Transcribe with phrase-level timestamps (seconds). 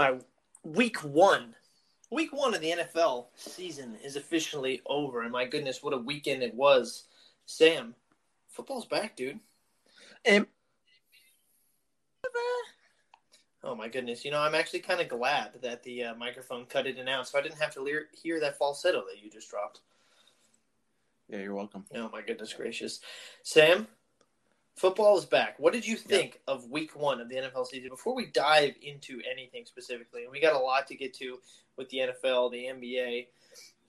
[0.00, 0.22] All right,
[0.64, 1.54] week one.
[2.10, 6.42] Week one of the NFL season is officially over, and my goodness, what a weekend
[6.42, 7.04] it was.
[7.44, 7.94] Sam,
[8.48, 9.40] football's back, dude.
[10.24, 10.46] And
[13.62, 14.24] Oh my goodness!
[14.24, 17.28] You know, I'm actually kind of glad that the uh, microphone cut it and out,
[17.28, 19.80] so I didn't have to lear- hear that falsetto that you just dropped.
[21.28, 21.84] yeah, you're welcome.
[21.94, 23.00] Oh my goodness gracious,
[23.42, 23.86] Sam!
[24.76, 25.58] Football is back.
[25.58, 27.90] What did you think of Week One of the NFL season?
[27.90, 31.38] Before we dive into anything specifically, and we got a lot to get to
[31.76, 33.26] with the NFL, the NBA,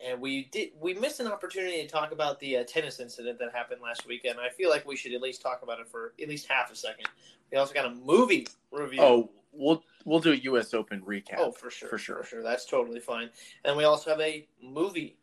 [0.06, 3.54] and we did we missed an opportunity to talk about the uh, tennis incident that
[3.54, 4.40] happened last weekend.
[4.40, 6.76] I feel like we should at least talk about it for at least half a
[6.76, 7.08] second.
[7.52, 9.02] We also got a movie review.
[9.02, 10.74] Oh, we'll we'll do a U.S.
[10.74, 11.36] Open recap.
[11.38, 12.18] Oh, for sure, for sure.
[12.18, 12.44] for sure.
[12.44, 13.30] That's totally fine.
[13.64, 15.18] And we also have a movie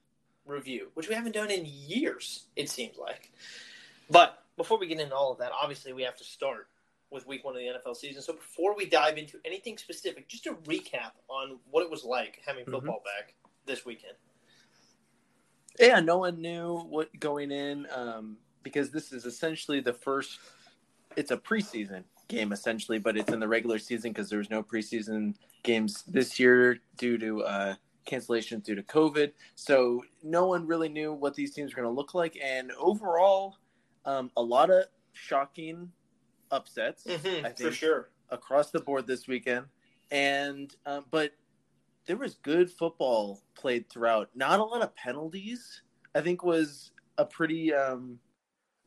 [0.46, 2.46] review, which we haven't done in years.
[2.56, 3.32] It seems like.
[4.10, 6.68] But before we get into all of that, obviously we have to start
[7.10, 8.20] with Week One of the NFL season.
[8.20, 12.42] So before we dive into anything specific, just a recap on what it was like
[12.44, 12.72] having Mhm.
[12.72, 14.16] football back this weekend.
[15.78, 20.38] Yeah, no one knew what going in um, because this is essentially the first.
[21.16, 24.62] It's a preseason game essentially, but it's in the regular season because there was no
[24.62, 27.74] preseason games this year due to uh,
[28.06, 29.32] cancellations due to COVID.
[29.54, 33.56] So no one really knew what these teams were going to look like, and overall,
[34.04, 35.90] um, a lot of shocking
[36.50, 38.10] upsets Mm-hmm, I for sure.
[38.30, 39.66] across the board this weekend,
[40.10, 41.32] and um, but
[42.06, 44.30] there was good football played throughout.
[44.34, 45.82] Not a lot of penalties.
[46.14, 48.18] I think was a pretty um,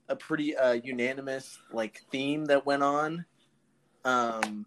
[0.09, 3.25] a pretty uh, unanimous like theme that went on,
[4.05, 4.65] um,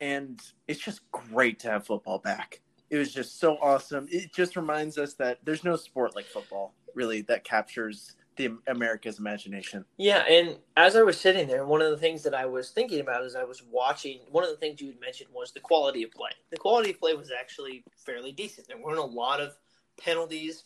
[0.00, 2.60] and it's just great to have football back.
[2.90, 4.08] It was just so awesome.
[4.10, 9.18] It just reminds us that there's no sport like football really that captures the America's
[9.18, 9.84] imagination.
[9.98, 13.00] Yeah, and as I was sitting there, one of the things that I was thinking
[13.00, 16.02] about as I was watching, one of the things you had mentioned was the quality
[16.02, 16.30] of play.
[16.50, 18.66] The quality of play was actually fairly decent.
[18.66, 19.56] There weren't a lot of
[20.00, 20.64] penalties,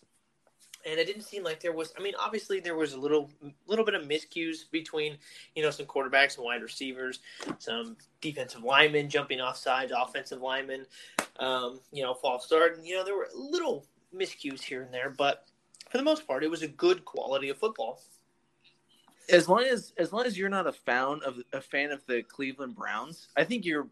[0.86, 1.92] and it didn't seem like there was.
[1.98, 3.30] I mean, obviously there was a little,
[3.66, 5.16] little bit of miscues between,
[5.56, 7.20] you know, some quarterbacks and wide receivers,
[7.58, 10.86] some defensive linemen jumping off sides, offensive linemen,
[11.40, 12.76] um, you know, false start.
[12.76, 15.46] And, you know, there were little miscues here and there, but
[15.94, 18.00] for the most part, it was a good quality of football.
[19.28, 22.24] as long as as long as you're not a fan of a fan of the
[22.24, 23.86] Cleveland Browns, I think you're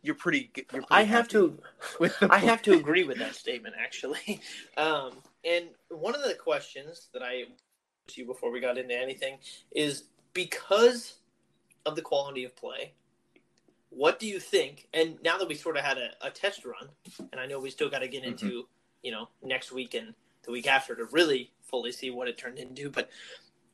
[0.00, 0.50] you're pretty.
[0.56, 1.58] You're pretty I have to.
[2.00, 4.40] With I have to agree with that statement, actually.
[4.78, 7.44] Um, and one of the questions that I
[8.06, 9.36] to you before we got into anything
[9.70, 11.18] is because
[11.84, 12.94] of the quality of play.
[13.90, 14.88] What do you think?
[14.94, 16.88] And now that we sort of had a, a test run,
[17.32, 18.66] and I know we still got to get into
[19.02, 22.58] you know next week and the week after to really fully see what it turned
[22.58, 22.90] into.
[22.90, 23.10] But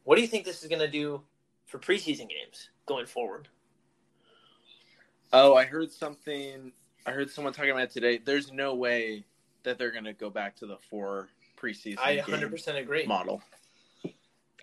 [0.05, 1.23] what do you think this is going to do
[1.67, 3.49] for preseason games going forward?
[5.33, 6.73] Oh, I heard something.
[7.07, 8.19] I heard someone talking about it today.
[8.19, 9.25] There's no way
[9.63, 11.29] that they're going to go back to the four
[11.61, 13.07] preseason I 100% agree.
[13.07, 13.43] model.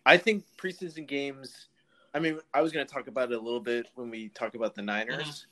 [0.06, 1.68] I think preseason games.
[2.14, 4.56] I mean, I was going to talk about it a little bit when we talk
[4.56, 5.46] about the Niners, Mhm.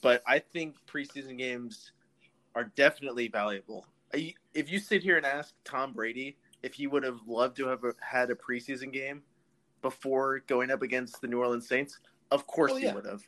[0.00, 1.92] but I think preseason games
[2.54, 3.86] are definitely valuable.
[4.12, 7.80] If you sit here and ask Tom Brady if he would have loved to have
[8.00, 9.22] had a preseason game
[9.82, 11.98] before going up against the New Orleans Saints,
[12.30, 13.22] of course Oh, he would have.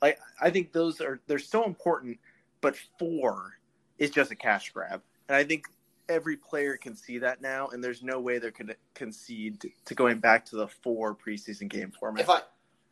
[0.00, 2.18] Like I think those are they're so important,
[2.60, 3.58] but four
[3.98, 5.66] is just a cash grab, and I think
[6.08, 9.94] every player can see that now, and there's no way they're going to concede to
[9.94, 12.22] going back to the four preseason game format.
[12.22, 12.40] if I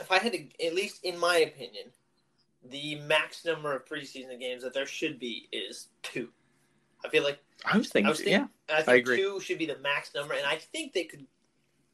[0.00, 1.86] if I had to, at least in my opinion,
[2.64, 6.28] the max number of preseason games that there should be is two.
[7.04, 9.16] I feel like I was thinking, I was thinking, yeah, I think I agree.
[9.18, 11.26] two should be the max number, and I think they could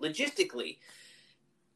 [0.03, 0.79] logistically,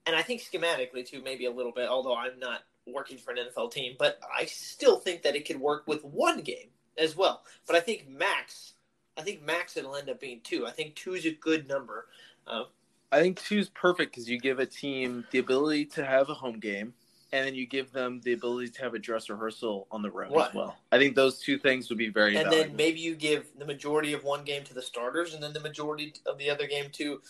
[0.06, 1.88] and I think schematically too, maybe a little bit.
[1.88, 5.60] Although I'm not working for an NFL team, but I still think that it could
[5.60, 7.42] work with one game as well.
[7.66, 8.74] But I think max,
[9.16, 10.66] I think max it'll end up being two.
[10.66, 12.06] I think two is a good number.
[12.46, 12.64] Uh,
[13.10, 16.34] I think two is perfect because you give a team the ability to have a
[16.34, 16.94] home game,
[17.32, 20.32] and then you give them the ability to have a dress rehearsal on the road
[20.32, 20.48] Right.
[20.48, 20.76] as well.
[20.90, 22.68] I think those two things would be very and valuable.
[22.68, 25.60] then maybe you give the majority of one game to the starters, and then the
[25.60, 27.20] majority of the other game to,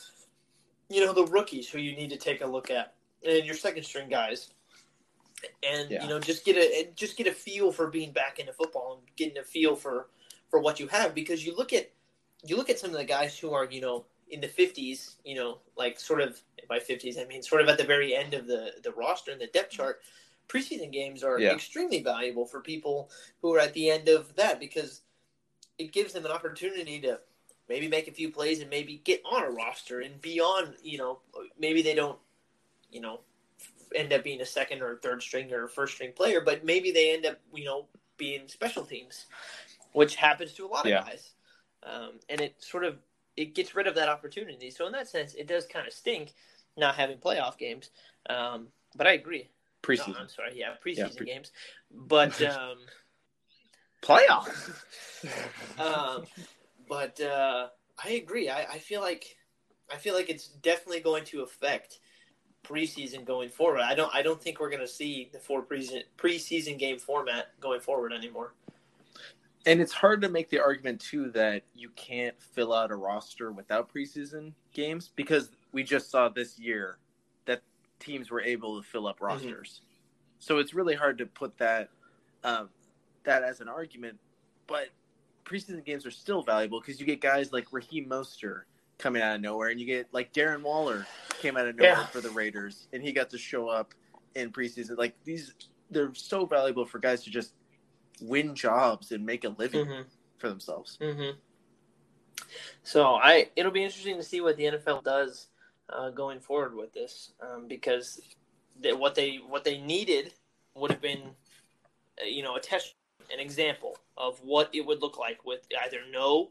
[0.88, 2.94] you know, the rookies who you need to take a look at,
[3.26, 4.50] and your second string guys,
[5.68, 6.02] and Yeah.
[6.02, 9.16] you know, just get a just get a feel for being back into football and
[9.16, 10.08] getting a feel for
[10.48, 11.90] for what you have because you look at
[12.44, 15.34] you look at some of the guys who are you know in the fifties, you
[15.34, 18.46] know, like sort of by fifties I mean sort of at the very end of
[18.46, 20.00] the the roster and the depth chart.
[20.48, 21.52] Preseason games are Yeah.
[21.52, 23.10] extremely valuable for people
[23.42, 25.02] who are at the end of that because
[25.78, 27.20] it gives them an opportunity to
[27.68, 31.20] maybe make a few plays and maybe get on a roster and beyond, you know,
[31.58, 32.18] maybe they don't,
[32.90, 33.20] you know,
[33.94, 37.12] end up being a second or third string or first string player, but maybe they
[37.12, 37.86] end up, you know,
[38.16, 39.26] being special teams,
[39.92, 41.04] which happens to a lot of Yeah.
[41.04, 41.34] guys.
[41.82, 42.98] Um, and it sort of
[43.38, 44.70] it gets rid of that opportunity.
[44.70, 46.34] So in that sense, it does kind of stink
[46.76, 47.90] not having playoff games.
[48.28, 49.48] Um, but I agree.
[49.88, 50.52] No, Preseason I'm sorry.
[50.54, 51.52] Yeah, preseason pre- games.
[51.90, 52.78] But um,
[54.02, 54.72] playoffs.
[55.78, 56.24] um,
[56.88, 57.68] but uh,
[58.04, 58.48] I agree.
[58.48, 59.36] I, I feel like
[59.92, 62.00] I feel like it's definitely going to affect
[62.64, 63.80] preseason going forward.
[63.80, 67.52] I don't I don't think we're going to see the four preseason preseason game format
[67.60, 68.52] going forward anymore.
[69.66, 73.52] And it's hard to make the argument too that you can't fill out a roster
[73.52, 76.98] without preseason games because we just saw this year
[77.44, 77.62] that
[78.00, 79.80] teams were able to fill up rosters.
[80.38, 81.90] So it's really hard to put that
[82.44, 82.68] um,
[83.24, 84.18] that as an argument.
[84.66, 84.88] But
[85.44, 88.62] preseason games are still valuable because you get guys like Raheem Mostert
[88.98, 91.06] coming out of nowhere, and you get like Darren Waller
[91.40, 92.06] came out of nowhere Yeah.
[92.06, 93.94] for the Raiders, and he got to show up
[94.34, 94.96] in preseason.
[94.96, 95.54] Like these,
[95.90, 97.52] they're so valuable for guys to just
[98.20, 100.02] win jobs and make a living Mm-hmm.
[100.38, 100.98] for themselves.
[101.00, 101.38] Mm-hmm.
[102.82, 105.48] So I, it'll be interesting to see what the NFL does
[105.90, 108.20] uh, going forward with this, um, because
[108.80, 110.32] they, what they what they needed
[110.74, 111.22] would have been,
[112.20, 112.94] uh, you know, a test,
[113.32, 116.50] an example of what it would look like with either no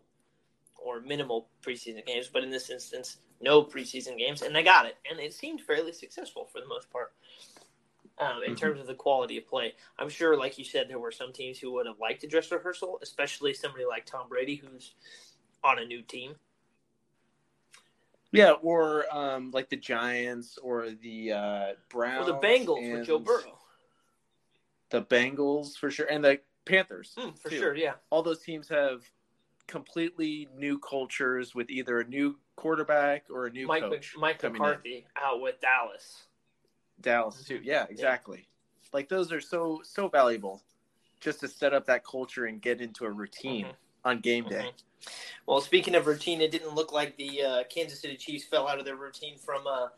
[0.78, 4.98] or minimal preseason games, but in this instance, no preseason games, and they got it,
[5.10, 7.13] and it seemed fairly successful for the most part.
[8.19, 8.58] Um, in Mhm.
[8.58, 11.60] terms of the quality of play, I'm sure, like you said, there were some teams
[11.60, 14.96] who would have liked a dress rehearsal, especially somebody like Tom Brady, who's
[15.64, 16.36] on a new team.
[18.31, 23.19] Yeah, or um, like the Giants or the uh, Browns Or the Bengals with Joe
[23.19, 23.60] Burrow.
[24.90, 27.58] The Bengals for sure, and the Panthers Mm, for too.
[27.58, 27.94] sure, yeah.
[28.10, 29.04] All those teams have
[29.68, 34.16] completely new cultures with either a new quarterback or a new Mike, coach.
[34.18, 34.68] Mike coming in.
[34.68, 36.26] McCarthy out with Dallas.
[37.02, 37.60] Dallas too.
[37.64, 38.48] Yeah, exactly.
[38.94, 40.64] Like those are so so valuable
[41.20, 43.76] just to set up that culture and get into a routine Mhm.
[44.06, 44.72] on game day.
[44.72, 45.10] Mhm.
[45.46, 48.80] Well, speaking of routine, it didn't look like the uh, Kansas City Chiefs fell out
[48.80, 49.90] of their routine from uh,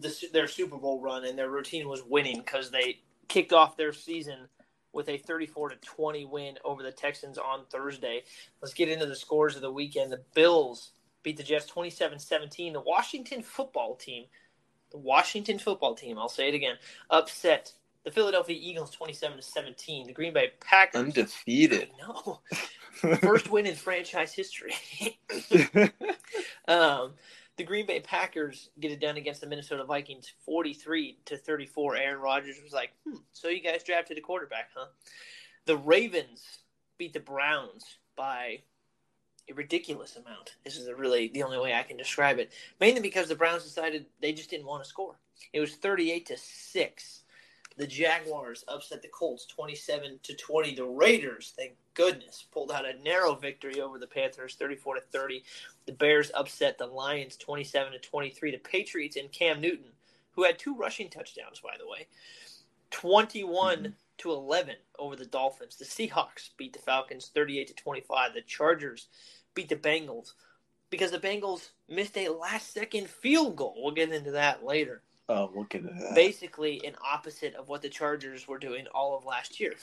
[0.00, 3.92] the, their Super Bowl run, and their routine was winning because they kicked off their
[3.92, 4.48] season
[4.92, 8.24] with a 34 to 20 win over the Texans on Thursday.
[8.62, 10.10] Let's get into the scores of the weekend.
[10.12, 10.92] The Bills
[11.22, 12.72] beat the Jets 27-17.
[12.72, 14.26] The Washington football team,
[14.90, 16.76] the Washington football team, I'll say it again,
[17.10, 17.72] upset
[18.04, 20.06] the Philadelphia Eagles 27 to 17.
[20.06, 21.90] The Green Bay Packers Undefeated.
[21.98, 22.40] No.
[23.20, 24.74] First win in franchise history.
[26.68, 27.12] um,
[27.56, 31.96] the Green Bay Packers get it done against the Minnesota Vikings, forty-three to thirty-four.
[31.96, 34.86] Aaron Rodgers was like, "Hmm, so you guys drafted a quarterback, huh?"
[35.66, 36.60] The Ravens
[36.96, 37.84] beat the Browns
[38.16, 38.62] by
[39.48, 40.56] a ridiculous amount.
[40.64, 42.52] This is really the only way I can describe it.
[42.80, 45.18] Mainly because the Browns decided they just didn't want to score.
[45.52, 47.22] It was thirty-eight to six.
[47.76, 50.74] The Jaguars upset the Colts 27 to 20.
[50.74, 55.44] The Raiders, thank goodness, pulled out a narrow victory over the Panthers 34 to 30.
[55.86, 58.50] The Bears upset the Lions 27 to 23.
[58.50, 59.92] The Patriots and Cam Newton,
[60.32, 62.08] who had two rushing touchdowns by the way,
[62.90, 63.94] 21 Mhm.
[64.18, 65.76] to 11 over the Dolphins.
[65.76, 68.34] The Seahawks beat the Falcons 38 to 25.
[68.34, 69.06] The Chargers
[69.58, 70.32] beat the Bengals
[70.90, 73.74] because the Bengals missed a last second field goal.
[73.82, 76.14] We'll get into that later oh, we'll get into that.
[76.14, 79.74] basically an opposite of what the Chargers were doing all of last year.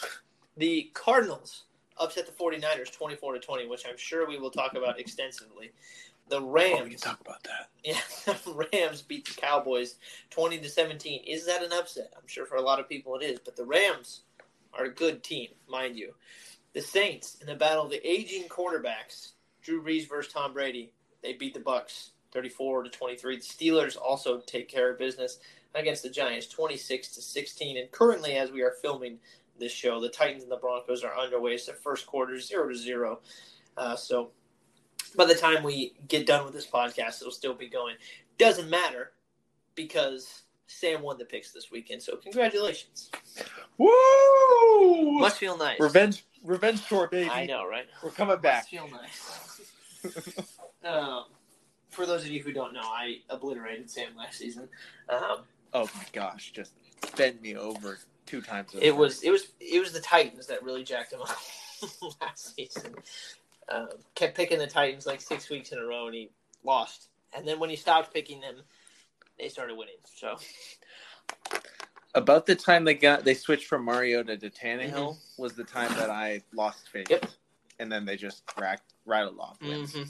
[0.57, 1.63] The Cardinals
[1.97, 5.71] upset the 49ers 24 to 20, which I'm sure we will talk about extensively.
[6.29, 7.69] The Oh, we can Rams, talk about that.
[7.83, 9.95] yeah, the Rams beat the Cowboys
[10.31, 11.23] 20 to 17.
[11.27, 12.13] Is that an upset?
[12.15, 14.21] I'm sure for a lot of people it is, but the Rams
[14.73, 16.15] are a good team, mind you.
[16.73, 19.33] The Saints in the battle of the aging quarterbacks,
[19.65, 20.93] Drew Brees versus Tom Brady,
[21.23, 23.37] they beat the Bucks 34 to 23.
[23.37, 25.39] The Steelers also take care of business
[25.73, 27.77] against the Giants 26 to 16.
[27.77, 29.17] And currently, as we are filming
[29.59, 31.53] this show, the Titans and the Broncos are underway.
[31.53, 33.19] It's the first quarter, zero to zero.
[33.75, 34.31] Uh, so
[35.15, 37.95] by the time we get done with this podcast, it'll still be going.
[38.37, 39.13] Doesn't matter
[39.73, 42.03] because Sam won the picks this weekend.
[42.03, 43.09] So congratulations.
[43.77, 45.19] Woo!
[45.19, 45.79] Must feel nice.
[45.79, 47.29] Revenge, revenge tour, baby.
[47.29, 47.85] I know, right?
[48.03, 48.63] We're coming back.
[48.63, 49.54] Must feel nice.
[50.83, 51.25] um,
[51.89, 54.67] for those of you who don't know, I obliterated Sam last season.
[55.09, 55.39] Um,
[55.75, 56.71] Oh my gosh, just
[57.17, 58.73] bend me over two times.
[58.73, 58.83] Over.
[58.83, 61.37] it was it was it was the Titans that really jacked him up
[62.21, 62.95] last season.
[63.67, 66.29] Um, kept picking the Titans like six weeks in a row, and he
[66.63, 67.09] lost.
[67.35, 68.61] And then when he stopped picking them,
[69.37, 69.95] they started winning.
[70.05, 70.37] So
[72.15, 76.09] about the time they got they switched from Mariota to Tannehill was the time that
[76.09, 77.07] I lost faith.
[77.09, 77.25] Yep.
[77.79, 79.93] And then they just racked rattled off wins.
[79.93, 80.07] Mhm.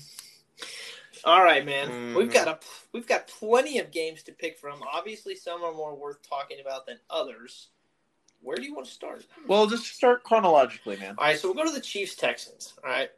[1.24, 2.14] All right, man.
[2.16, 2.34] We've Mhm.
[2.34, 2.60] got a
[2.92, 4.84] we've got plenty of games to pick from.
[4.84, 7.68] Obviously, some are more worth talking about than others.
[8.42, 9.26] where do you want to start?
[9.48, 11.16] Well, just start chronologically, man.
[11.18, 12.76] All right, so we'll go to the Chiefs Texans.
[12.84, 13.10] All right.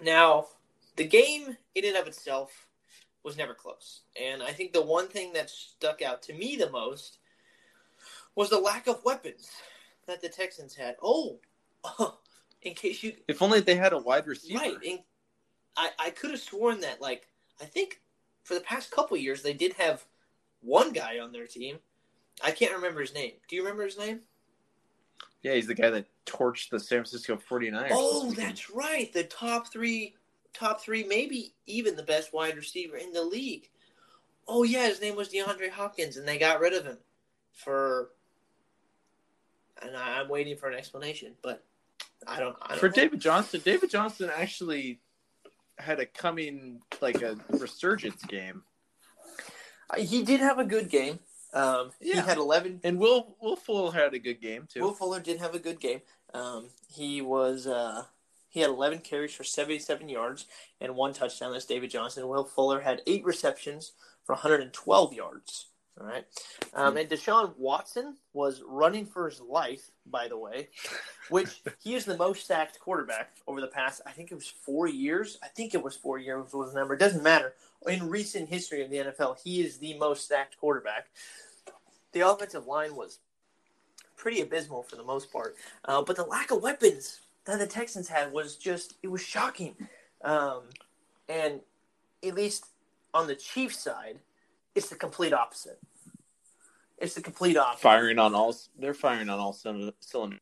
[0.00, 0.48] Now,
[0.96, 2.66] the game in and of itself
[3.22, 4.00] was never close.
[4.20, 7.18] And I think the one thing that stuck out to me the most
[8.34, 9.48] was the lack of weapons
[10.06, 10.96] that the Texans had.
[11.00, 11.38] Oh,
[12.62, 13.14] in case you.
[13.28, 14.58] If only they had a wide receiver.
[14.58, 14.76] Right.
[14.82, 14.98] In,
[15.76, 17.28] I, I could have sworn that, like,
[17.60, 18.00] I think
[18.44, 20.04] for the past couple years, they did have
[20.60, 21.78] one guy on their team.
[22.42, 23.32] I can't remember his name.
[23.48, 24.20] Do you remember his name?
[25.42, 27.88] Yeah, he's the guy that torched the San Francisco 49ers.
[27.90, 29.12] Oh, that's right.
[29.12, 30.14] The top three,
[30.52, 33.68] top three, maybe even the best wide receiver in the league.
[34.46, 36.98] Oh yeah, his name was DeAndre Hopkins, and they got rid of him
[37.52, 38.10] for.
[39.80, 41.64] And I'm waiting for an explanation, but
[42.26, 42.56] I don't.
[42.62, 42.94] I don't For know.
[42.94, 45.00] David Johnson, David Johnson actually
[45.78, 48.62] had a coming like a resurgence game.
[49.90, 51.18] Uh, he did have a good game.
[51.54, 54.80] Um, He had 11 And Will Will Fuller had a good game too.
[54.80, 56.00] Will Fuller did have a good game.
[56.32, 58.04] Um, he was uh,
[58.48, 60.46] he had 11 carries for 77 yards
[60.80, 61.52] and one touchdown.
[61.52, 62.28] That's David Johnson.
[62.28, 63.92] Will Fuller had eight receptions
[64.24, 65.66] for 112 yards.
[66.00, 66.24] All right,
[66.72, 69.90] um, and Deshaun Watson was running for his life.
[70.06, 70.68] By the way,
[71.28, 74.00] which he is the most sacked quarterback over the past.
[74.06, 75.38] I think it was four years.
[75.42, 76.94] I think it was four years was the number.
[76.94, 77.54] It doesn't matter.
[77.86, 81.08] In recent history of the NFL, he is the most sacked quarterback.
[82.12, 83.18] The offensive line was
[84.16, 85.56] pretty abysmal for the most part.
[85.84, 89.74] Uh, but the lack of weapons that the Texans had was just it was shocking.
[90.22, 90.62] Um,
[91.28, 91.60] and
[92.24, 92.66] at least
[93.12, 94.20] on the Chiefs side,
[94.74, 95.78] it's the complete opposite.
[96.98, 97.82] It's the complete opposite.
[97.82, 98.54] firing on all.
[98.78, 100.40] They're firing on all cylinders.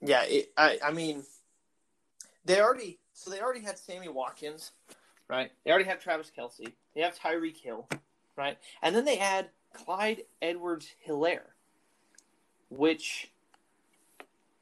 [0.00, 1.24] Yeah, it, I I mean,
[2.44, 4.72] they already so they already had Sammy Watkins,
[5.28, 5.50] right?
[5.64, 6.72] They already have Travis Kelce.
[6.94, 7.88] They have Tyreek Hill,
[8.36, 8.56] right?
[8.82, 11.50] And then they add Clyde Edwards Helaire,
[12.70, 13.30] which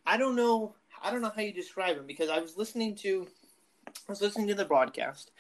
[0.07, 0.75] I don't know.
[1.02, 3.28] I don't know how you describe him because I was listening to
[3.87, 5.31] I was listening to the broadcast,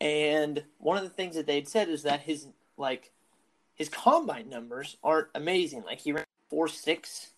[0.00, 3.12] and one of the things that they'd said is that his like
[3.74, 5.82] his combine numbers aren't amazing.
[5.84, 7.32] Like he ran four six.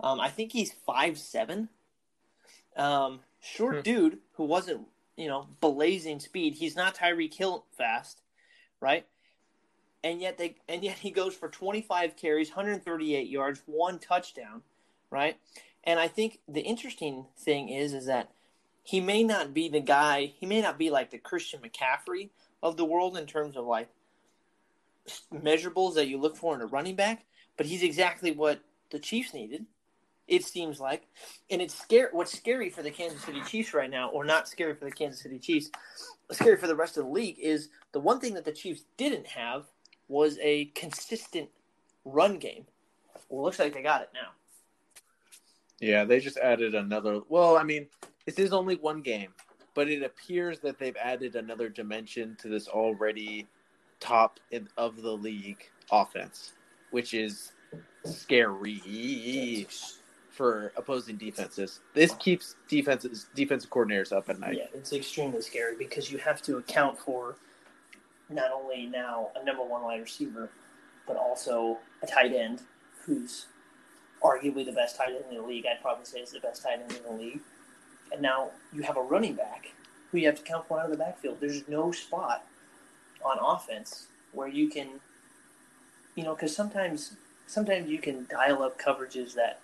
[0.00, 1.68] Um, I think he's five seven.
[2.76, 3.82] Um, short Hmm.
[3.82, 6.54] dude who wasn't you know blazing speed.
[6.54, 8.22] He's not Tyreek Hill fast,
[8.80, 9.06] right?
[10.04, 14.62] And yet they and yet he goes for 25 carries, 138 yards, one touchdown,
[15.10, 15.36] right?
[15.84, 18.30] And I think the interesting thing is is that
[18.86, 20.32] he may not be the guy.
[20.38, 22.30] He may not be like the Christian McCaffrey
[22.62, 23.88] of the world in terms of like
[25.34, 27.24] measurables that you look for in a running back,
[27.56, 29.66] but he's exactly what the Chiefs needed.
[30.28, 31.02] It seems like,
[31.50, 32.10] and it's scary.
[32.12, 35.20] What's scary for the Kansas City Chiefs right now, or not scary for the Kansas
[35.20, 35.68] City Chiefs,
[36.30, 39.26] scary for the rest of the league, is the one thing that the Chiefs didn't
[39.26, 39.64] have
[40.06, 41.48] was a consistent
[42.04, 42.66] run game.
[43.28, 44.30] Well, looks like they got it now.
[45.80, 47.20] Yeah, they just added another.
[47.28, 47.88] Well, I mean,
[48.26, 49.30] this is only one game,
[49.74, 53.46] but it appears that they've added another dimension to this already
[54.00, 56.52] top in, of the league offense,
[56.90, 57.52] which is
[58.04, 59.66] scary
[60.30, 61.80] for opposing defenses.
[61.94, 64.58] This keeps defenses defensive coordinators up at night.
[64.58, 67.36] Yeah, it's extremely scary because you have to account for
[68.28, 70.50] not only now a number one wide receiver,
[71.06, 72.62] but also a tight end
[73.04, 73.46] who's
[74.22, 75.64] arguably the best tight end in the league.
[75.64, 77.40] I'd probably say is the best tight end in the league.
[78.12, 79.72] And now you have a running back
[80.10, 81.38] who you have to count for out of the backfield.
[81.40, 82.44] There's no spot
[83.24, 84.88] on offense where you can,
[86.14, 87.12] you know, because sometimes
[87.46, 89.60] sometimes you can dial up coverages that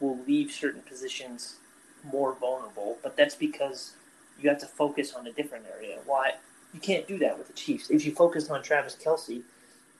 [0.00, 1.56] will leave certain positions
[2.04, 3.94] more vulnerable, but that's because
[4.40, 5.98] you have to focus on a different area.
[6.06, 6.34] Why
[6.72, 7.90] you can't do that with the Chiefs.
[7.90, 9.42] If you focus on Travis Kelce,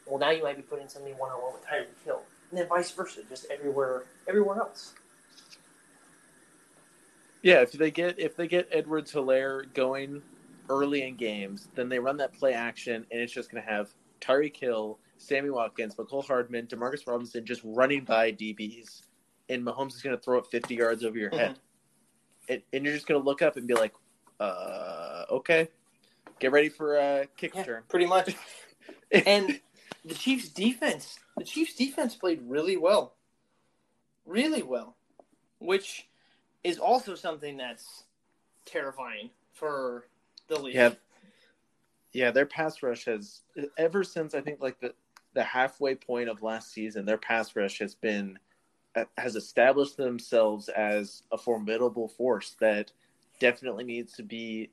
[0.06, 2.68] well, now you might be putting somebody one on one with Tyreek Hill, and then
[2.68, 4.92] vice versa, just everywhere, everywhere else.
[7.42, 10.22] Yeah, if they get if they get Edwards Helaire going
[10.68, 13.88] early in games, then they run that play action, and it's just going to have
[14.20, 19.02] Tyreek Hill, Sammy Watkins, Mecole Hardman, Demarcus Robinson just running by DBs,
[19.48, 21.58] and Mahomes is going to throw it 50 yards over your head,
[22.48, 23.94] and, and you're just going to look up and be like,
[24.40, 25.68] uh, okay,
[26.40, 27.82] get ready for a kick Yeah, return.
[27.88, 28.34] pretty much.
[29.12, 29.60] and
[30.04, 33.14] the Chiefs' defense, the Chiefs' defense played really well,
[34.26, 34.96] really well,
[35.60, 36.07] which
[36.68, 38.04] is also something that's
[38.66, 40.06] terrifying for
[40.48, 40.74] the league.
[40.74, 40.90] Yeah,
[42.12, 43.40] yeah, their pass rush has
[43.76, 44.94] ever since I think like the
[45.34, 48.38] the halfway point of last season, their pass rush has been
[48.96, 52.92] uh, has established themselves as a formidable force that
[53.40, 54.70] definitely needs to be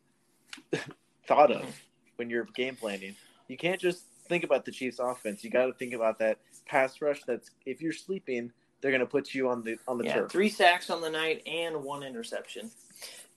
[1.27, 1.81] thought of
[2.17, 3.15] when you're game planning.
[3.47, 7.01] You can't just think about the Chiefs offense, you got to think about that pass
[7.01, 7.21] rush.
[7.25, 8.51] That's if you're sleeping,
[8.85, 10.31] they're going to put you on the on the yeah, turf.
[10.31, 12.69] three sacks on the night and one interception.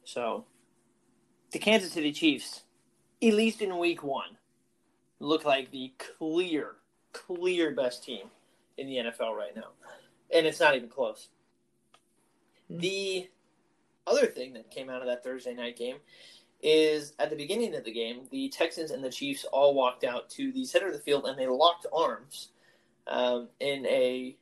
[0.05, 0.45] So
[1.53, 2.65] the Kansas City Chiefs,
[3.23, 4.37] at least in week one,
[5.21, 6.73] look like the clear,
[7.15, 8.27] clear best team
[8.77, 9.71] in the NFL right now.
[10.35, 11.29] And it's not even close.
[12.71, 12.81] Hmm.
[12.81, 13.31] The
[14.07, 15.97] other thing that came out of that Thursday night game
[16.63, 20.29] is at the beginning of the game, the Texans and the Chiefs all walked out
[20.29, 22.51] to the center of the field and they locked arms
[23.07, 24.37] um, in a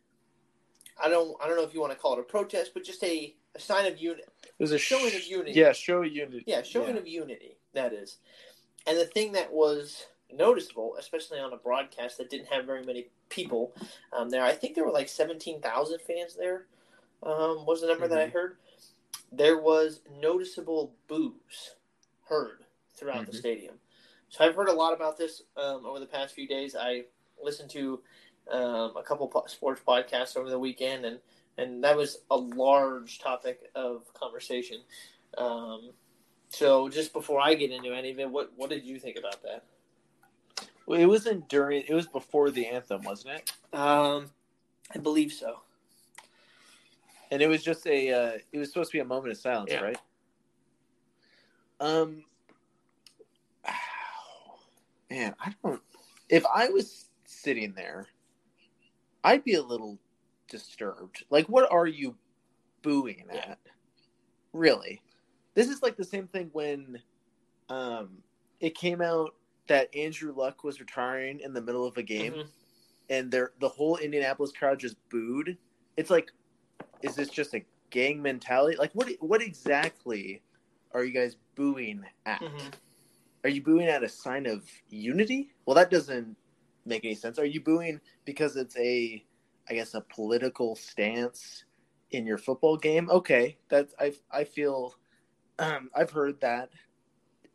[1.02, 3.02] I don't I don't know if you want to call it a protest, but just
[3.04, 4.24] a, a sign of unity.
[4.44, 5.52] It was a Showing sh- of unity.
[5.60, 6.44] Yeah, show of unity.
[6.46, 7.00] Yeah, showing Yeah.
[7.00, 8.18] of unity, that is.
[8.86, 13.08] And the thing that was noticeable, especially on a broadcast that didn't have very many
[13.28, 13.74] people
[14.12, 16.66] um, there, I think there were like 17,000 fans there,
[17.22, 18.58] um, was the number that I heard.
[19.32, 21.74] There was noticeable boos
[22.28, 23.38] heard throughout the Mhm.
[23.38, 23.80] stadium.
[24.28, 26.74] So I've heard a lot about this um, over the past few days.
[26.76, 27.06] I
[27.42, 28.02] listened to
[28.50, 31.18] um, a couple po- sports podcasts over the weekend, and,
[31.58, 34.80] and that was a large topic of conversation.
[35.38, 35.90] Um,
[36.48, 39.42] so just before I get into any of it, what what did you think about
[39.42, 39.64] that?
[40.86, 41.82] Well, it wasn't during.
[41.88, 43.52] It was before the anthem, wasn't it?
[43.76, 44.30] Um,
[44.94, 45.60] I believe so.
[47.32, 48.10] And it was just a.
[48.12, 49.80] Uh, it was supposed to be a moment of silence, Yeah.
[49.80, 49.98] right?
[51.80, 52.22] Um.
[55.10, 55.82] Man, I don't.
[56.28, 58.06] If I was sitting there,
[59.26, 59.98] I'd be a little
[60.48, 61.24] disturbed.
[61.30, 62.16] Like, what are you
[62.82, 63.50] booing Yeah.
[63.50, 63.58] at?
[64.52, 65.02] Really?
[65.54, 67.02] This is like the same thing when
[67.68, 68.22] um,
[68.60, 69.34] it came out
[69.66, 72.48] that Andrew Luck was retiring in the middle of a game, Mhm.
[73.10, 75.58] and they're, the whole Indianapolis crowd just booed.
[75.96, 76.30] It's like,
[77.02, 78.76] is this just a gang mentality?
[78.76, 80.42] Like, what what exactly
[80.92, 82.40] are you guys booing at?
[82.40, 82.72] Mhm.
[83.42, 85.50] Are you booing at a sign of unity?
[85.64, 86.36] Well, that doesn't
[86.86, 87.38] make any sense.
[87.38, 89.24] Are you booing because it's a,
[89.68, 91.64] I guess, a political stance
[92.10, 93.10] in your football game?
[93.10, 94.94] Okay, that's I I feel,
[95.58, 96.70] um, I've heard that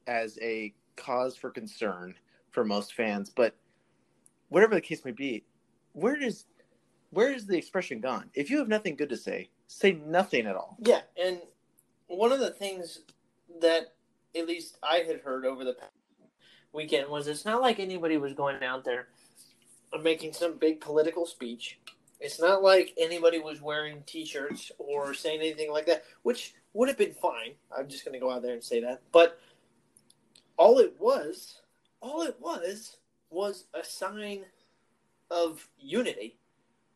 [0.08, 2.16] as a cause for concern
[2.52, 3.56] for most fans, but
[4.50, 5.46] whatever the case may be,
[5.94, 6.46] where does
[7.12, 8.30] where is the expression gone?
[8.34, 10.78] If you have nothing good to say, say nothing at all.
[10.82, 11.40] Yeah, and
[12.08, 13.02] one of the things
[13.62, 13.94] that
[14.36, 15.76] at least I had heard over the
[16.74, 19.08] weekend was it's not like anybody was going out there
[20.00, 21.80] making some big political speech.
[22.20, 26.98] It's not like anybody was wearing T-shirts or saying anything like that, which would have
[26.98, 27.54] been fine.
[27.76, 29.40] I'm just going to go out there and say that, but
[30.58, 31.62] all it was,
[32.00, 32.98] all it was,
[33.30, 34.46] was a sign
[35.32, 36.38] of unity.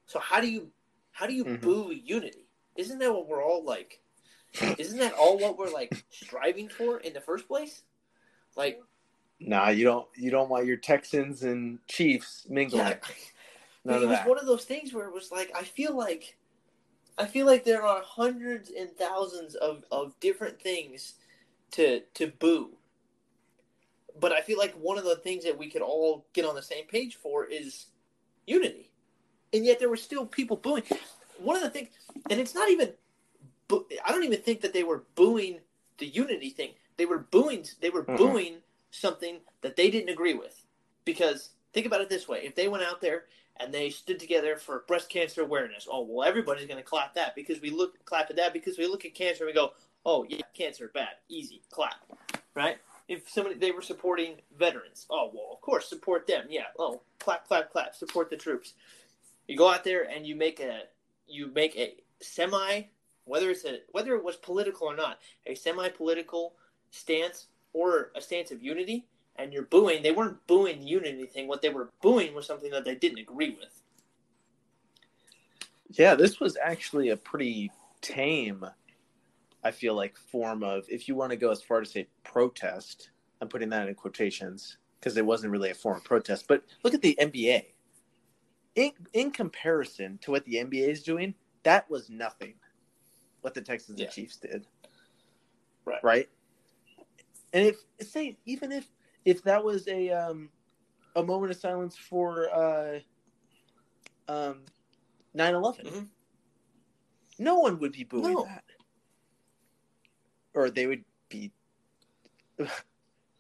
[0.06, 0.72] So how do you
[1.12, 1.62] how do you Mhm.
[1.62, 2.46] boo unity?
[2.76, 4.02] Isn't that what we're all like?
[4.78, 7.84] Isn't that all what we're like striving for in the first place?
[8.56, 8.82] Like,
[9.40, 10.08] Nah, you don't.
[10.16, 12.88] You don't want your Texans and Chiefs mingling.
[12.88, 12.96] yeah,
[13.84, 14.28] None it was that.
[14.28, 16.38] one of those things where it was like I feel like
[17.18, 21.16] I feel like there are hundreds and thousands of, of different things
[21.72, 22.78] to to boo.
[24.20, 26.62] But I feel like one of the things that we could all get on the
[26.62, 27.88] same page for is
[28.48, 28.90] unity.
[29.54, 30.84] And yet there were still people booing.
[31.38, 31.90] One of the things
[32.30, 32.94] and it's not even
[33.70, 35.60] I don't even think that they were booing
[35.98, 36.72] the unity thing.
[36.98, 38.18] They were booing they were Mhm.
[38.18, 38.56] booing
[39.00, 40.64] something that they didn't agree with.
[41.04, 43.26] Because think about it this way, if they went out there
[43.58, 45.88] and they stood together for breast cancer awareness.
[45.90, 48.88] Oh well, everybody's going to clap that because we look clap at that because we
[48.88, 49.72] look at cancer and we go,
[50.06, 51.96] oh yeah, cancer bad, easy, clap,
[52.54, 52.78] right?
[53.08, 56.66] If somebody they were supporting veterans, oh well, of course support them, yeah.
[56.78, 58.74] Oh, clap, clap, clap, support the troops.
[59.48, 60.84] You go out there and you make a
[61.28, 62.84] you make a semi
[63.26, 66.54] whether it's a whether it was political or not a semi political
[66.92, 71.46] stance or a stance of unity and you're booing, they weren't booing the unity thing.
[71.48, 73.82] What they were booing was something that they didn't agree with.
[75.92, 77.70] Yeah, this was actually a pretty
[78.02, 78.66] tame.
[79.62, 83.10] I feel like form of if you want to go as far to say protest.
[83.42, 86.46] I'm putting that in quotations because it wasn't really a form of protest.
[86.48, 87.66] But look at the NBA.
[88.76, 92.54] In in comparison to what the NBA is doing, that was nothing.
[93.42, 94.06] What the Texans Yeah.
[94.06, 94.66] and Chiefs did.
[95.84, 96.04] Right.
[96.04, 96.30] Right.
[97.56, 98.86] And if say even if
[99.24, 100.50] if that was a um
[101.16, 103.00] a moment of silence for uh
[104.28, 104.66] um
[105.34, 106.10] 9/11 Mhm.
[107.40, 108.44] no one would be booing No.
[108.44, 108.64] that
[110.54, 111.54] or they would be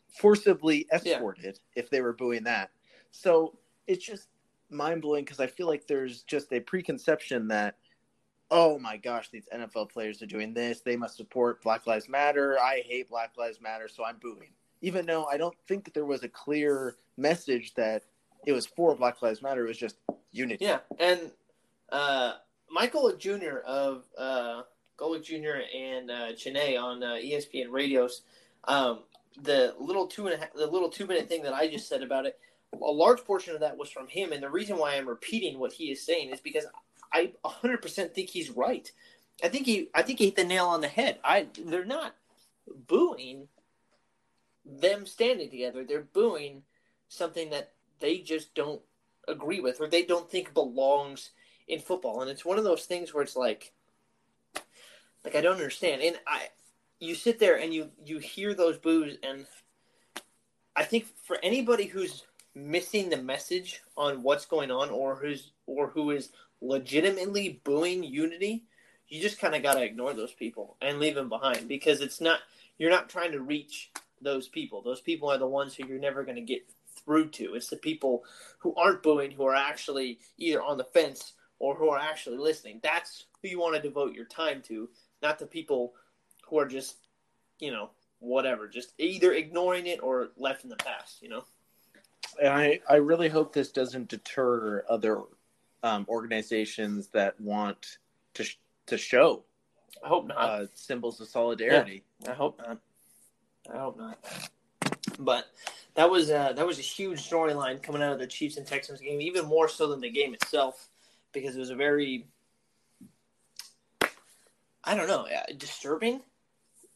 [0.08, 2.71] forcibly escorted if they were booing that
[3.12, 4.30] so it's just
[4.69, 7.75] mind-blowing because i feel like there's just a preconception that
[8.52, 12.60] oh my gosh these nfl players are doing this they must support black lives matter
[12.60, 14.50] i hate black lives matter so i'm booing
[14.82, 18.04] even though i don't think there was a clear message that
[18.46, 19.66] it was for Black Lives Matter.
[19.66, 19.98] It was just
[20.32, 20.64] unity.
[20.64, 21.32] Yeah, and
[21.92, 22.34] uh,
[22.72, 23.58] Golic Jr.
[23.66, 24.64] of uh,
[24.98, 25.62] Golic Jr.
[25.76, 28.22] and uh, on uh, ESPN radios.
[28.66, 29.00] Um,
[29.42, 32.04] the little two and a half, the little two minute thing that I just said
[32.04, 32.40] about it,
[32.74, 35.74] a large portion of that was from him, and the reason why I'm repeating what
[35.74, 36.66] he is saying is because
[37.13, 38.91] I 100% think he's right.
[39.44, 41.20] I think he, I think he hit the nail on the head.
[41.24, 42.15] I, they're not
[42.88, 43.48] booing
[44.65, 45.84] them standing together.
[45.84, 46.63] They're booing
[47.10, 48.82] something that they just don't
[49.28, 51.32] agree with or they don't think belongs
[51.68, 52.22] in football.
[52.22, 53.74] And it's one of those things where it's like,
[55.24, 56.02] like I don't understand.
[56.02, 56.50] And I,
[57.00, 59.46] you sit there and you you hear those boos, and
[60.76, 65.88] I think for anybody who's missing the message on what's going on, or who's or
[65.88, 66.30] who is
[66.67, 68.65] legitimately booing unity,
[69.08, 72.19] you just kind of got to ignore those people and leave them behind because it's
[72.19, 72.39] not
[72.78, 74.82] you're not trying to reach those people.
[74.82, 76.67] Those people are the ones who you're never going to get
[77.04, 77.56] through to.
[77.56, 78.23] It's the people
[78.60, 82.80] who aren't booing who are actually either on the fence or who are actually listening.
[82.84, 84.89] That's who you want to devote your time to,
[85.21, 85.93] not the people
[86.49, 86.97] who are just,
[87.60, 91.45] you know, whatever, just either ignoring it or left in the past, you know?
[92.41, 95.21] And I, I really hope this doesn't deter other
[95.86, 98.00] um, organizations that want
[98.34, 99.43] to, sh- to show
[100.04, 100.38] I hope not.
[100.38, 102.04] uh, symbols of solidarity.
[102.28, 102.80] I hope not.
[103.74, 104.19] I hope not.
[105.19, 105.45] But
[105.95, 109.00] that was uh, that was a huge storyline coming out of the Chiefs and Texans
[109.00, 110.89] game, even more so than the game itself,
[111.32, 112.28] because it was a very,
[114.84, 116.21] I don't know, uh, disturbing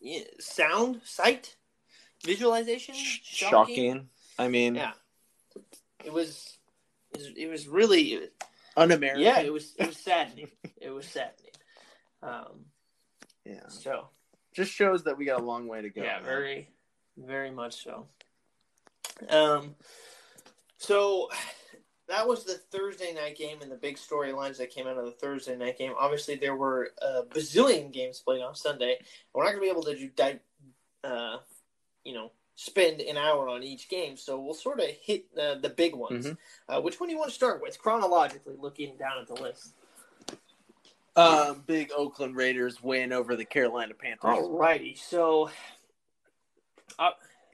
[0.02, 1.56] yeah, sound, sight,
[2.26, 3.50] visualization, shocking.
[3.50, 4.10] Shocking.
[4.38, 4.92] I mean, Yeah.
[6.06, 6.58] It was,
[7.14, 8.30] it was really,
[8.80, 9.22] un-American.
[9.22, 9.74] yeah, it was.
[9.78, 10.50] It was saddening.
[10.82, 11.52] it was saddening.
[12.22, 12.66] Um,
[13.46, 13.68] yeah.
[13.68, 14.10] so
[14.54, 16.02] Just shows that we got a long way to go.
[16.02, 16.70] Yeah, very,
[17.18, 18.08] very much so.
[19.30, 19.76] Um,
[20.78, 21.30] so
[22.08, 25.12] that was the Thursday night game and the big storylines that came out of the
[25.12, 25.94] Thursday night game.
[25.98, 28.98] Obviously, there were a bazillion games played on Sunday.
[29.34, 30.40] We're not going to be able to do,
[31.04, 31.38] uh,
[32.04, 34.18] you know, spend an hour on each game.
[34.18, 36.26] So we'll sort of hit uh, the big ones.
[36.28, 36.38] Mhm.
[36.68, 39.76] Uh, which one do you want to start with, chronologically, looking down at the list?
[41.16, 44.38] Um, big Oakland Raiders win over the Carolina Panthers.
[44.38, 45.50] Alrighty, so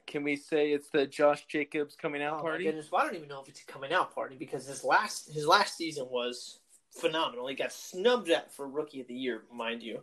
[0.06, 2.64] Can we say it's the Josh Jacobs coming out Oh party?
[2.64, 5.32] goodness, well, I don't even know if it's a coming out party because his last
[5.32, 7.46] his last season was phenomenal.
[7.48, 10.02] He got snubbed at for rookie of the year, mind you.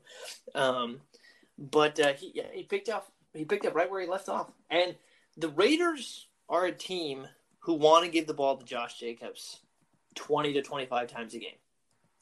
[0.55, 1.01] Um,
[1.57, 4.51] but uh, he yeah, he picked up he picked up right where he left off.
[4.69, 4.95] And
[5.37, 7.27] the Raiders are a team
[7.59, 9.59] who want to give the ball to Josh Jacobs
[10.15, 11.55] twenty to twenty five times a game.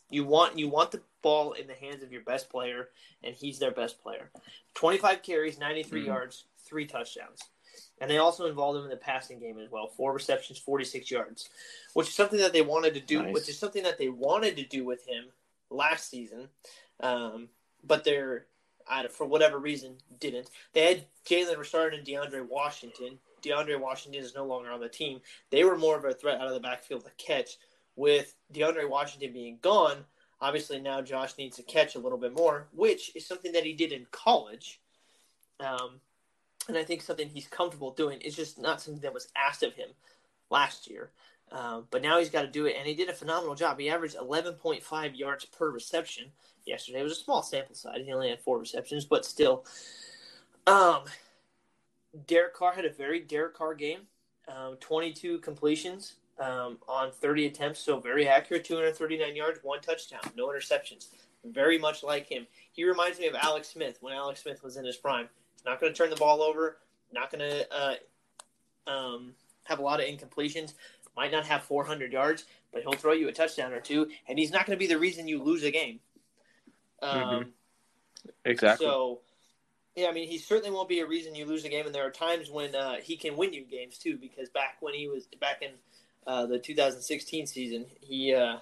[0.10, 2.90] You want you want the ball in the hands of your best player,
[3.24, 4.32] and he's their best player.
[4.74, 6.08] Twenty five carries, ninety three Mhm.
[6.08, 7.42] yards, three touchdowns.
[8.00, 9.88] And they also involved him in the passing game as well.
[9.88, 11.50] Four receptions, 46 yards,
[11.94, 13.34] which is something that they wanted to do, Nice.
[13.34, 15.32] which is something that they wanted to do with him
[15.70, 16.50] last season.
[17.00, 17.50] Um,
[17.84, 18.48] but they're,
[18.92, 20.50] I for whatever reason, didn't.
[20.74, 23.18] They had Jalen Richard and DeAndre Washington.
[23.42, 25.22] DeAndre Washington is no longer on the team.
[25.50, 27.58] They were more of a threat out of the backfield to catch.
[27.96, 30.06] With DeAndre Washington being gone,
[30.40, 33.74] obviously now Josh needs to catch a little bit more, which is something that he
[33.74, 34.80] did in college.
[35.60, 36.00] Um,
[36.68, 38.20] and I think something he's comfortable doing.
[38.22, 39.90] It's just not something that was asked of him
[40.50, 41.12] last year.
[41.52, 43.78] Um, but now he's got to do it, and he did a phenomenal job.
[43.78, 46.32] He averaged 11.5 yards per reception
[46.66, 47.00] yesterday.
[47.00, 48.02] It was a small sample size.
[48.06, 49.66] He only had four receptions, but still.
[50.68, 51.04] Um,
[52.28, 54.02] Derek Carr had a very Derek Carr game.
[54.48, 58.66] Um, 22 completions um, on 30 attempts, so very accurate.
[58.66, 61.08] 239 yards, one touchdown, no interceptions.
[61.46, 62.48] Very much like him.
[62.72, 65.30] He reminds me of Alex Smith when Alex Smith was in his prime.
[65.66, 66.78] Not going to turn the ball over.
[67.14, 67.96] Not going to uh,
[68.90, 70.74] um, have a lot of incompletions.
[71.16, 74.52] Might not have 400 yards, but he'll throw you a touchdown or two, and he's
[74.52, 76.00] not going to be the reason you lose a game.
[77.02, 77.52] Um, Mhm.
[78.46, 78.86] Exactly.
[78.86, 79.22] So,
[79.96, 82.06] yeah, I mean, he certainly won't be a reason you lose a game, and there
[82.06, 84.18] are times when uh, he can win you games too.
[84.18, 85.72] Because back when he was back in
[86.28, 88.58] uh, the 2016 season, he uh,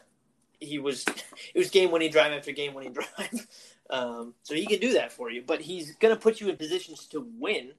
[0.60, 1.06] he was
[1.54, 3.47] it was game winning drive after game winning drive.
[3.89, 6.58] Um, so he can do that for you, but he's going to put you in
[6.58, 7.71] positions to win.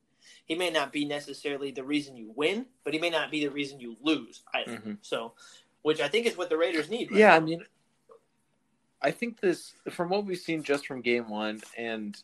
[0.44, 3.50] He may not be necessarily the reason you win, but he may not be the
[3.50, 4.78] reason you lose either.
[4.78, 4.98] Mhm.
[5.02, 5.32] So,
[5.82, 7.12] which I think is what the Raiders need.
[7.12, 7.64] right Yeah, I mean,
[9.02, 12.16] I think this from what we've seen just from game one, and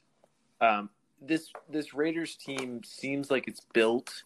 [0.60, 4.24] um, this this Raiders team seems like it's built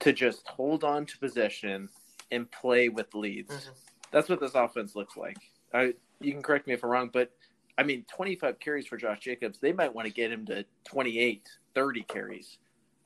[0.00, 1.88] to just hold on to possession
[2.30, 3.50] and play with leads.
[3.50, 3.70] Mhm.
[4.10, 5.36] That's what this offense looks like.
[5.72, 7.32] I, you can correct me if I'm wrong, but
[7.78, 11.46] I mean, 25 carries for Josh Jacobs, they might want to get him to 28,
[11.74, 12.58] 30 carries,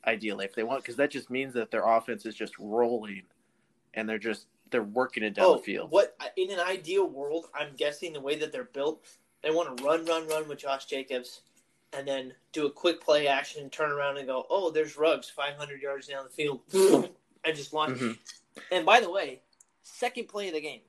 [0.07, 3.23] ideally, if they want, because that just means that their offense is just rolling
[3.95, 5.91] and they're just they're working it down oh, the field.
[5.91, 9.05] what in an ideal world, I'm guessing the way that they're built,
[9.43, 11.41] they want to run, run, run with Josh Jacobs,
[11.93, 15.29] and then do a quick play action, and turn around and go, oh, there's Ruggs,
[15.31, 16.61] 500 yards down the field,
[17.45, 17.99] and just launch.
[17.99, 18.19] Mhm.
[18.71, 19.41] And by the way,
[19.83, 20.81] second play of the game,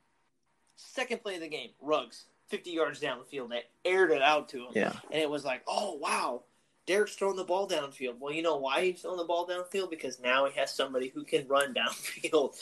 [0.76, 3.50] second play of the game, Ruggs, 50 yards down the field.
[3.50, 4.72] They aired it out to him.
[4.74, 4.92] Yeah.
[5.10, 6.42] And it was like, oh, wow,
[6.86, 8.18] Derek's throwing the ball downfield.
[8.18, 9.90] Well, you know why he's throwing the ball downfield?
[9.90, 12.54] Because now he has somebody who can run downfield.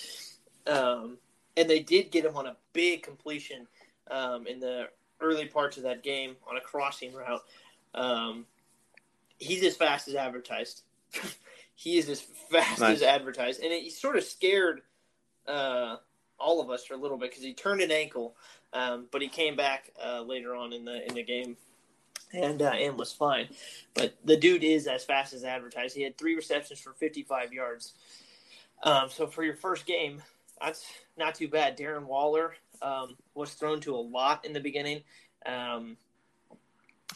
[0.67, 1.19] Um,
[1.57, 3.67] and they did get him on a big completion
[4.11, 4.89] um, in the
[5.21, 7.43] early parts of that game on a crossing route.
[7.95, 8.47] Um,
[9.39, 10.83] he's as fast as advertised.
[11.75, 12.21] he is as
[12.51, 12.97] fast Nice.
[12.97, 13.63] as advertised.
[13.63, 14.83] And it, he sort of scared
[15.47, 15.97] uh,
[16.39, 18.37] all of us for a little bit because he turned an ankle,
[18.73, 21.57] um, but he came back uh, later on in the in the game
[22.33, 23.49] and uh, and was fine.
[23.95, 25.97] But the dude is as fast as advertised.
[25.97, 27.95] He had three receptions for 55 yards.
[28.83, 30.23] Um, so for your first game,
[30.61, 31.77] that's not too bad.
[31.79, 35.03] Darren Waller um, was thrown to a lot in the beginning.
[35.47, 35.97] Um,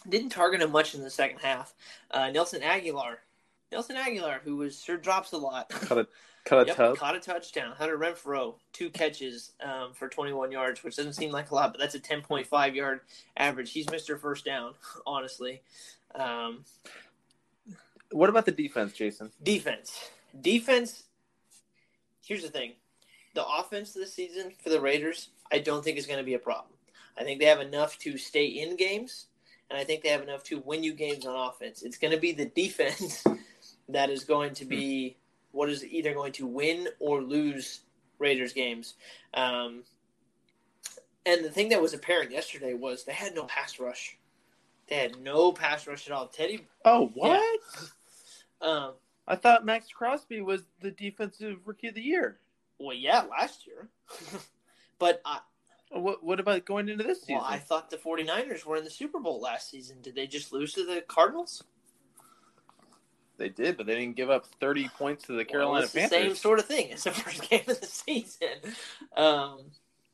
[0.08, 1.74] didn't target him much in the second half.
[2.10, 3.16] Uh, Nelson Agholor,
[3.72, 5.68] Nelson Agholor, who was sure drops a lot.
[5.70, 6.06] Cut a
[6.44, 7.72] cut a Yep, caught a touchdown.
[7.76, 11.80] Hunter Renfrow, two catches um, for 21 yards, which doesn't seem like a lot, but
[11.80, 13.00] that's a 10.5 yard
[13.36, 13.72] average.
[13.72, 14.18] He's Mr.
[14.18, 14.74] First Down,
[15.06, 15.62] honestly.
[16.14, 16.64] Um,
[18.10, 19.30] What about the defense, Jason?
[19.42, 20.10] defense.
[20.40, 21.04] Defense,
[22.26, 22.72] here's the thing
[23.34, 26.38] the offense this season for the Raiders, I don't think is going to be a
[26.38, 26.72] problem.
[27.18, 29.26] I think they have enough to stay in games,
[29.70, 31.82] and I think they have enough to win you games on offense.
[31.82, 33.24] It's going to be the defense
[33.88, 35.16] that is going to be
[35.52, 37.80] what is either going to win or lose
[38.18, 38.94] Raiders games.
[39.34, 39.84] Um,
[41.26, 44.18] and the thing that was apparent yesterday was they had no pass rush.
[44.88, 46.26] They had no pass rush at all.
[46.26, 47.40] Teddy, Oh, what?
[48.60, 48.92] um,
[49.26, 52.38] I thought Maxx Crosby was the defensive rookie of the year.
[52.78, 53.88] Well, yeah, last year.
[54.98, 55.40] but I,
[55.90, 57.36] What what about going into this season?
[57.36, 59.98] well, I thought the 49ers were in the Super Bowl last season.
[60.02, 61.62] Did they just lose to the Cardinals?
[63.36, 66.00] They did, but they didn't give up 30 points to the Well, Carolina it's the
[66.00, 66.18] Panthers.
[66.20, 66.88] same sort of thing.
[66.92, 68.48] It's the first game of the season.
[69.16, 69.58] Um,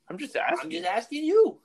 [0.09, 0.61] I'm just asking.
[0.63, 1.59] I'm just asking you.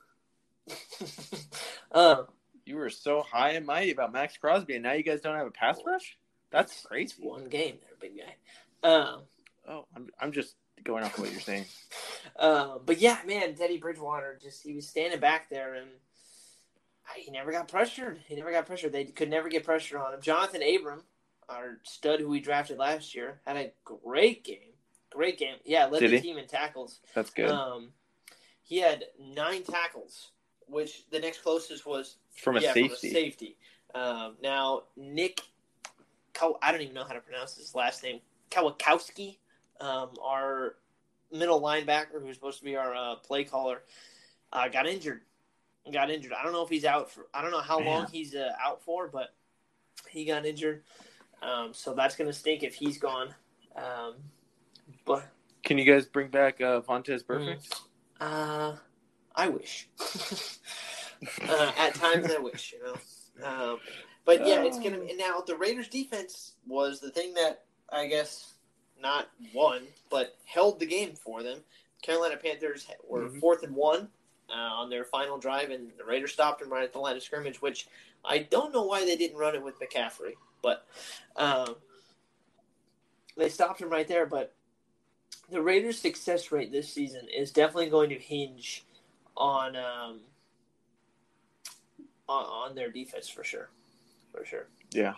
[1.92, 2.26] um,
[2.64, 5.46] You were so high and mighty about Maxx Crosby, and now you guys don't have
[5.46, 6.16] a pass rush?
[6.50, 7.14] That's crazy.
[7.22, 8.88] one game there, big guy.
[8.88, 9.22] Um,
[9.68, 11.64] Oh, I'm, I'm just going off of what you're saying.
[12.38, 15.88] uh, but yeah, man, Teddy Bridgewater just he was standing back there and
[17.14, 18.18] he never got pressured.
[18.26, 18.92] He never got pressured.
[18.92, 20.20] They could never get pressure on him.
[20.20, 21.02] Johnathan Abram,
[21.48, 24.72] our stud who we drafted last year, had a great game.
[25.10, 25.56] Great game.
[25.64, 26.22] Yeah, led Did the he?
[26.22, 27.00] team in tackles.
[27.14, 27.48] That's good.
[27.50, 27.90] Um,
[28.62, 30.30] he had nine tackles,
[30.66, 33.08] which the next closest was from a yeah, safety.
[33.08, 33.56] From a safety.
[33.94, 35.40] Um, now Nick,
[36.60, 38.20] I don't even know how to pronounce his last name.
[38.50, 39.38] Kawakowski,
[39.80, 40.76] um, our
[41.32, 43.82] middle linebacker, who's supposed to be our uh, play caller,
[44.52, 45.20] uh, got injured.
[45.92, 46.32] Got injured.
[46.32, 47.26] I don't know if he's out for.
[47.32, 49.34] I don't know how long he's uh, out for, but
[50.08, 50.82] he got injured.
[51.42, 53.34] Um, so that's gonna stink if he's gone.
[53.76, 54.14] Um,
[55.04, 55.28] but
[55.62, 57.72] Can you guys bring back uh, Vontaze Burfict?
[58.20, 58.76] uh,
[59.34, 59.88] I wish.
[61.48, 63.46] uh, at times, I wish, you know.
[63.46, 63.78] Um,
[64.24, 64.98] but yeah, it's gonna.
[64.98, 68.54] And now the Raiders' defense was the thing that I guess
[69.00, 71.60] not won, but held the game for them.
[72.02, 73.40] Carolina Panthers were Mhm.
[73.40, 74.10] fourth and one
[74.48, 77.22] uh, on their final drive, and the Raiders stopped them right at the line of
[77.22, 77.60] scrimmage.
[77.60, 77.88] Which
[78.24, 80.86] I don't know why they didn't run it with McCaffrey, but
[81.36, 81.76] um,
[83.36, 84.26] they stopped him right there.
[84.26, 84.54] But
[85.50, 88.84] the Raiders' success rate this season is definitely going to hinge
[89.36, 90.20] on um,
[92.28, 93.68] on, on their defense for sure,
[94.32, 94.68] for sure.
[94.92, 95.14] Yeah.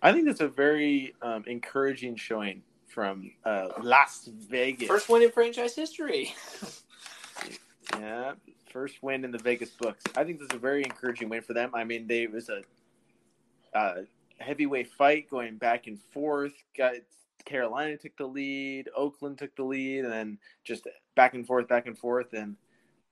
[0.00, 2.62] I think that's a very um, encouraging showing
[2.98, 4.88] from uh, Las Vegas.
[4.88, 6.34] First win in franchise history.
[7.98, 8.32] Yeah,
[8.70, 10.02] first win in the Vegas books.
[10.14, 11.70] I think that's a very encouraging win for them.
[11.72, 12.62] I mean, they it was a
[13.74, 14.02] uh,
[14.38, 16.52] heavyweight fight going back and forth.
[16.76, 16.96] Got
[17.46, 21.86] Carolina took the lead, Oakland took the lead, and then just back and forth, back
[21.86, 22.34] and forth.
[22.34, 22.56] And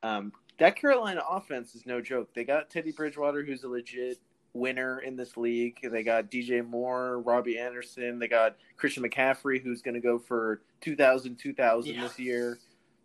[0.03, 2.35] um, that Carolina offense is no joke.
[2.35, 4.18] They got Teddy Bridgewater, who's a legit
[4.57, 5.79] winner in this league.
[5.83, 8.19] They got DJ Moore, Robbie Anderson.
[8.19, 12.03] They got Christian McCaffrey, who's going to go for 2,000, 2,000 Yeah.
[12.03, 12.59] this year.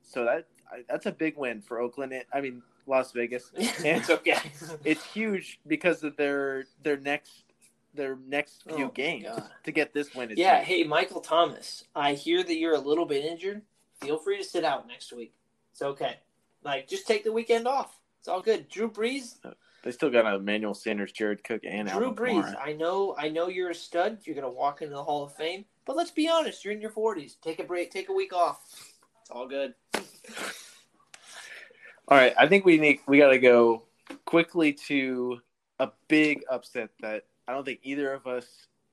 [0.03, 0.47] So that
[0.89, 2.13] that's a big win for Oakland.
[2.33, 3.51] I mean, Las Vegas.
[3.57, 4.37] it's okay.
[4.85, 7.43] It's huge because of their their next
[7.93, 9.43] their next Oh, few my games God.
[9.65, 10.31] to get this win.
[10.37, 10.67] Yeah, huge.
[10.67, 13.61] hey, Michael Thomas, I hear that you're a little bit injured.
[14.01, 15.33] Feel free to sit out next week.
[15.73, 16.15] It's okay.
[16.63, 17.99] Like, just take the weekend off.
[18.19, 18.69] It's all good.
[18.69, 19.53] Drew Brees, oh.
[19.83, 22.55] They still got Emmanuel Sanders, Jared Cook, and Drew Brees.
[22.59, 24.19] I know, I know you're a stud.
[24.25, 25.65] You're gonna walk into the Hall of Fame.
[25.85, 27.35] But let's be honest, you're in your 40s.
[27.41, 27.91] Take a break.
[27.91, 28.61] Take a week off.
[29.21, 29.73] It's all good.
[32.07, 33.83] All right, I think we need we got to go
[34.25, 35.39] quickly to
[35.79, 38.45] a big upset that I don't think either of us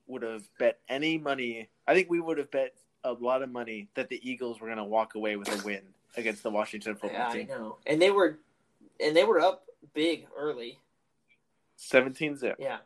[0.07, 1.69] would have bet any money.
[1.87, 2.75] I think we would have bet
[3.05, 5.83] a lot of money that the Eagles were going to walk away with a win
[6.17, 7.49] against the Washington football Yeah, I team.
[7.49, 7.77] know.
[7.87, 8.39] And they were,
[9.01, 9.65] and they were up
[9.95, 10.79] big early.
[11.77, 12.57] 17 zip.
[12.59, 12.79] Yeah.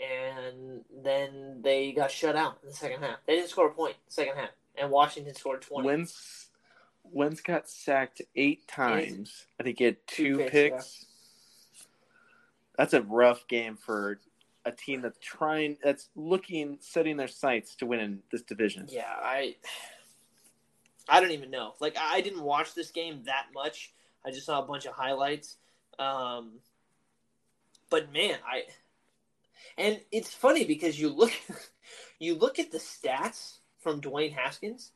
[0.00, 3.18] And then they got shut out in the second half.
[3.26, 4.50] They didn't score a point in the second half.
[4.76, 5.86] And Washington scored 20.
[5.86, 6.48] Wentz,
[7.04, 9.46] Wentz got sacked eight times.
[9.58, 10.52] I think he had two, Two picks.
[10.52, 11.06] picks,
[12.76, 14.20] That's a rough game for
[14.66, 18.86] a team that's trying, that's looking, setting their sights to win in this division.
[18.90, 19.54] Yeah, I
[21.08, 21.74] I don't even know.
[21.80, 23.92] Like I didn't watch this game that much.
[24.26, 25.56] I just saw a bunch of highlights.
[25.98, 26.60] Um
[27.90, 28.64] but man, I
[29.78, 31.32] and it's funny because you look
[32.18, 34.92] you look at the stats from Dwayne Haskins,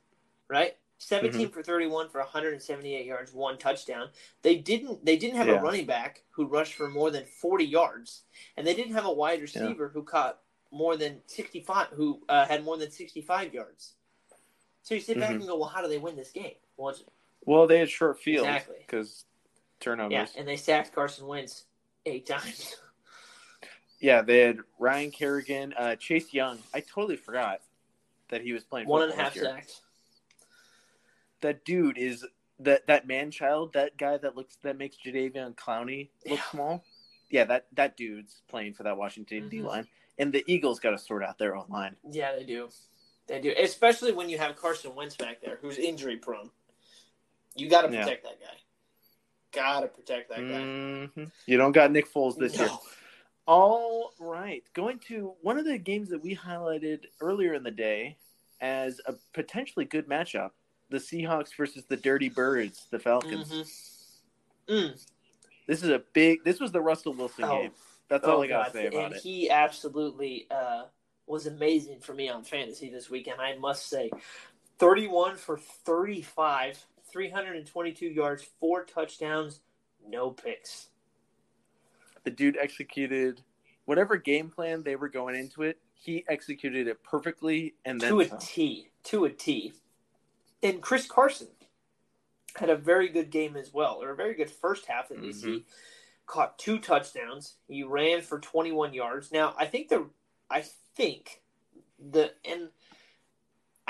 [0.48, 0.76] right?
[0.98, 4.08] 17 for 31 for 178 yards, one touchdown.
[4.42, 5.54] They didn't they didn't have Yeah.
[5.54, 8.22] a running back who rushed for more than 40 yards
[8.56, 12.64] and they didn't have a wide receiver who caught more than 65 who uh, had
[12.64, 13.94] more than 65 yards.
[14.82, 15.40] So you sit back Mhm.
[15.40, 16.94] and go, "Well, how do they win this game?" Well,
[17.44, 18.76] Well, they had short fields Exactly.
[18.80, 19.24] because
[19.80, 20.12] turnovers.
[20.12, 21.64] yeah, and they sacked Carson Wentz
[22.06, 22.76] eight times.
[24.00, 26.58] Yeah, they had Ryan Kerrigan, uh, Chase Young.
[26.72, 27.60] I totally forgot
[28.30, 29.80] that he was playing One and a half sacks.
[31.42, 32.24] That dude is
[32.60, 33.72] that that man child.
[33.72, 36.44] That guy that looks that makes Jadeveon Clowney look Yeah.
[36.50, 36.84] small.
[37.30, 39.64] Yeah, that that dude's playing for that Washington D Mhm.
[39.64, 39.88] line,
[40.18, 41.96] and the Eagles got to sort out their own line.
[42.10, 42.68] Yeah, they do.
[43.26, 46.50] They do, especially when you have Carson Wentz back there, who's injury prone.
[47.54, 48.02] You got to Yeah.
[48.04, 48.56] protect that guy.
[49.52, 50.42] Got to protect that guy.
[50.44, 51.30] Mhm.
[51.46, 52.64] You don't got Nick Foles this No.
[52.64, 52.70] year.
[53.46, 58.16] All right, going to one of the games that we highlighted earlier in the day
[58.60, 60.50] as a potentially good matchup:
[60.88, 63.50] the Seahawks versus the Dirty Birds, the Falcons.
[64.68, 64.84] Mhm.
[64.92, 65.06] Mm.
[65.66, 66.44] This is a big.
[66.44, 67.62] This was the Russell Wilson Oh.
[67.62, 67.72] game.
[68.08, 68.72] That's all Oh, I gotta God.
[68.72, 69.22] say about and it.
[69.22, 70.84] he absolutely uh,
[71.26, 73.40] was amazing for me on fantasy this weekend.
[73.40, 74.10] I must say,
[74.78, 79.60] thirty-one for thirty-five, three hundred and twenty-two yards, four touchdowns,
[80.06, 80.88] no picks.
[82.24, 83.42] The dude executed
[83.86, 85.78] whatever game plan they were going into it.
[85.94, 88.38] He executed it perfectly, and then to a some.
[88.38, 89.72] T, to a T.
[90.62, 91.48] And Chris Carson
[92.56, 95.28] had a very good game as well, or a very good first half that we
[95.28, 95.34] Mhm.
[95.34, 95.64] see.
[96.26, 97.56] Caught two touchdowns.
[97.68, 99.32] He ran for 21 yards.
[99.32, 100.10] Now, I think the,
[100.50, 101.42] I think
[101.98, 102.70] the, and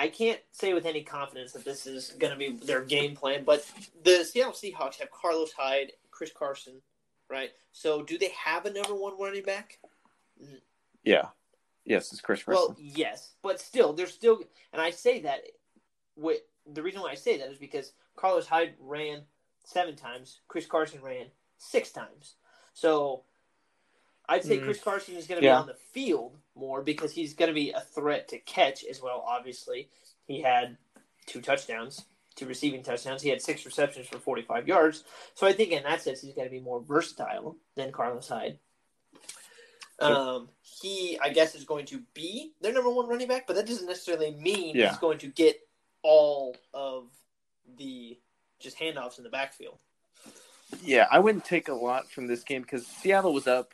[0.00, 3.44] I can't say with any confidence that this is going to be their game plan,
[3.44, 3.70] but
[4.02, 6.80] the Seattle Seahawks have Carlos Hyde, Chris Carson,
[7.28, 7.50] right?
[7.72, 9.78] So, do they have a number one running back?
[11.04, 11.26] yeah,
[11.84, 12.64] yes, it's Chris Carson.
[12.68, 14.40] Well, yes, but still, there's still,
[14.72, 15.40] and I say that.
[16.16, 19.22] With the reason why I say that is because Carlos Hyde ran
[19.64, 21.26] seven times, Chris Carson ran
[21.58, 22.36] six times.
[22.72, 23.24] So
[24.28, 24.64] I'd say Mm.
[24.64, 25.56] Chris Carson is going to Yeah.
[25.56, 29.03] be on the field more because he's going to be a threat to catch as
[29.03, 29.25] well.
[29.27, 29.88] Obviously,
[30.27, 30.77] he had
[31.27, 32.05] two touchdowns,
[32.37, 33.23] two receiving touchdowns.
[33.23, 35.05] He had six receptions for 45 yards.
[35.35, 38.59] So I think in that sense, he's going to be more versatile than Carlos Hyde.
[39.99, 43.66] Um, he, I guess, is going to be their number one running back, but that
[43.66, 44.88] doesn't necessarily mean Yeah.
[44.90, 45.57] he's going to get
[46.03, 47.09] all of
[47.77, 48.18] the
[48.61, 49.79] just handoffs in the backfield.
[50.83, 53.73] Yeah, I wouldn't take a lot from this game because Seattle was up.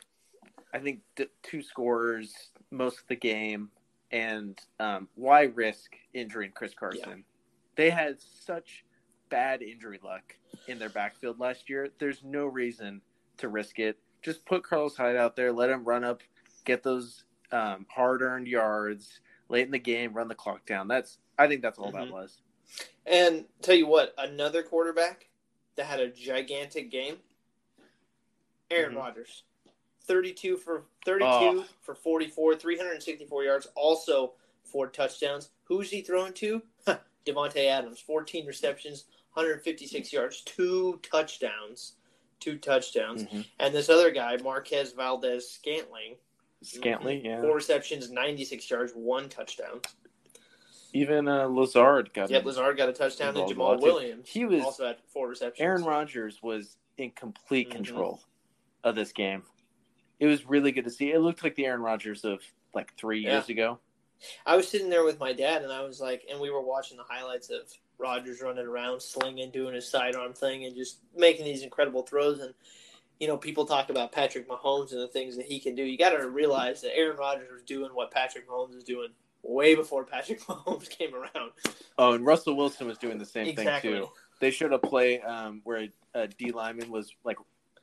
[0.73, 2.33] I think th- two scores
[2.71, 3.69] most of the game,
[4.11, 7.23] and um, why risk injuring Chris Carson?
[7.75, 8.83] They had such
[9.29, 10.35] bad injury luck
[10.67, 11.89] in their backfield last year.
[11.99, 13.01] There's no reason
[13.37, 13.97] to risk it.
[14.21, 16.21] Just put Carlos Hyde out there, let him run up,
[16.65, 20.87] get those um, hard-earned yards late in the game, run the clock down.
[20.87, 22.11] That's I think that's all that Mhm.
[22.11, 22.41] was.
[23.05, 25.29] And tell you what, another quarterback
[25.75, 27.19] that had a gigantic game,
[28.71, 28.97] Aaron Mhm.
[28.97, 29.43] Rodgers,
[30.07, 31.65] thirty-two for thirty-two Oh.
[31.81, 34.33] for forty-four, three hundred and sixty-four yards, also
[34.63, 35.49] four touchdowns.
[35.65, 36.61] Who's he throwing to?
[37.25, 41.93] Davante Adams, fourteen receptions, one hundred fifty-six yards, two touchdowns,
[42.39, 43.25] two touchdowns.
[43.25, 43.45] Mhm.
[43.59, 46.15] And this other guy, Marquez Valdes Scantling,
[46.63, 47.41] Scantling, yeah.
[47.41, 49.81] four receptions, ninety-six yards, one touchdown.
[50.93, 53.79] Even uh, Lazard got Yep, Lazard got a touchdown, and Jamaal.
[53.81, 55.61] Williams He was also had four receptions.
[55.63, 57.73] Aaron Rodgers was in complete Mhm.
[57.73, 58.21] control
[58.85, 59.43] of this game.
[60.19, 61.11] It was really good to see.
[61.11, 62.41] It looked like the Aaron Rodgers of
[62.73, 63.33] like three Yeah.
[63.33, 63.79] years ago.
[64.45, 66.97] I was sitting there with my dad, and I was like, and we were watching
[66.97, 71.61] the highlights of Rodgers running around, slinging, doing his sidearm thing, and just making these
[71.63, 72.39] incredible throws.
[72.39, 72.53] And
[73.19, 75.83] you know, people talk about Patrick Mahomes and the things that he can do.
[75.83, 79.09] You got to realize that Aaron Rodgers was doing what Patrick Mahomes is doing
[79.43, 81.51] way before Patrick Mahomes came around.
[81.97, 83.91] Oh, and Russell Wilson was doing the same exactly.
[83.93, 84.09] thing too.
[84.39, 87.37] they showed a play um, where a, a D lineman was like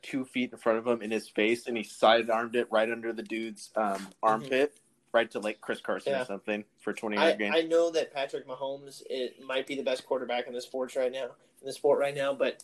[0.05, 2.89] two feet in front of him in his face, and he side armed it right
[2.91, 4.79] under the dude's um, armpit,
[5.11, 6.21] right to like Chris Carson Yeah.
[6.21, 7.53] or something for twenty I, yard gain.
[7.53, 11.11] I know that Patrick Mahomes it might be the best quarterback in the sports right
[11.11, 11.29] now
[11.61, 12.63] in the sport right now, but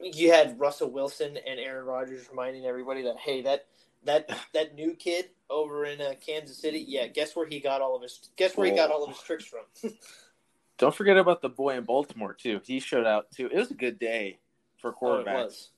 [0.00, 3.66] you had Russell Wilson and Aaron Rodgers reminding everybody that hey that
[4.04, 7.96] that that new kid over in uh, Kansas City, yeah, guess where he got all
[7.96, 9.64] of his guess where he got all of his tricks from.
[10.78, 12.60] Don't forget about the boy in Baltimore too.
[12.64, 13.48] He showed out too.
[13.52, 14.38] It was a good day
[14.80, 15.68] for Oh, it quarterbacks.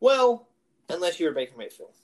[0.00, 0.48] Well,
[0.88, 1.94] unless you're Baker Mayfield,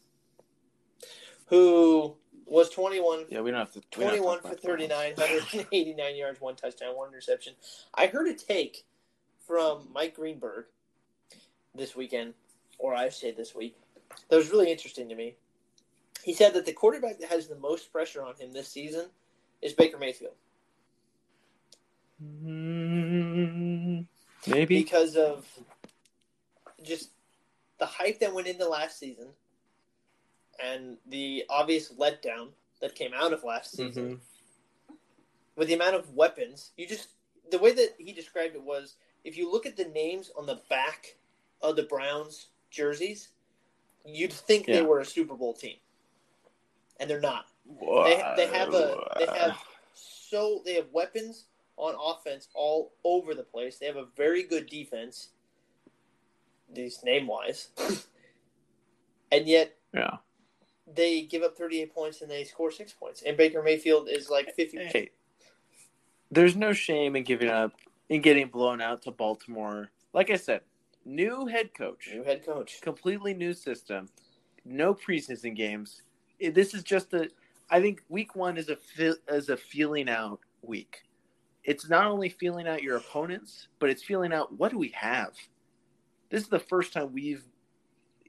[1.47, 3.80] who was 21 yeah, we don't have to.
[3.99, 7.55] we don't have to 21 for 39, 189 yards, one touchdown, one interception.
[7.94, 8.84] I heard a take
[9.47, 10.66] from Mike Greenberg
[11.74, 12.34] this weekend,
[12.78, 13.76] or I say this week,
[14.28, 15.34] that was really interesting to me.
[16.22, 19.07] He said that the quarterback that has the most pressure on him this season
[19.62, 20.34] is Baker Mayfield
[22.24, 24.07] Mm,
[24.47, 24.78] maybe.
[24.82, 25.47] because of
[26.82, 27.11] just
[27.78, 29.28] the hype that went into last season
[30.62, 32.48] and the obvious letdown
[32.80, 34.16] that came out of last season.
[34.16, 34.20] Mhm.
[35.56, 37.08] with the amount of weapons, you just
[37.50, 40.60] the way that he described it was if you look at the names on the
[40.68, 41.16] back
[41.62, 43.28] of the Browns jerseys,
[44.04, 45.78] you'd think they were a Super Bowl team,
[47.00, 47.46] and they're not.
[48.04, 49.58] They, they have a they have
[49.94, 51.46] so they have weapons
[51.76, 53.78] on offense all over the place.
[53.78, 55.30] They have a very good defense,
[56.72, 57.68] these name wise,
[59.32, 60.16] and yet Yeah.
[60.86, 63.22] they give up 38 points and they score six points.
[63.22, 64.78] And Baker Mayfield is like 50.
[64.86, 65.10] Hey,
[66.30, 67.72] there's no shame in giving up
[68.08, 69.90] in getting blown out to Baltimore.
[70.12, 70.60] Like I said,
[71.04, 72.80] new head coach, New head coach.
[72.82, 74.08] completely new system,
[74.64, 76.02] no preseason games.
[76.40, 77.28] This is just a.
[77.70, 78.76] I think week one is a
[79.28, 81.02] is a feeling out week.
[81.64, 85.32] It's not only feeling out your opponents, but it's feeling out what do we have.
[86.30, 87.44] This is the first time we've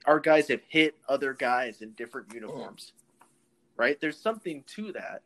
[0.06, 2.92] our guys have hit other guys in different uniforms.
[3.76, 4.00] Right?
[4.00, 5.22] There's something to that.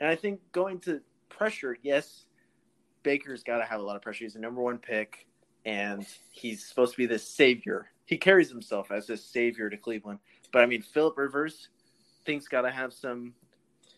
[0.00, 2.26] And I think going to pressure, yes,
[3.02, 4.24] Baker's got to have a lot of pressure.
[4.24, 5.26] He's the number one pick,
[5.64, 7.90] and he's supposed to be this savior.
[8.04, 10.18] He carries himself as this savior to Cleveland.
[10.52, 11.68] But I mean, Philip Rivers,
[12.24, 13.34] things got to have some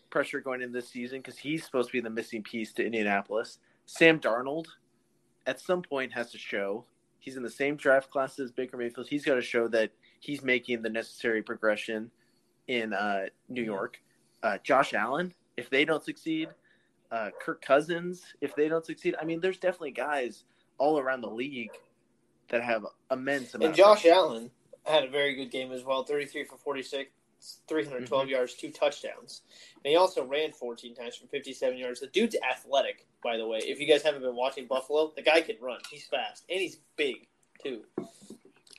[0.09, 3.59] pressure going in this season because he's supposed to be the missing piece to Indianapolis.
[3.85, 4.67] Sam Darnold,
[5.45, 6.85] at some point, has to show
[7.19, 9.07] he's in the same draft class as Baker Mayfield.
[9.07, 12.11] He's got to show that he's making the necessary progression
[12.67, 14.01] in uh, New York.
[14.43, 16.49] Uh, Josh Allen, if they don't succeed,
[17.11, 20.43] uh, Kirk Cousins, if they don't succeed, I mean, there's definitely guys
[20.77, 21.71] all around the league
[22.49, 23.67] that have immense amount.
[23.69, 24.05] And Josh.
[24.05, 24.49] Allen
[24.85, 27.11] had a very good game as well 33 for 46,
[27.67, 28.29] 312 Mm-hmm.
[28.31, 29.41] yards, two touchdowns.
[29.83, 31.99] And he also ran 14 times for 57 yards.
[31.99, 33.59] The dude's athletic, by the way.
[33.59, 35.79] If you guys haven't been watching Buffalo, the guy can run.
[35.91, 36.43] He's fast.
[36.49, 37.27] And he's big,
[37.63, 37.81] too.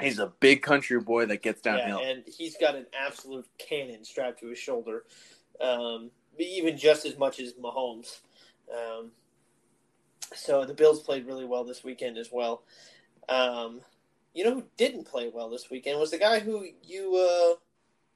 [0.00, 2.00] He's a big country boy that gets Yeah, downhill.
[2.02, 5.04] and he's got an absolute cannon strapped to his shoulder,
[5.60, 8.20] um, even just as much as Mahomes.
[8.74, 9.10] Um,
[10.34, 12.62] so the Bills played really well this weekend as well.
[13.28, 13.82] Um,
[14.32, 17.56] you know who didn't play well this weekend was the guy who you uh,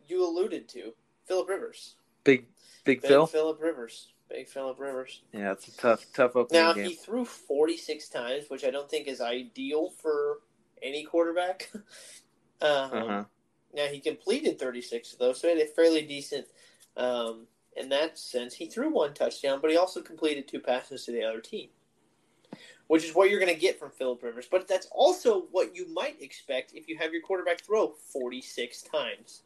[0.07, 0.95] you alluded to,
[1.27, 1.97] Philip Rivers.
[2.23, 2.47] big,
[2.85, 3.27] big Big Phil.
[3.27, 4.13] Philip Rivers.
[4.29, 5.23] Big Philip Rivers.
[5.33, 6.89] Yeah, it's a tough, tough opening Now game.
[6.89, 10.39] he threw 46 times, which I don't think is ideal for
[10.83, 11.71] any quarterback.
[12.63, 13.25] um, Uh-huh.
[13.75, 16.47] now he completed 36 of those, so he had a fairly decent
[16.97, 17.47] um,
[17.77, 18.55] in that sense.
[18.55, 21.69] He threw one touchdown, but he also completed two passes to the other team,
[22.87, 24.47] which is what you're going to get from Philip Rivers.
[24.51, 29.43] But that's also what you might expect if you have your quarterback throw 46 times.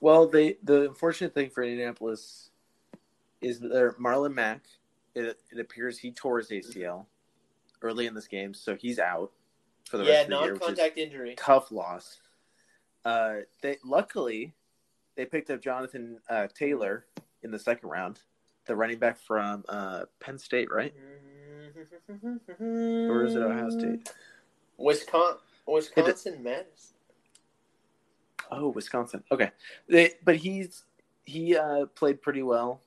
[0.00, 2.50] Well, they the unfortunate thing for Indianapolis
[3.44, 4.62] is their Marlon Mack.
[5.14, 7.06] It, it appears he tore his ACL
[7.82, 9.30] early in this game, so he's out
[9.88, 11.34] for the Yeah, rest of the year, is non-contact injury.
[11.36, 12.20] tough loss.
[13.04, 14.54] Uh, they luckily
[15.16, 17.06] they picked up Jonathan uh, Taylor
[17.42, 18.20] in the second round,
[18.66, 20.94] the running back from uh, Penn State, right?
[22.60, 24.10] Or is it Ohio State?
[24.76, 26.96] Wisconsin, Wisconsin Madison.
[28.50, 29.22] Oh, Wisconsin.
[29.32, 29.50] Okay,
[29.88, 30.84] they, but he's
[31.24, 32.80] he uh, played pretty well,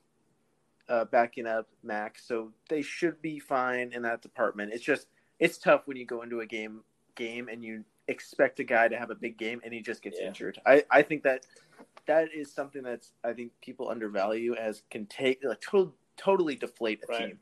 [0.88, 4.72] uh, backing up Mack, so they should be fine in that department.
[4.72, 5.08] It's just
[5.38, 6.82] it's tough when you go into a game
[7.14, 10.18] game and you expect a guy to have a big game and he just gets
[10.20, 10.28] Yeah.
[10.28, 10.60] injured.
[10.64, 11.46] I I think that
[12.06, 17.02] that is something that's I think people undervalue as can take like to, totally deflate
[17.04, 17.28] a Right.
[17.28, 17.40] team.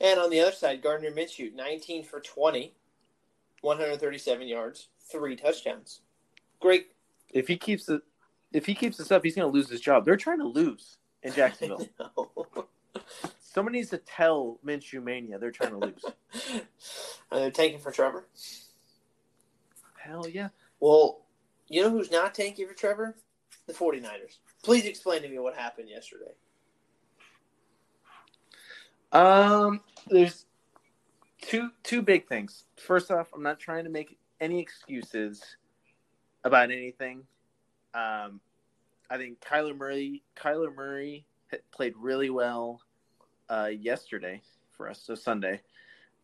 [0.00, 2.74] And on the other side, Gardner Minshew, 19 for 20,
[3.60, 6.02] 137 yards, three touchdowns.
[6.60, 6.92] Great.
[7.30, 8.02] If he keeps the
[8.52, 10.04] if he keeps this up, he's going to lose his job.
[10.04, 11.88] They're trying to lose in Jacksonville.
[13.40, 16.04] Somebody needs to tell Minshew Mania they're trying to lose.
[17.32, 18.26] Are they tanking for Trevor?
[19.96, 20.48] Hell yeah.
[20.80, 21.22] Well,
[21.68, 23.16] you know who's not tanking for Trevor?
[23.66, 24.38] The 49ers.
[24.62, 26.32] Please explain to me what happened yesterday.
[29.12, 30.44] Um, there's
[31.40, 32.64] two two big things.
[32.76, 35.40] First off, I'm not trying to make any excuses
[36.42, 37.22] about anything.
[37.94, 38.40] Um,
[39.10, 41.26] I think Kyler Murray Kyler Murray
[41.72, 42.80] played really well
[43.48, 44.40] uh, yesterday
[44.76, 45.60] for us, so Sunday.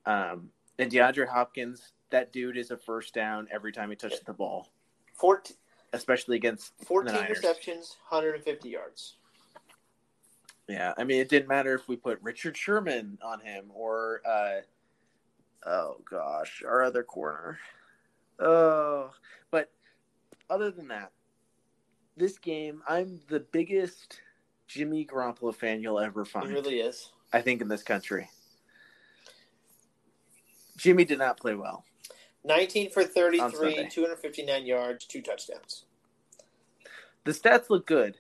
[0.07, 4.33] Um, and DeAndre Hopkins, that dude is a first down every time he touches the
[4.33, 4.69] ball.
[5.15, 5.57] 14,
[5.93, 9.17] especially against 14 receptions, 150 yards.
[10.69, 14.61] Yeah, I mean, it didn't matter if we put Richard Sherman on him or, uh,
[15.67, 17.59] oh gosh, our other corner.
[18.39, 19.11] Oh,
[19.51, 19.71] but
[20.49, 21.11] other than that,
[22.17, 24.21] this game, I'm the biggest
[24.67, 26.49] Jimmy Garoppolo fan you'll ever find.
[26.49, 27.13] He really is.
[27.33, 28.29] I think in this country.
[30.77, 31.85] Jimmy did not play well.
[32.45, 35.85] 19 for 33, 259 yards, two touchdowns.
[37.25, 38.17] The stats look good,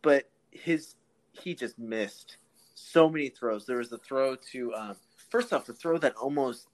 [0.00, 0.94] but his
[1.32, 2.36] he just missed
[2.74, 3.66] so many throws.
[3.66, 4.96] There was a throw to um,
[5.28, 6.68] first off, the throw that almost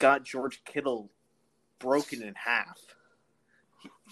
[0.00, 1.10] got George Kittle
[1.78, 2.78] broken in half.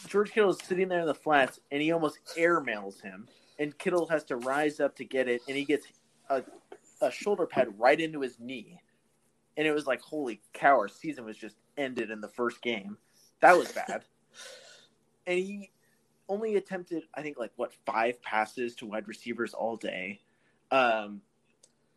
[0.06, 3.26] George Kittle is sitting there in the flats, and he almost airmails him,
[3.58, 5.86] and Kittle has to rise up to get it, and he gets
[6.30, 6.42] a,
[7.00, 8.80] a shoulder pad right into his knee,
[9.56, 12.96] and it was like, holy cow, our season was just ended in the first game.
[13.40, 14.04] That was bad.
[15.26, 15.70] and he
[16.28, 20.20] only attempted, I think, like what five passes to wide receivers all day.
[20.70, 21.22] Um,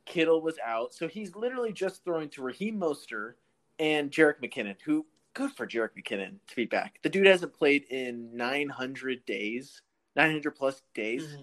[0.06, 3.34] Kittle was out, so he's literally just throwing to Raheem Mostert
[3.80, 7.00] and Jerick McKinnon, who good for Jerick McKinnon to be back.
[7.04, 9.82] The dude hasn't played in 900 days,
[10.16, 11.42] 900 plus days, mm-hmm.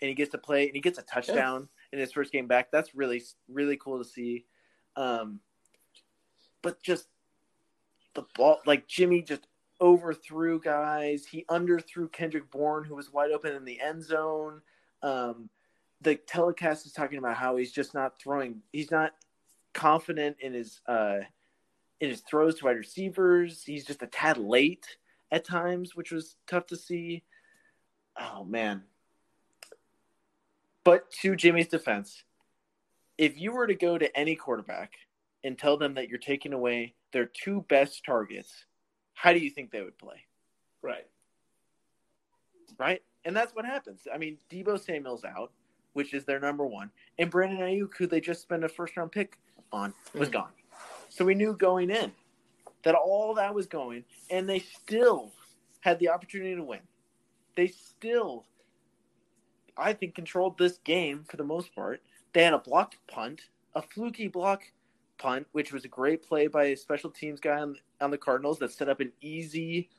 [0.00, 1.96] and he gets to play and he gets a touchdown yeah.
[1.96, 2.70] in his first game back.
[2.70, 4.46] That's really really cool to see.
[4.96, 5.40] Um,
[6.62, 7.08] but just
[8.14, 9.46] the ball, like Jimmy just
[9.80, 11.26] overthrew guys.
[11.26, 14.62] He underthrew Kendrick Bourne, who was wide open in the end zone.
[15.02, 15.50] Um,
[16.00, 18.62] the telecast is talking about how he's just not throwing.
[18.72, 19.12] He's not
[19.72, 21.18] confident in his uh,
[22.02, 23.62] in his throws to wide receivers.
[23.64, 24.98] He's just a tad late
[25.30, 27.22] at times, which was tough to see.
[28.20, 28.82] Oh man.
[30.84, 32.24] But to Jimmy's defense,
[33.16, 34.94] if you were to go to any quarterback
[35.44, 38.64] and tell them that you're taking away their two best targets,
[39.14, 40.26] how do you think they would play?
[40.82, 41.06] Right.
[42.78, 43.00] Right?
[43.24, 44.08] And that's what happens.
[44.12, 45.52] I mean, Deebo Samuel's out,
[45.92, 46.90] which is their number one,
[47.20, 49.38] and Brandon Aiyuk, who they just spent a first round pick
[49.70, 50.32] on, was mm.
[50.32, 50.50] gone.
[51.12, 52.10] So we knew going in
[52.84, 55.30] that all that was going, and they still
[55.80, 56.80] had the opportunity to win.
[57.54, 58.46] They still,
[59.76, 62.00] I think, controlled this game for the most part.
[62.32, 63.42] They had a blocked punt,
[63.74, 64.62] a fluky block
[65.18, 68.58] punt, which was a great play by a special teams guy on, on the Cardinals
[68.60, 69.90] that set up an easy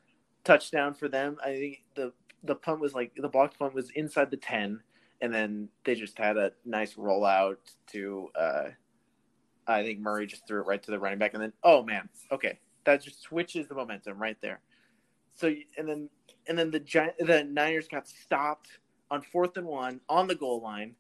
[0.43, 1.37] touchdown for them.
[1.43, 2.11] I think the
[2.43, 4.81] the punt was like the blocked punt was inside the ten,
[5.21, 7.57] and then they just had a nice rollout
[7.91, 8.29] to.
[8.35, 8.63] Uh,
[9.67, 12.09] I think Murray just threw it right to the running back, and then oh man,
[12.31, 14.59] okay, that just switches the momentum right there.
[15.35, 16.09] So and then
[16.47, 20.61] and then the Gi- the Niners got stopped on fourth and one on the goal
[20.61, 20.95] line.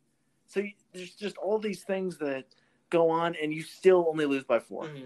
[0.47, 2.45] So there's just all these things that
[2.89, 5.05] go on, and you still only lose by 4 mm-hmm.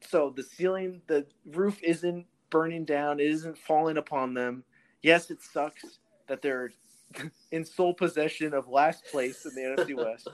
[0.00, 3.20] So the ceiling, the roof isn't burning down.
[3.20, 4.64] It isn't falling upon them.
[5.02, 6.70] Yes, it sucks that they're
[7.52, 10.28] in sole possession of last place in the NFC West.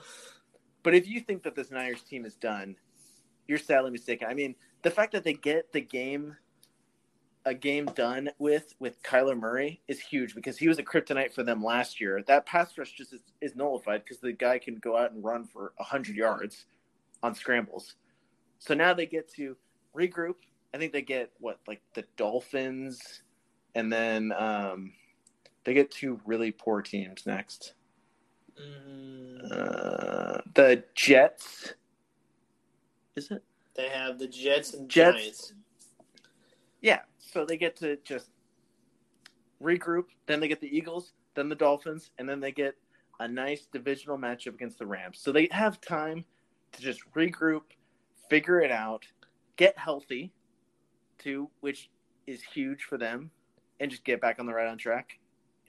[0.83, 2.75] But if you think that this Niners team is done,
[3.47, 4.27] you're sadly mistaken.
[4.29, 6.35] I mean, the fact that they get the game
[7.45, 11.43] a game done with with Kyler Murray is huge because he was a kryptonite for
[11.43, 12.23] them last year.
[12.25, 15.45] That pass rush just is, is nullified because the guy can go out and run
[15.45, 16.65] for hundred yards
[17.21, 17.95] on scrambles.
[18.59, 19.57] So now they get to
[19.95, 20.35] regroup.
[20.73, 23.23] I think they get what like the Dolphins,
[23.75, 24.93] and then um,
[25.65, 27.73] they get two really poor teams next.
[28.61, 29.51] Mm.
[29.51, 31.73] Uh, the Jets.
[33.15, 33.43] Is it?
[33.75, 35.17] They have the Jets and Jets.
[35.17, 35.53] Giants.
[36.81, 38.29] Yeah, so they get to just
[39.61, 40.05] regroup.
[40.27, 42.75] Then they get the Eagles, then the Dolphins, and then they get
[43.19, 45.19] a nice divisional matchup against the Rams.
[45.19, 46.25] So they have time
[46.73, 47.61] to just regroup,
[48.29, 49.05] figure it out,
[49.55, 50.31] get healthy,
[51.19, 51.89] too, which
[52.27, 53.31] is huge for them,
[53.79, 55.19] and just get back on the right on track,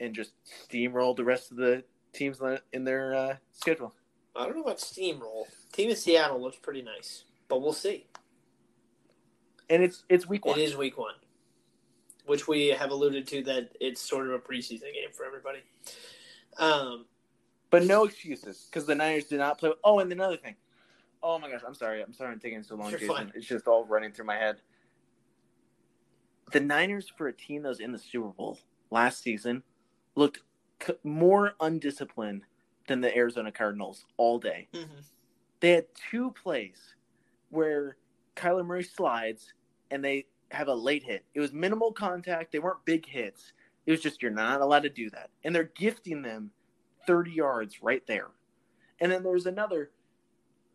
[0.00, 0.32] and just
[0.68, 1.84] steamroll the rest of the
[2.14, 2.40] teams
[2.72, 3.94] in their uh, schedule.
[4.36, 5.44] I don't know about steamroll.
[5.72, 8.06] Team in Seattle looks pretty nice, but we'll see.
[9.70, 10.58] And it's it's week one.
[10.58, 11.14] It is week one
[12.26, 15.60] which we have alluded to that it's sort of a preseason game for everybody.
[16.58, 17.06] Um,
[17.70, 19.72] But no excuses because the Niners did not play.
[19.82, 20.54] Oh, and another thing.
[21.22, 22.02] Oh my gosh, I'm sorry.
[22.02, 23.08] I'm sorry I'm taking so long, Jason.
[23.08, 23.32] fine.
[23.34, 24.56] It's just all running through my head.
[26.52, 28.58] The Niners, for a team that was in the Super Bowl
[28.90, 29.62] last season,
[30.14, 30.40] looked
[31.02, 32.42] more undisciplined
[32.88, 34.68] than the Arizona Cardinals all day.
[34.72, 35.00] Mm-hmm.
[35.60, 36.94] They had two plays
[37.50, 37.96] where
[38.36, 39.54] Kyler Murray slides
[39.90, 41.24] and they have a late hit.
[41.34, 42.52] It was minimal contact.
[42.52, 43.52] They weren't big hits.
[43.86, 45.30] It was just you're not allowed to do that.
[45.44, 46.50] And they're gifting them
[47.06, 48.28] 30 yards right there.
[49.00, 49.90] And then there was another.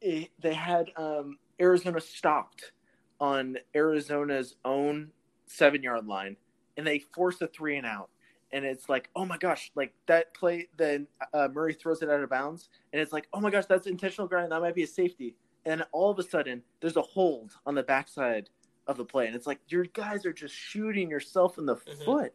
[0.01, 2.72] eh, They had um, Arizona stopped
[3.20, 5.12] on Arizona's own
[5.47, 6.38] seven yard line,
[6.78, 8.10] and they forced a three and out.
[8.52, 10.68] And it's like, oh my gosh, like that play.
[10.78, 13.86] Then uh, Murray throws it out of bounds, and it's like, oh my gosh, that's
[13.88, 14.52] intentional ground.
[14.52, 15.36] That might be a safety.
[15.66, 18.50] And all of a sudden, there's a hold on the backside
[18.88, 22.06] of the play, and it's like your guys are just shooting yourself in the Mhm.
[22.06, 22.34] foot.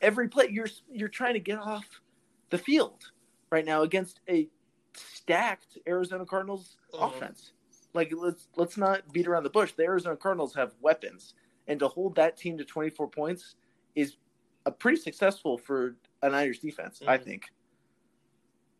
[0.00, 2.00] Every play, you're you're trying to get off
[2.50, 3.12] the field
[3.50, 4.48] right now against a
[4.94, 7.08] stacked Arizona Cardinals Mhm.
[7.08, 7.52] offense.
[7.94, 9.72] Like let's let's not beat around the bush.
[9.72, 11.34] The Arizona Cardinals have weapons,
[11.66, 13.56] and to hold that team to 24 points
[13.94, 14.16] is
[14.66, 17.24] a pretty successful for a Niners defense, I Mhm.
[17.24, 17.50] think.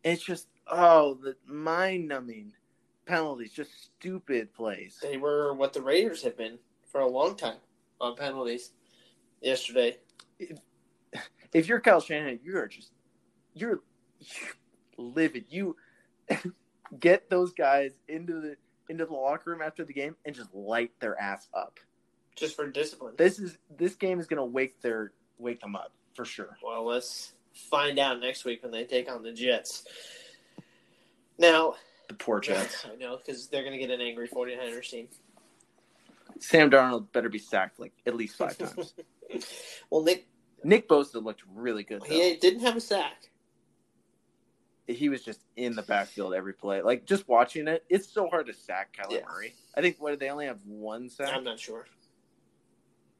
[0.03, 2.53] It's just oh, the mind-numbing
[3.05, 4.97] penalties, just stupid plays.
[5.01, 7.57] They were what the Raiders have been for a long time
[7.99, 8.71] on penalties.
[9.41, 9.97] Yesterday,
[11.51, 12.91] If you're Kyle Shanahan, you are just
[13.53, 13.81] you're,
[14.19, 14.49] you're
[14.97, 15.45] livid.
[15.49, 15.75] You
[16.99, 18.55] get those guys into the
[18.89, 21.79] into the locker room after the game and just light their ass up.
[22.35, 23.15] just for discipline.
[23.17, 25.13] This is this game is gonna wake their
[25.43, 26.57] wake them up for sure.
[26.63, 29.83] Well, let's find out next week when they take on the Jets.
[31.37, 31.75] Now,
[32.07, 32.85] The poor Jets.
[32.91, 35.07] I know because they're going to get an angry 49ers team.
[36.39, 38.93] Sam Darnold better be sacked like at least five times.
[39.89, 40.27] well, Nick,
[40.63, 42.01] Nick Bosa looked really good.
[42.01, 42.13] Though.
[42.13, 43.29] he didn't have a sack.
[44.85, 46.81] He was just in the backfield every play.
[46.81, 49.25] Like just watching it, it's so hard to sack Kyler Yeah.
[49.31, 49.53] Murray.
[49.75, 51.29] I think what did they only have one sack?
[51.33, 51.85] I'm not sure.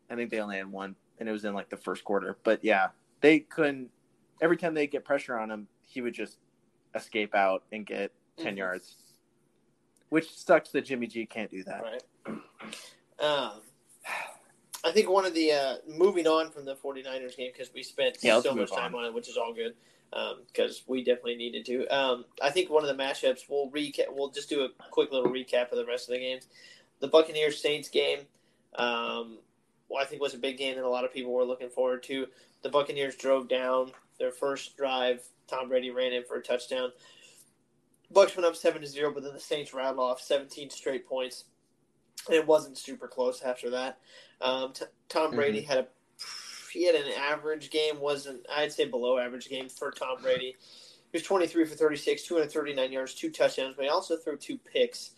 [0.10, 2.38] I think they only had one, and it was in like the first quarter.
[2.44, 2.90] But yeah,
[3.22, 3.90] they couldn't.
[4.42, 6.38] Every time they get pressure on him, he would just
[6.96, 8.58] escape out and get 10 Mhm.
[8.58, 8.96] yards.
[10.10, 11.82] Which sucks that Jimmy G can't do that.
[11.82, 12.04] Right.
[13.20, 13.62] Um,
[14.86, 18.18] I think one of the uh, moving on from the 49ers game because we spent
[18.22, 19.02] Yeah, so much time on.
[19.02, 19.76] on it, which is all good
[20.48, 21.88] because we definitely needed to.
[21.88, 24.08] Um, I think one of the matchups we'll recap.
[24.14, 26.48] We'll just do a quick little recap of the rest of the games.
[27.00, 28.20] The Buccaneers Saints game,
[28.76, 29.40] um,
[30.00, 32.28] I think was a big game that a lot of people were looking forward to.
[32.62, 35.22] The Buccaneers drove down their first drive.
[35.48, 36.92] Tom Brady ran in for a touchdown.
[38.12, 41.46] Bucks went up seven to zero, but then the Saints rattled off 17 straight points
[42.28, 44.00] and it wasn't super close after that.
[44.42, 45.88] Um, t- Tom Brady had a
[46.72, 50.56] he had an average game, wasn't I'd say below average game for Tom Brady.
[51.12, 55.12] He was 23 for 36, 239 yards, two touchdowns, but he also threw two picks.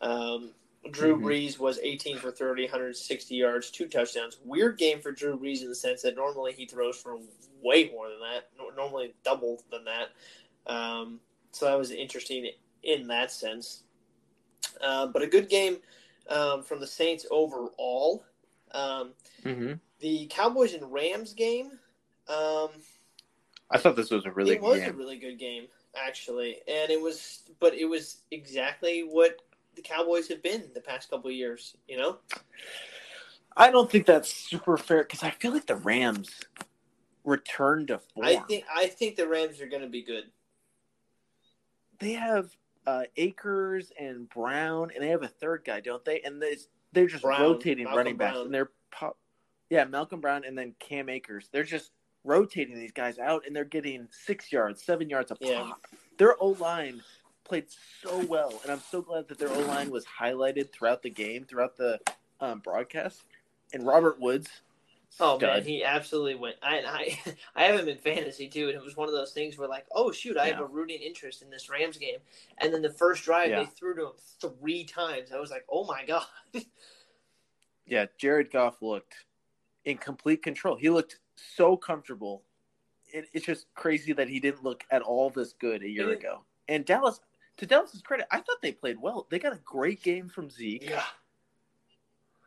[0.00, 0.52] Um,
[0.90, 1.22] Drew Mhm.
[1.24, 4.38] Brees was 18 for 30, 160 yards, two touchdowns.
[4.44, 7.18] Weird game for Drew Brees in the sense that normally he throws for
[7.62, 10.08] way more than that, normally double than that.
[10.66, 11.20] Um,
[11.52, 12.50] so that was interesting
[12.82, 13.82] in that sense.
[14.80, 15.78] Uh, but a good game
[16.28, 18.24] um, from the Saints overall.
[18.72, 19.14] Um,
[19.44, 19.72] Mm-hmm.
[20.00, 21.78] the Cowboys and Rams game.
[22.28, 22.68] Um,
[23.70, 24.90] I thought this was a really it was game.
[24.90, 29.40] a really good game, actually, and it was, but it was exactly what
[29.76, 31.76] the Cowboys have been the past couple years.
[31.88, 32.18] You know,
[33.56, 36.30] I don't think that's super fair because I feel like the Rams
[37.24, 38.26] returned to form.
[38.26, 40.24] I think I think the Rams are going to be good.
[41.98, 42.50] they have
[42.86, 46.20] uh, Akers and Brown, and they have a third guy, don't they?
[46.20, 46.56] And they
[46.92, 48.44] they're just Brown, rotating Malcolm running backs, Brown.
[48.46, 49.16] and they're pop,
[49.68, 51.48] yeah, Malcolm Brown, and then Cam Akers.
[51.52, 51.92] They're just
[52.24, 55.62] rotating these guys out, and they're getting six yards, seven yards a Yeah.
[55.62, 55.86] pop.
[56.18, 57.02] Their O line
[57.50, 57.66] played
[58.00, 61.44] so well, and I'm so glad that their O line was highlighted throughout the game,
[61.44, 61.98] throughout the
[62.40, 63.22] um, broadcast.
[63.74, 64.48] And Robert Woods,
[65.18, 66.54] Oh man, he absolutely went.
[66.62, 66.78] I
[67.26, 69.68] I I have him in fantasy too, and it was one of those things where
[69.68, 72.18] like, oh shoot, I have a rooting interest in this Rams game,
[72.58, 73.64] and then the first drive Yeah.
[73.64, 75.32] they threw to him three times.
[75.32, 76.26] I was like, oh my god.
[77.84, 79.24] yeah, Jared Goff looked
[79.84, 80.76] in complete control.
[80.76, 82.44] He looked so comfortable.
[83.12, 86.44] It, it's just crazy that he didn't look at all this good a year ago.
[86.68, 87.20] And Dallas,
[87.60, 89.26] to Dallas's credit, I thought they played well.
[89.30, 91.04] They got a great game from Zeke, yeah.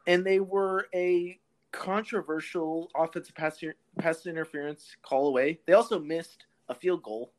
[0.07, 1.39] and they were a
[1.72, 3.64] controversial offensive pass,
[3.99, 5.59] pass interference call away.
[5.66, 7.32] They also missed a field goal,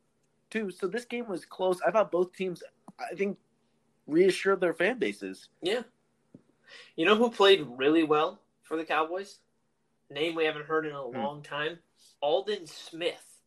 [0.51, 0.71] too.
[0.71, 1.81] So this game was close.
[1.87, 2.63] I thought both teams,
[2.99, 3.39] I think,
[4.07, 5.49] reassured their fan bases.
[5.63, 5.83] Yeah.
[6.97, 9.39] You know who played really well for the Cowboys?
[10.11, 11.17] Name we haven't heard in a Hmm.
[11.17, 11.79] long time.
[12.21, 13.41] Aldon Smith.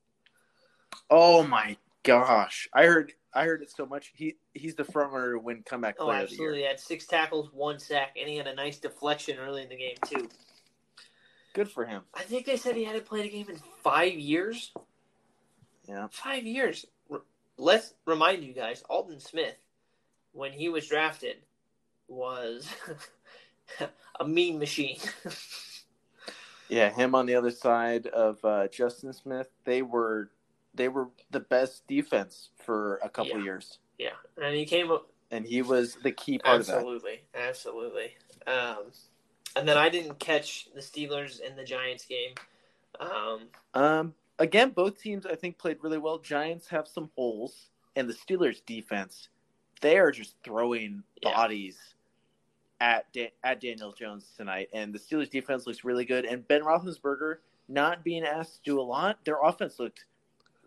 [1.09, 4.11] Oh my gosh, I heard I heard it so much.
[4.15, 6.57] He he's the front runner to win comeback Oh, player of the absolutely.
[6.57, 6.69] He year.
[6.69, 9.95] had six tackles, one sack, and he had a nice deflection early in the game
[10.05, 10.30] too.
[11.53, 12.03] Good for him.
[12.13, 14.71] I think they said he hadn't played a game in five years.
[15.88, 16.07] Yeah.
[16.11, 16.86] Five years.
[17.57, 19.55] Let's remind you guys, Aldon Smith,
[20.32, 21.38] when he was drafted,
[22.07, 22.69] was
[24.19, 24.99] a mean machine.
[26.69, 30.30] Yeah, him on the other side of uh, Justin Smith, they were
[30.78, 33.43] they were the best defense for a couple Yeah.
[33.43, 38.15] years, yeah, and he came up and he was the key part of absolutely, absolutely.
[38.45, 38.91] Um,
[39.55, 42.34] and then I didn't catch the Steelers and the Giants game.
[42.99, 43.49] Um.
[43.73, 46.19] Um, again, both teams I think played really well.
[46.19, 49.30] Giants have some holes, and the Steelers defense,
[49.82, 51.34] they are just throwing Yeah.
[51.34, 51.78] bodies
[52.80, 56.25] at da- at Daniel Jones tonight, and the Steelers defense looks really good.
[56.25, 60.05] And Ben Roethlisberger not being asked to do a lot, their offense looked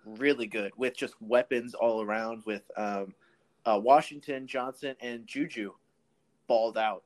[0.05, 2.43] really good with just weapons all around.
[2.47, 3.15] With um,
[3.65, 5.73] uh, Washington, Johnson, and Juju
[6.47, 7.03] balled out.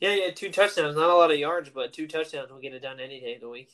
[0.00, 2.80] yeah, had two touchdowns, not a lot of yards, but two touchdowns will get it
[2.80, 3.70] done any day of the week.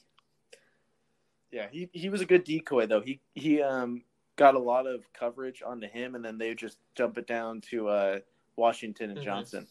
[1.51, 3.01] Yeah, he he was a good decoy though.
[3.03, 4.03] He he um
[4.37, 7.89] got a lot of coverage onto him, and then they just jump it down to
[7.89, 8.19] uh,
[8.57, 9.25] Washington and Mhm.
[9.25, 9.67] Johnson.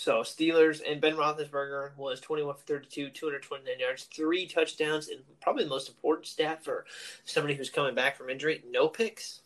[0.00, 5.64] So Steelers and Ben Roethlisberger was 21 for 32, 229 yards, three touchdowns, and probably
[5.64, 6.86] the most important stat for
[7.26, 9.42] somebody who's coming back from injury: no picks,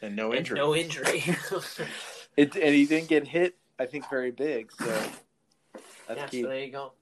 [0.00, 0.56] And no and injury.
[0.58, 1.24] no injury.
[2.34, 3.56] It, and he didn't get hit.
[3.78, 4.70] I think very big.
[4.72, 4.86] So
[6.06, 6.42] that's yeah, key.
[6.42, 6.92] so there you go.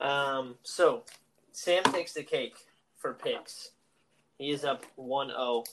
[0.00, 1.04] Um, so
[1.52, 2.56] Sam takes the cake
[2.96, 3.70] for picks.
[4.38, 5.66] He is up 1-0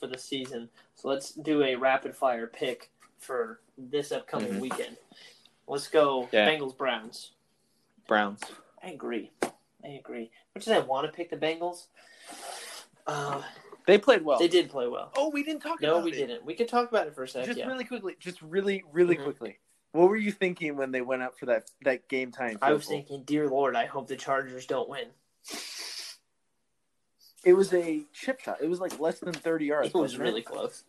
[0.00, 0.68] for the season.
[0.96, 2.90] So let's do a rapid fire pick
[3.20, 4.60] for this upcoming Mhm.
[4.60, 4.96] weekend.
[5.66, 6.48] Let's go Yeah.
[6.48, 7.32] Bengals Browns.
[8.06, 8.40] Browns.
[8.82, 9.30] I agree.
[9.42, 10.30] I agree.
[10.54, 11.86] Much as I want to pick the Bengals,
[13.06, 13.42] uh,
[13.86, 14.38] They played well.
[14.38, 15.10] they did play well.
[15.16, 16.16] Oh, we didn't talk No, about we it.
[16.16, 16.44] didn't.
[16.44, 17.46] We could talk about it for a second.
[17.48, 17.66] Just yeah.
[17.66, 18.16] really quickly.
[18.18, 19.24] Just really, really Mhm.
[19.24, 19.58] quickly.
[19.92, 22.58] What were you thinking when they went up for that that game time?
[22.60, 22.96] I was goal?
[22.96, 25.08] thinking, dear Lord, I hope the Chargers don't win.
[27.44, 28.58] it was a chip shot.
[28.62, 29.88] It was like less than thirty yards.
[29.88, 30.84] It was wasn't really close.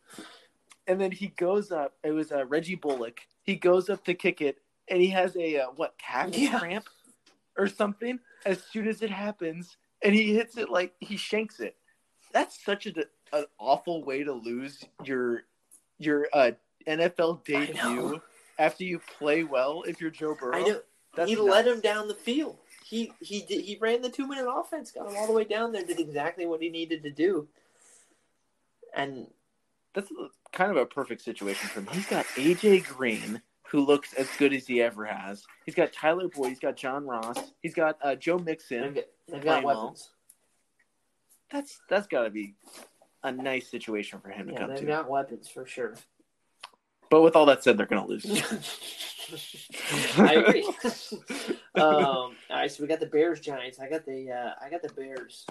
[0.88, 1.94] and then he goes up.
[2.04, 3.22] It was uh, Reggie Bullock.
[3.44, 4.58] He goes up to kick it,
[4.88, 6.60] and he has a uh, what calf Yeah.
[6.60, 6.88] cramp
[7.58, 8.20] or something.
[8.46, 11.76] As soon as it happens, and he hits it like he shanks it.
[12.32, 12.94] That's such a,
[13.34, 15.44] an awful way to lose your
[15.98, 16.52] your uh,
[16.88, 18.22] NFL debut
[18.60, 19.84] after you play well.
[19.88, 20.82] If you're Joe Burrow, I know.
[21.16, 21.48] That's he nuts.
[21.48, 22.58] led him down the field.
[22.84, 25.72] He he did, he ran the two minute offense, got him all the way down
[25.72, 27.48] there, did exactly what he needed to do.
[28.94, 29.28] And
[29.94, 30.12] That's
[30.52, 31.88] kind of a perfect situation for him.
[31.92, 35.44] He's got AJ Green, who looks as good as he ever has.
[35.66, 36.50] He's got Tyler Boyd.
[36.50, 37.54] He's got John Ross.
[37.62, 38.82] He's got uh, Joe Mixon.
[38.82, 39.84] they've got, they've got well.
[39.84, 40.10] weapons.
[41.52, 42.56] That's that's got to be
[43.24, 44.86] a nice situation for him to come they've to.
[44.86, 45.96] got weapons for sure.
[47.10, 48.26] But with all that said, they're going to lose.
[50.18, 50.64] I agree.
[51.76, 53.80] um, all right, so we got the Bears Giants.
[53.80, 55.46] I got the uh, I got the Bears.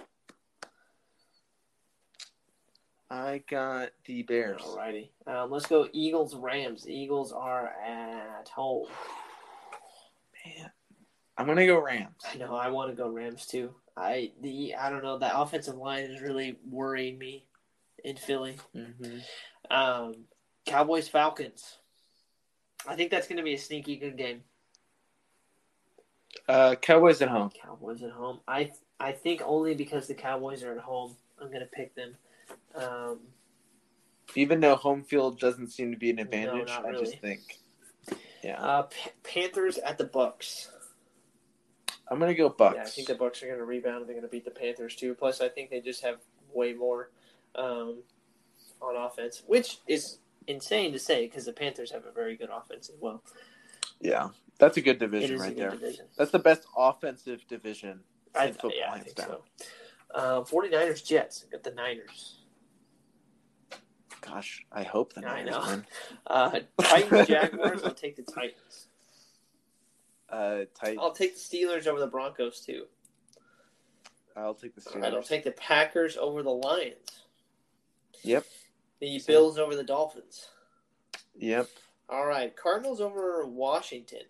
[3.15, 4.61] I got the Bears.
[4.61, 5.11] Alrighty.
[5.29, 6.89] Um, let's go Eagles Rams.
[6.89, 8.89] Eagles are at home.
[10.45, 10.71] Man,
[11.39, 12.23] I'm going to go Rams.
[12.29, 13.73] I know I want to go Rams too.
[13.97, 17.47] I the I don't know that offensive line is really worrying me
[18.03, 18.57] in Philly.
[18.75, 19.19] Mm-hmm.
[19.71, 20.15] Um,
[20.67, 21.79] Cowboys Falcons.
[22.89, 24.43] I think that's going to be a sneaky good game.
[26.49, 27.51] Uh, Cowboys at home.
[27.63, 28.41] Cowboys at home.
[28.49, 32.17] I I think only because the Cowboys are at home, I'm going to pick them.
[32.75, 33.21] Um,
[34.35, 37.41] Even though home field doesn't seem to be an advantage, not I just think.
[38.43, 40.71] Yeah, uh, Pa- Panthers at the Bucks.
[42.09, 42.75] I'm going to go Bucks.
[42.77, 43.99] Yeah, I think the Bucks are going to rebound.
[43.99, 45.15] and They're going to beat the Panthers too.
[45.15, 46.17] Plus, I think they just have
[46.53, 47.11] way more
[47.55, 48.03] um,
[48.83, 52.91] on offense, which is insane to say because the Panthers have a very good offense
[52.91, 53.23] as well.
[54.01, 54.29] Yeah,
[54.59, 55.71] that's a good division right good there.
[55.71, 56.07] division.
[56.19, 58.01] That's the best offensive division
[58.39, 59.29] I, in football, yeah, I hands think down.
[59.59, 59.65] so.
[60.15, 61.45] Uh, 49ers Jets.
[61.51, 62.37] Got the Niners.
[64.21, 65.61] Gosh, I hope the I Niners know.
[65.67, 65.87] win.
[66.27, 67.83] Uh, Titans Jaguars.
[67.85, 68.87] I'll take the Titans.
[70.31, 70.97] Uh, tight.
[70.99, 72.85] I'll take the Steelers over the Broncos too.
[74.37, 77.23] I'll take the right, I'll take the Packers over the Lions.
[78.23, 78.45] Yep.
[79.01, 79.33] The Same.
[79.35, 80.49] Bills over the Dolphins.
[81.37, 81.69] Yep.
[82.09, 84.23] All right, Cardinals over Washington.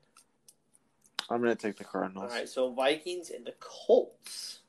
[1.30, 2.30] I'm gonna take the Cardinals.
[2.32, 4.60] All right, so Vikings and the Colts.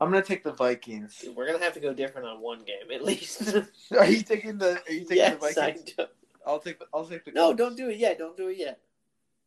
[0.00, 1.18] I'm gonna take the Vikings.
[1.18, 3.54] Dude, we're gonna have to go different on one game at least.
[3.98, 4.80] Are you taking the?
[4.88, 5.92] Are you taking yes, the I Vikings?
[5.96, 6.04] do.
[6.46, 6.78] I'll take.
[6.78, 7.32] The, I'll take the.
[7.32, 8.18] No, don't do it yet.
[8.18, 8.80] Don't do it yet.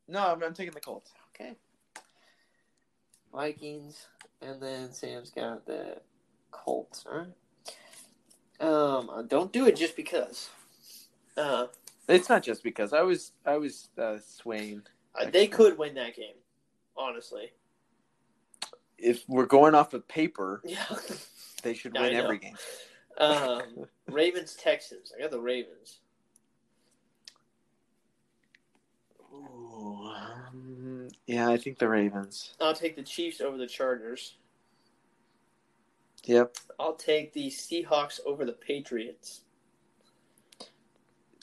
[0.08, 1.12] No, I'm, I'm taking the Colts.
[1.34, 1.56] Okay.
[3.34, 4.06] Vikings,
[4.42, 5.98] and then Sam's got the
[6.52, 7.06] Colts.
[7.12, 7.28] All right.
[8.60, 10.50] Um, don't do it just because.
[11.36, 11.66] Uh,
[12.08, 14.84] It's not just because I was I was uh, swaying.
[15.20, 16.36] uh, they could win that game.
[16.96, 17.52] Honestly.
[19.04, 20.86] If we're going off of paper, Yeah.
[21.62, 22.56] they should win every game.
[23.18, 25.12] Um, Ravens Texans.
[25.18, 26.00] I got the Ravens.
[29.34, 32.54] Ooh, um, yeah, I think the Ravens.
[32.62, 34.38] I'll take the Chiefs over the Chargers.
[36.26, 36.56] Yep.
[36.80, 39.42] I'll take the Seahawks over the Patriots.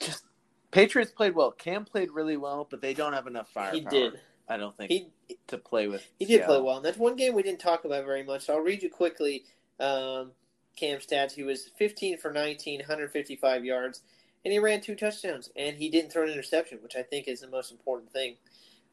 [0.00, 0.24] Just
[0.70, 1.50] Patriots played well.
[1.50, 3.74] Cam played really well, but they don't have enough firepower.
[3.74, 4.20] He did.
[4.50, 5.08] I don't think He
[5.46, 6.04] to play with.
[6.18, 6.76] he did play well.
[6.76, 8.42] And that's one game we didn't talk about very much.
[8.46, 9.44] So I'll read you quickly
[9.78, 10.32] um,
[10.76, 11.32] Cam's stats.
[11.32, 14.02] He was 15 for 19, 155 yards,
[14.44, 15.50] and he ran two touchdowns.
[15.56, 18.36] And he didn't throw an interception, which I think is the most important thing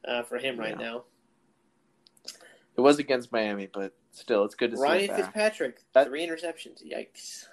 [0.06, 0.86] uh, for him right Yeah.
[0.86, 1.04] now.
[2.76, 4.82] It was against Miami, but still, it's good to see.
[4.84, 5.16] Ryan.
[5.16, 6.84] Fitzpatrick, That- three interceptions.
[6.86, 7.46] Yikes.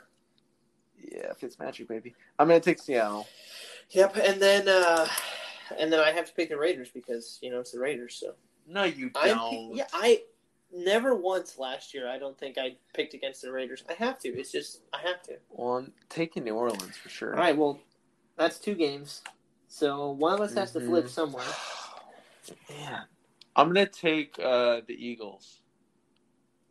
[1.12, 2.14] Yeah, Fitzmagic, baby.
[2.38, 3.28] I'm gonna take Seattle.
[3.92, 5.08] Yep, and then uh,
[5.78, 8.16] and then I have to pick the Raiders because you know it's the Raiders.
[8.16, 8.34] So
[8.68, 9.76] No, you I'm don't.
[9.76, 10.24] yeah I
[10.74, 13.84] never once last year I don't think I picked against the Raiders.
[13.90, 14.30] I have to.
[14.30, 15.38] It's just I have to.
[15.50, 17.34] Well, I'm taking New Orleans for sure.
[17.34, 17.80] All right, well
[18.38, 19.22] that's two games.
[19.68, 21.10] So one of us has to flip Mhm.
[21.10, 21.46] somewhere.
[22.70, 23.02] Man,
[23.56, 25.62] I'm gonna take uh, the Eagles.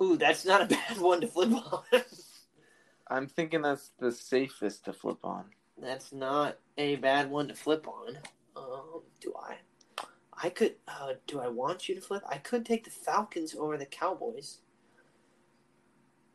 [0.02, 1.82] Ooh, that's not a bad one to flip on.
[3.08, 5.44] I'm thinking that's the safest to flip on.
[5.80, 8.18] that's not a bad one to flip on.
[8.72, 9.56] Um, do I?
[10.42, 10.74] I could.
[10.88, 12.22] Uh, do I want you to flip?
[12.28, 14.58] I could take the Falcons over the Cowboys.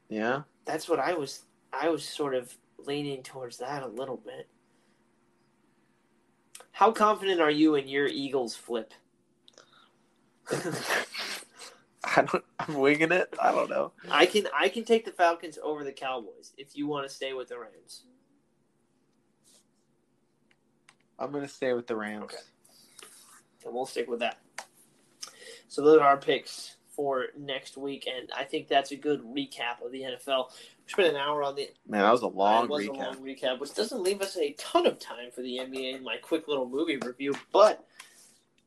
[0.09, 0.41] Yeah.
[0.65, 4.47] that's what I was I was sort of leaning towards that a little bit.
[6.71, 8.93] How confident are you in your Eagles flip?
[12.15, 12.43] I don't.
[12.59, 13.33] I'm winging it.
[13.41, 13.91] I don't know.
[14.09, 17.33] I can I can take the Falcons over the Cowboys if you want to stay
[17.33, 18.03] with the Rams.
[21.19, 22.23] I'm gonna stay with the Rams.
[22.25, 22.37] Okay.
[23.65, 24.37] And we'll stick with that.
[25.67, 29.85] So those are our picks for next week, and I think that's a good recap
[29.85, 30.49] of the NFL.
[30.85, 32.89] We spent an hour on the Man, that was a long was recap.
[32.89, 36.03] a long recap, which doesn't leave us a ton of time for the NBA in
[36.03, 37.35] my quick little movie review.
[37.53, 37.85] But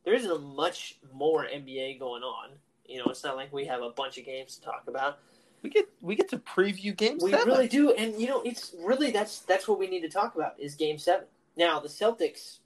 [0.05, 2.49] there isn't a much more NBA going on.
[2.85, 5.19] You know, it's not like we have a bunch of games to talk about.
[5.61, 7.47] We get we get to preview game We seven.
[7.47, 10.59] really do, and you know, it's really that's that's what we need to talk about
[10.59, 11.25] is Game Seven.
[11.55, 12.59] Now the Celtics,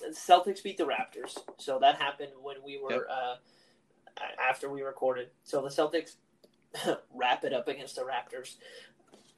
[0.00, 3.06] the Celtics beat the Raptors, so that happened when we were Yep.
[3.10, 3.36] uh,
[4.40, 5.30] after we recorded.
[5.44, 6.16] So the Celtics
[7.14, 8.56] wrap it up against the Raptors.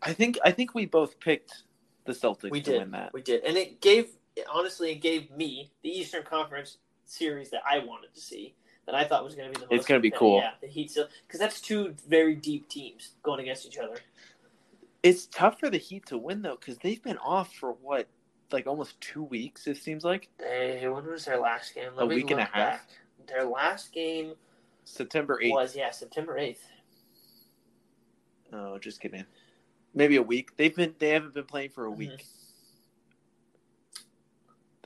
[0.02, 1.64] I think I think we both picked
[2.04, 2.78] the Celtics We to did.
[2.80, 3.12] win that.
[3.12, 4.10] We did, and it gave
[4.52, 8.54] honestly, it gave me the Eastern Conference series that I wanted to see.
[8.86, 9.78] That I thought was going to be the most.
[9.80, 10.38] It's gonna be cool.
[10.38, 13.96] Yeah, the Heat, because that's two very deep teams going against each other.
[15.02, 18.08] It's tough for the Heat to win though, because they've been off for what,
[18.52, 19.66] like almost two weeks.
[19.66, 21.90] It seems like They when was their last game?
[21.98, 22.54] A me week and a look half?
[22.54, 22.88] back.
[23.26, 24.34] Their last game
[24.84, 25.52] September eighth.
[25.52, 26.66] was yeah September eighth.
[28.52, 29.24] Oh, just kidding.
[29.94, 30.56] Maybe a week.
[30.56, 31.96] They've been they haven't been playing for a Mhm.
[31.98, 32.24] week.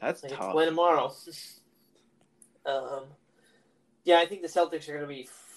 [0.01, 0.53] That's They get to tough.
[0.53, 1.15] play tomorrow.
[2.67, 3.05] um,
[4.05, 5.25] yeah, I think the Celtics are going to be.
[5.25, 5.49] f-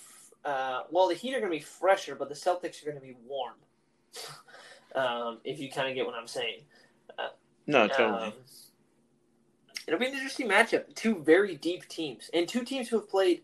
[0.46, 3.02] Uh, well, the Heat are going to be fresher, but the Celtics are going to
[3.02, 3.56] be warm.
[4.96, 6.62] um, if you kind of get what I'm saying.
[7.68, 8.28] No, totally.
[8.28, 8.34] Um,
[9.88, 10.94] it'll be an interesting matchup.
[10.96, 13.42] Two very deep teams, and two teams who have played.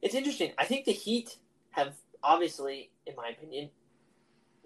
[0.00, 0.52] It's interesting.
[0.58, 1.36] I think the Heat
[1.70, 3.70] have obviously, in my opinion,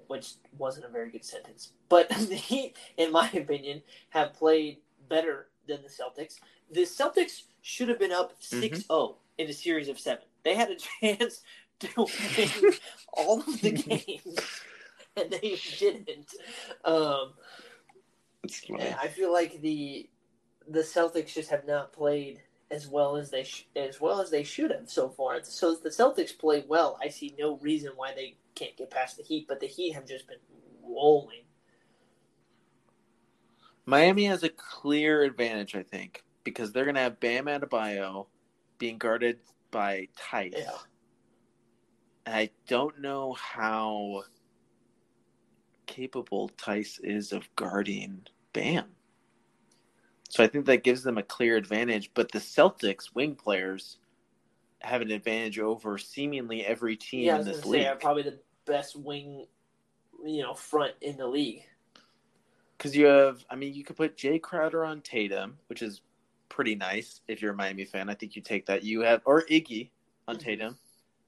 [0.07, 4.79] which wasn't a very good sentence, but the Heat, in my opinion, have played
[5.09, 6.37] better than the Celtics.
[6.71, 10.25] The Celtics should have been up 6 0 in a series of seven.
[10.45, 11.43] They had a chance
[11.81, 12.73] to win
[13.13, 14.39] all of the games,
[15.17, 16.35] and they didn't.
[16.85, 17.35] Um,
[18.71, 20.09] And I feel like the
[20.69, 24.43] the Celtics just have not played as well as they sh- as well as they
[24.43, 25.43] should have so far.
[25.45, 29.17] So if the Celtics play well, I see no reason why they can't get past
[29.17, 29.47] the Heat.
[29.49, 30.39] But the Heat have just been
[30.83, 31.45] rolling.
[33.85, 38.27] Miami has a clear advantage, I think, because they're gonna have Bam Adebayo
[38.79, 39.39] being guarded
[39.71, 40.55] by Theis.
[40.57, 40.79] Yeah.
[42.27, 44.25] And I don't know how
[45.87, 48.27] capable Theis is of guarding
[48.57, 48.85] Bam.
[50.29, 52.11] So I think that gives them a clear advantage.
[52.15, 53.99] But the Celtics wing players
[54.81, 58.01] have an advantage over seemingly every team yeah, in this gonna say league.
[58.01, 59.47] probably the best wing,
[60.25, 61.63] you know, front in the league.
[62.77, 66.03] Because you have, I mean, you could put Jae Crowder on Tatum, which is
[66.49, 68.11] pretty nice if you're a Miami fan.
[68.11, 68.83] I think you take that.
[68.83, 69.91] You have, or Iggy
[70.29, 70.41] on Mhm.
[70.41, 70.79] Tatum,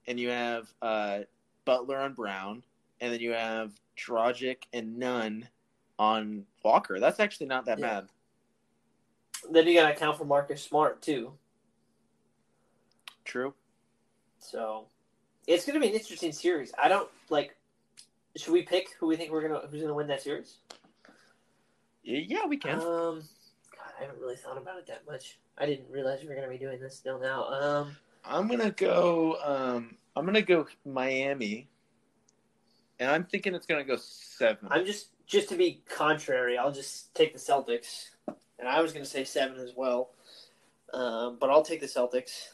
[0.06, 1.20] and you have uh,
[1.64, 2.62] Butler on Brown,
[3.00, 5.48] and then you have Dragic and Nunn
[5.98, 7.00] on Walker.
[7.00, 8.00] That's actually not that Yeah.
[8.00, 8.08] bad.
[9.50, 11.32] Then you got to account for Marcus Smart too.
[13.24, 13.54] True.
[14.38, 14.86] So
[15.46, 16.72] it's going to be an interesting series.
[16.80, 17.56] I don't like.
[18.36, 20.58] Should we pick who we think we're gonna who's gonna win that series?
[22.04, 22.78] Yeah, we can.
[22.78, 23.24] Um,
[23.74, 25.38] God, I haven't really thought about it that much.
[25.56, 27.48] I didn't realize we were gonna be doing this still now.
[27.48, 29.38] Um, I'm gonna go.
[29.42, 31.68] Um, I'm gonna go Miami,
[33.00, 34.68] and I'm thinking it's gonna go seven.
[34.70, 36.58] I'm just just to be contrary.
[36.58, 38.06] I'll just take the Celtics,
[38.58, 40.10] and I was gonna say seven as well.
[40.92, 42.48] Um, but I'll take the Celtics.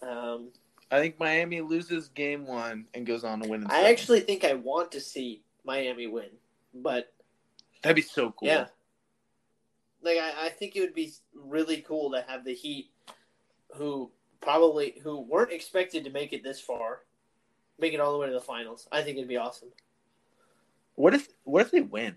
[0.00, 0.52] Um,
[0.90, 3.62] I think Miami loses game one and goes on to win.
[3.62, 6.30] In I actually think I want to see Miami win,
[6.72, 7.12] but
[7.82, 8.48] that'd be so cool.
[8.48, 8.66] Yeah.
[10.00, 12.90] Like I, I think it would be really cool to have the Heat,
[13.74, 17.00] who probably who weren't expected to make it this far,
[17.80, 18.86] make it all the way to the finals.
[18.92, 19.70] I think it'd be awesome.
[20.96, 22.16] What if What if they win?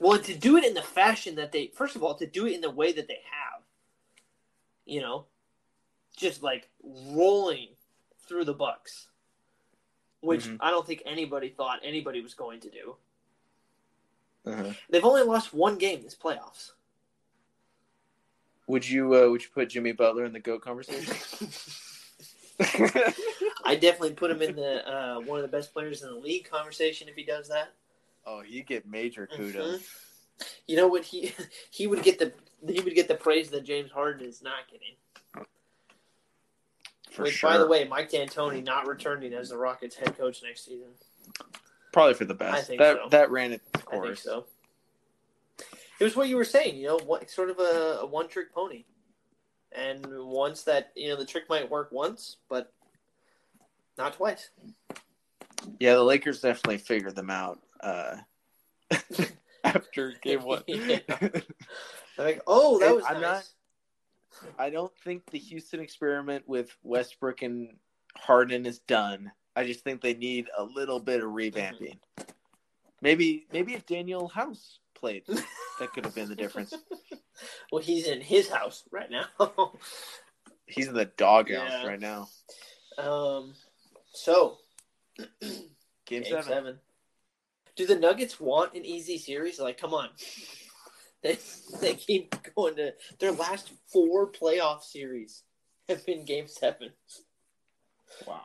[0.00, 2.54] Well, to do it in the fashion that they, first of all, to do it
[2.54, 3.62] in the way that they have,
[4.86, 5.26] you know,
[6.16, 7.68] just like rolling
[8.26, 9.08] through the Bucks,
[10.20, 10.56] which Mhm.
[10.60, 12.96] I don't think anybody thought anybody was going to do.
[14.46, 14.72] Uh-huh.
[14.90, 16.72] They've only lost one game this playoffs.
[18.66, 21.14] Would you uh, Would you put Jimmy Butler in the goat conversation?
[23.64, 26.48] I definitely put him in the uh, one of the best players in the league
[26.48, 27.74] conversation if he does that.
[28.26, 29.80] Oh, you get major kudos.
[29.80, 29.84] Mhm.
[30.66, 31.32] You know what he
[31.70, 32.32] he would get the
[32.66, 34.96] he would get the praise that James Harden is not getting.
[37.12, 37.50] For Which, sure.
[37.50, 40.88] by the way, Mike D'Antoni not returning as the Rockets head coach next season.
[41.92, 42.54] probably for the best.
[42.56, 43.08] I think that so.
[43.10, 44.22] that ran its I think course.
[44.22, 44.46] so.
[46.00, 48.52] It was what you were saying, you know, what sort of a, a one trick
[48.52, 48.84] pony.
[49.70, 52.72] And once that you know the trick might work once, but
[53.96, 54.50] not twice.
[55.78, 58.16] Yeah, the Lakers definitely figured them out uh,
[59.64, 60.62] after game one.
[60.68, 60.98] Yeah.
[61.08, 61.32] They're
[62.18, 63.54] like, oh, that And was I'm nice.
[64.58, 67.76] I don't think the Houston experiment with Westbrook and
[68.16, 69.30] Harden is done.
[69.56, 71.98] I just think they need a little bit of revamping.
[73.00, 76.74] Maybe maybe if Danuel House played, that could have been the difference.
[77.70, 79.26] well, he's in his house right now.
[80.66, 81.86] He's in the doghouse Yeah.
[81.86, 82.28] right now.
[82.98, 83.54] um,
[84.12, 84.58] so
[85.40, 85.62] Game,
[86.06, 86.42] game seven.
[86.44, 86.78] seven.
[87.76, 89.58] Do the Nuggets want an easy series?
[89.58, 90.08] Like, come on.
[91.22, 91.38] They,
[91.80, 95.42] they keep going to their last four playoff series
[95.88, 96.90] have been game seven.
[98.26, 98.42] Wow.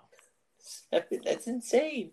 [0.59, 2.11] Seven, that's insane.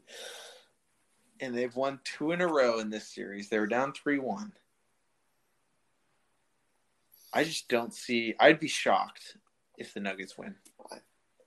[1.39, 3.49] And they've won two in a row in this series.
[3.49, 4.55] They were down three one.
[7.33, 8.35] I just don't see.
[8.41, 9.37] I'd be shocked
[9.79, 10.57] if the Nuggets win.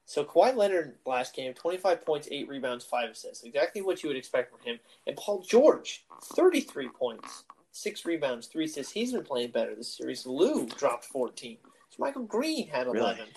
[0.09, 3.43] So Kawhi Leonard last game, twenty five points, eight rebounds, five assists.
[3.43, 4.79] Exactly what you would expect from him.
[5.05, 6.03] And Paul George,
[6.33, 7.43] thirty three points,
[7.73, 8.91] six rebounds, three assists.
[8.91, 10.25] He's been playing better this series.
[10.25, 11.59] Lou dropped fourteen.
[11.91, 13.01] So JaMychal Green had Really?
[13.01, 13.27] eleven.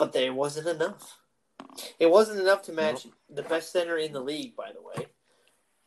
[0.00, 1.20] But there wasn't enough.
[2.00, 5.06] It wasn't enough to match the best center in the league, by the way.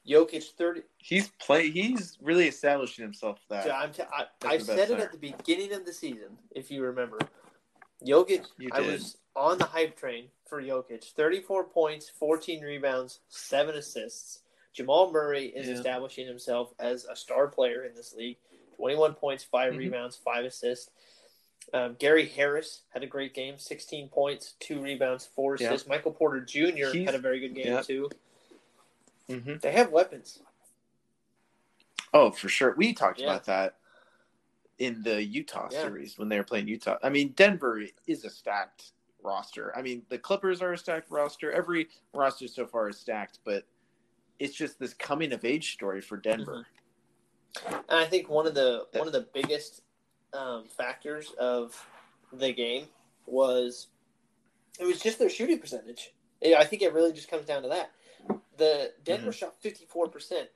[0.08, 0.84] Jokic thirty.
[1.00, 1.70] He's play.
[1.70, 3.40] He's really establishing himself.
[3.50, 5.86] That So I'm t- I, That's I the best said it at the beginning of
[5.86, 7.20] the season, if you remember.
[8.06, 11.04] Jokic, I was on the hype train for Jokic.
[11.14, 14.40] 34 points, 14 rebounds, 7 assists.
[14.74, 15.74] Jamal Murray is Yeah.
[15.76, 18.38] establishing himself as a star player in this league.
[18.76, 19.78] 21 points, 5 Mhm.
[19.78, 20.92] rebounds, 5 assists.
[21.74, 25.70] Um, Gary Harris had a great game 16 points, 2 rebounds, 4 Yeah.
[25.70, 25.88] assists.
[25.88, 26.92] Michael Porter Jr.
[26.92, 27.82] He's- had a very good game, yeah.
[27.82, 28.10] too.
[29.28, 30.40] hmm They have weapons.
[32.14, 32.76] Oh, for sure.
[32.76, 33.26] We talked Yeah.
[33.28, 33.76] about that
[34.80, 35.84] in the Utah Yeah.
[35.84, 36.98] series when they were playing Utah.
[37.02, 38.92] I mean, Denver is a stacked
[39.24, 39.76] roster.
[39.76, 41.52] I mean, the Clippers are a stacked roster.
[41.52, 43.66] Every roster so far is stacked, but
[44.40, 46.66] it's just this coming of age story for Denver.
[47.66, 49.82] And I think one of the one of the biggest
[50.34, 51.74] um, factors of
[52.34, 52.88] the game
[53.26, 53.88] was
[54.80, 56.14] it was just their shooting percentage.
[56.44, 57.92] I think it really just comes down to that.
[58.58, 60.50] The Denver shot fifty four percent,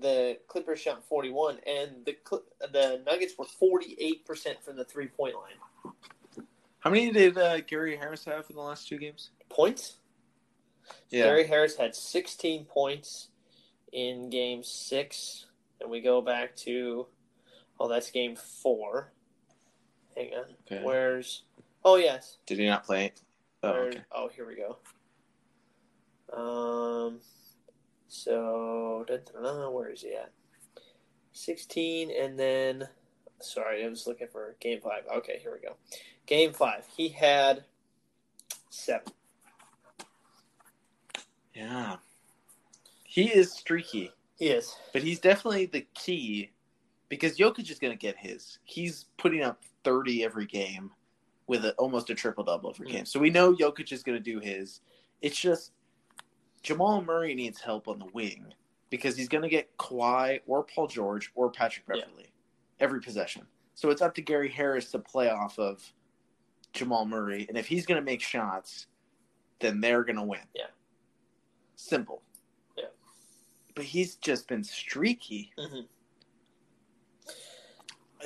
[0.00, 4.76] the Clippers shot forty one, and the Cl- the Nuggets were forty eight percent from
[4.76, 5.94] the three point line.
[6.80, 9.30] How many did uh, Gary Harris have in the last two games?
[9.48, 9.96] Points.
[11.10, 11.24] Yeah.
[11.24, 13.28] Gary Harris had sixteen points
[13.92, 15.46] in Game Six,
[15.80, 17.06] and we go back to
[17.80, 19.12] oh, that's Game Four.
[20.16, 20.44] Hang on.
[20.66, 20.84] Okay.
[20.84, 21.42] Where's
[21.84, 22.38] oh yes.
[22.46, 23.12] Did he not play?
[23.62, 24.00] Oh, Where- okay.
[24.12, 24.76] oh, here we go.
[26.32, 27.20] Um,
[28.08, 29.04] so
[29.72, 30.32] where is he at?
[31.32, 32.88] Sixteen, and then
[33.40, 35.04] sorry, I was looking for game five.
[35.18, 35.76] Okay, here we go.
[36.26, 37.64] Game five, he had
[38.70, 39.12] seven.
[41.54, 41.96] Yeah.
[43.04, 44.76] He is streaky, He is.
[44.92, 46.50] but he's definitely the key
[47.08, 48.58] because Jokic is going to get his.
[48.64, 50.90] He's putting up 30 every game
[51.46, 52.90] with a, almost a triple double every Mm.
[52.92, 53.04] game.
[53.06, 54.82] So we know Jokic is going to do his.
[55.22, 55.72] It's just
[56.68, 58.52] Jamal Murray needs help on the wing
[58.90, 62.02] because he's going to get Kawhi or Paul George or Patrick Yeah.
[62.04, 62.26] Beverley
[62.78, 63.46] every possession.
[63.74, 65.82] So it's up to Gary Harris to play off of
[66.74, 67.46] Jamal Murray.
[67.48, 68.86] And if he's going to make shots,
[69.60, 70.42] then they're going to win.
[70.54, 70.66] Yeah.
[71.76, 72.20] Simple.
[72.76, 72.84] Yeah.
[73.74, 75.52] But he's just been streaky.
[75.56, 75.86] Mhm.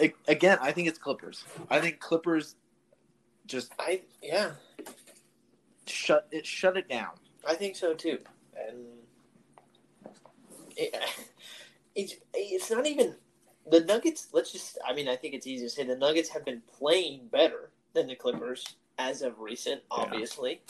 [0.01, 1.45] A- Again, I think it's Clippers.
[1.71, 2.57] I think Clippers
[3.47, 4.53] just I yeah,
[5.87, 7.11] shut it shut it down.
[7.47, 8.19] I think so too.
[8.57, 8.87] And
[10.77, 10.95] it,
[11.95, 13.15] it's it's not even
[13.71, 14.29] the Nuggets.
[14.33, 14.79] Let's just.
[14.87, 18.07] I mean, I think it's easy to say the Nuggets have been playing better than
[18.07, 18.65] the Clippers
[18.99, 20.03] as of recent, Yeah.
[20.05, 20.63] obviously.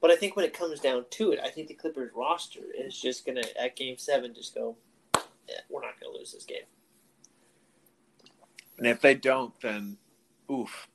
[0.00, 2.98] But I think when it comes down to it, I think the Clippers roster is
[2.98, 4.76] just gonna at Game Seven just go.
[5.48, 6.64] Yeah, we're not gonna lose this game.
[8.78, 9.96] And if they don't, then
[10.50, 10.88] oof.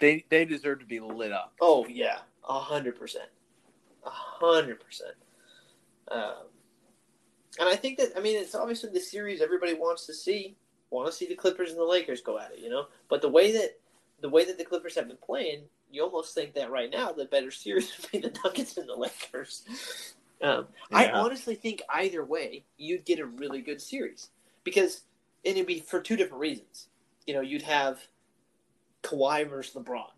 [0.00, 1.54] They they deserve to be lit up.
[1.60, 3.28] Oh yeah, a hundred percent,
[4.10, 5.14] hundred percent.
[6.10, 6.46] Um,
[7.58, 10.56] and I think that I mean it's obviously the series everybody wants to see.
[10.90, 12.86] Want to see the Clippers and the Lakers go at it, you know.
[13.08, 13.78] But the way that
[14.20, 17.26] the way that the Clippers have been playing, you almost think that right now the
[17.26, 19.64] better series would be the Nuggets and the Lakers.
[20.40, 24.30] Um, I honestly think either way you'd get a really good series
[24.64, 25.02] because
[25.44, 26.88] and it'd be for two different reasons.
[27.26, 28.00] You know, you'd have
[29.02, 30.10] Kawhi versus LeBron,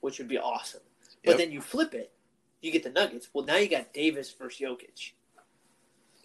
[0.00, 0.80] which would be awesome.
[1.24, 1.38] But Yep.
[1.38, 2.12] then you flip it,
[2.64, 3.28] you get the Nuggets.
[3.32, 5.12] Well, now you got Davis versus Jokic.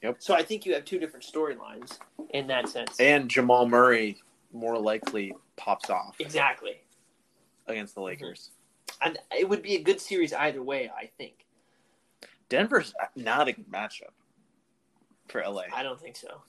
[0.02, 0.18] Yep.
[0.20, 3.00] So I think you have two different storylines in that sense.
[3.00, 4.18] And Jamal Murray
[4.54, 6.82] more likely pops off exactly.
[7.68, 8.08] against the mm-hmm.
[8.08, 8.52] Lakers.
[9.02, 11.46] And it would be a good series either way, I think.
[12.48, 14.14] Denver's not a good matchup
[15.28, 15.64] for LA.
[15.74, 16.42] I don't think so.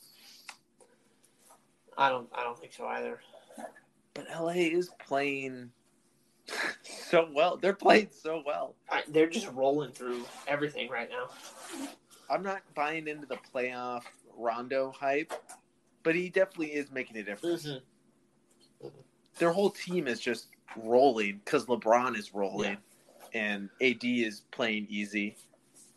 [1.98, 3.20] I don't I don't think so either.
[4.14, 5.70] But LA is playing
[6.82, 7.56] so well.
[7.56, 8.74] They're playing so well.
[8.88, 11.28] I, they're just rolling through everything right now.
[12.28, 14.02] I'm not buying into the playoff
[14.36, 15.32] Rondo hype,
[16.02, 17.66] but he definitely is making a difference.
[17.66, 18.88] Mm-hmm.
[19.38, 22.76] Their whole team is just rolling because LeBron is rolling
[23.34, 25.36] and AD is playing easy.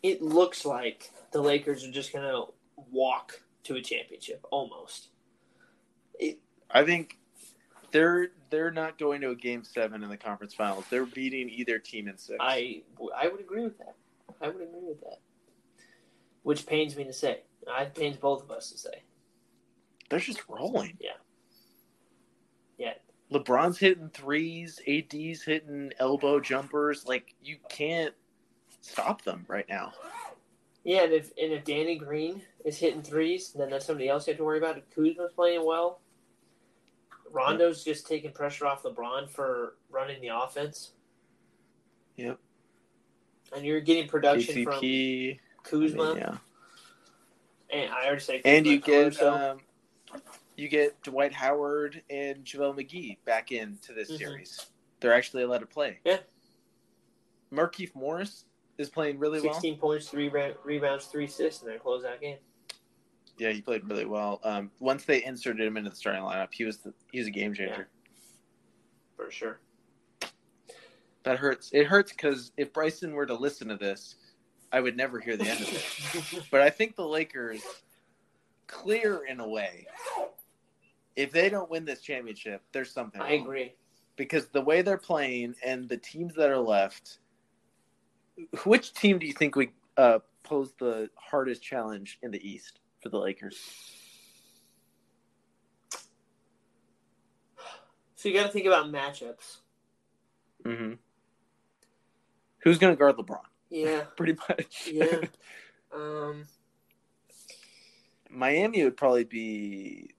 [0.02, 2.42] It looks like the Lakers are just gonna
[2.90, 5.08] walk to a championship almost.
[6.70, 7.18] I think
[7.92, 10.84] they're they're not going to a game seven in the conference finals.
[10.88, 12.38] They're beating either team in six.
[12.40, 12.82] I
[13.16, 13.96] I would agree with that.
[14.40, 15.18] I would agree with that.
[16.44, 17.40] Which pains me to say.
[17.66, 19.02] It pains both of us to say.
[20.08, 20.96] They're just rolling.
[21.00, 21.10] Yeah.
[22.78, 22.92] Yeah.
[23.32, 27.06] LeBron's hitting threes, AD's hitting elbow jumpers.
[27.06, 28.14] Like you can't
[28.82, 29.92] stop them right now.
[30.84, 34.32] Yeah, and if and if Danny Green is hitting threes, then that's somebody else you
[34.32, 34.78] have to worry about.
[34.78, 36.00] If Kuzma's playing well,
[37.34, 40.92] Rondo's just taking pressure off LeBron for running the offense.
[42.16, 42.38] Yep.
[43.54, 45.38] And you're getting production KCP.
[45.64, 46.36] from Kuzma, yeah.
[47.70, 49.58] and I already say, And you get um,
[50.56, 54.18] you get Dwight Howard and JaVale McGee back into this Mhm.
[54.18, 54.66] series.
[55.00, 55.98] They're actually allowed to play.
[56.04, 56.20] Yeah.
[57.52, 58.44] Markieff Morris
[58.78, 59.52] is playing really well.
[59.54, 62.38] 16 points, three re- rebounds, three assists in their closeout game.
[63.38, 64.40] Yeah, he played really well.
[64.44, 67.32] Um, once they inserted him into the starting lineup, he was the, he was a
[67.32, 67.88] game changer.
[69.16, 69.60] For sure.
[71.24, 71.70] That hurts.
[71.72, 74.16] It hurts because if Bryson were to listen to this,
[74.72, 76.44] I would never hear the end of it.
[76.50, 77.62] But I think the Lakers
[78.66, 79.86] clear in a way.
[81.16, 83.20] If they don't win this championship, there's something.
[83.20, 83.42] I wrong.
[83.42, 83.74] agree.
[84.16, 87.18] because the way they're playing and the teams that are left.
[88.64, 93.10] Which team do you think would uh, pose the hardest challenge in the East for
[93.10, 93.60] the Lakers?
[98.16, 99.58] So you got to think about matchups.
[100.64, 100.94] Mm-hmm.
[102.60, 103.40] Who's going to guard LeBron?
[103.68, 104.00] Yeah.
[104.16, 104.88] Pretty much.
[104.90, 105.20] Yeah.
[105.94, 106.46] Um,
[108.28, 110.10] Miami would probably be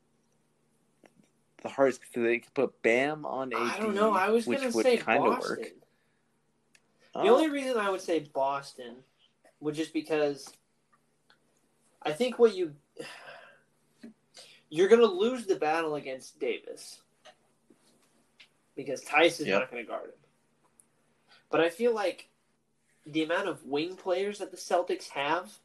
[1.62, 3.60] the hardest because they could put Bam on AD.
[3.60, 4.14] I don't know.
[4.14, 5.26] I was going to say Boston.
[5.26, 5.60] work.
[7.14, 8.96] The Oh, only reason I would say Boston
[9.60, 10.48] would just because
[12.06, 12.76] I think what you
[14.70, 17.02] you're going to lose the battle against Davis
[18.76, 19.60] because Theis is Yep.
[19.62, 20.20] not going to guard him.
[21.50, 22.30] But I feel like
[23.06, 25.60] the amount of wing players that the Celtics have,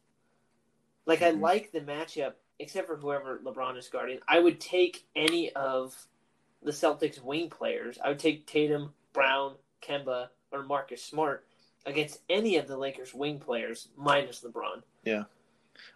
[1.05, 1.41] like I Mhm.
[1.41, 4.19] like the matchup, except for whoever LeBron is guarding.
[4.27, 6.07] I would take any of
[6.61, 7.97] the Celtics wing players.
[7.99, 11.45] I would take Tatum, Brown, Kemba, or Marcus Smart
[11.85, 14.83] against any of the Lakers wing players minus LeBron.
[15.03, 15.23] Yeah.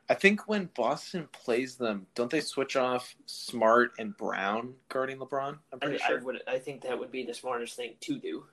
[0.10, 5.58] I think when Boston plays them, don't they switch off Smart and Brown guarding LeBron?
[5.74, 6.20] I'm pretty I sure.
[6.22, 6.42] would.
[6.48, 8.46] I think that would be the smartest thing to do.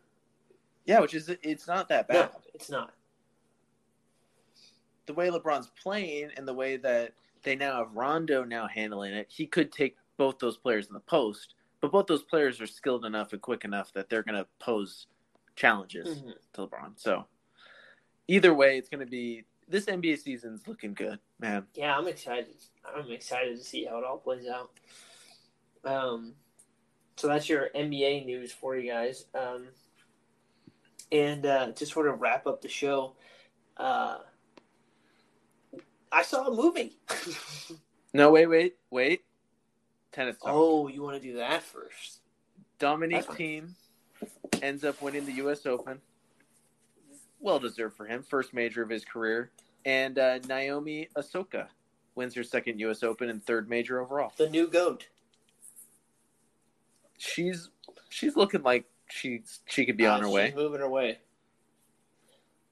[0.87, 2.31] Yeah, which is it's not that bad.
[2.33, 2.93] No, it's not.
[5.07, 9.27] The way LeBron's playing and the way that they now have Rondo now handling it,
[9.29, 13.05] he could take both those players in the post, but both those players are skilled
[13.05, 15.07] enough and quick enough that they're going to pose
[15.57, 16.35] challenges Mhm.
[16.55, 16.99] to LeBron.
[16.99, 17.27] So
[18.29, 21.67] either way, it's going to be this NBA season's looking good, man.
[21.75, 22.55] Yeah, I'm excited.
[22.85, 24.71] I'm excited to see how it all plays out.
[25.85, 26.35] Um,
[27.17, 29.25] so that's your NBA news for you guys.
[29.35, 29.69] Um,
[31.11, 33.15] and uh, to sort of wrap up the show,
[33.77, 34.19] uh,
[36.13, 36.99] I saw a movie.
[38.15, 39.25] No, wait, wait, wait.
[40.13, 40.51] Tennis talk.
[40.53, 42.21] oh, you want to do that first?
[42.79, 43.71] Dominic Thiem
[44.61, 45.65] ends up winning the U.S.
[45.65, 46.01] Open.
[47.43, 49.51] Well deserved for him, first major of his career.
[49.85, 51.69] And uh, Naomi Osaka
[52.15, 53.03] wins her second U.S.
[53.03, 54.33] Open and third major overall.
[54.37, 55.09] The new goat.
[57.19, 57.69] She's
[58.09, 60.53] she's looking like she's she could be on Uh, her she's way.
[60.55, 61.19] moving her way.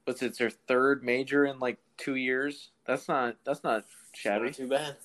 [0.05, 2.69] But it's her third major in like two years.
[2.87, 3.83] That's not that's not
[4.13, 4.45] shabby.
[4.45, 4.95] Not too bad.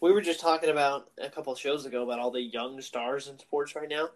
[0.00, 3.26] We were just talking about a couple of shows ago about all the young stars
[3.26, 4.10] in sports right now.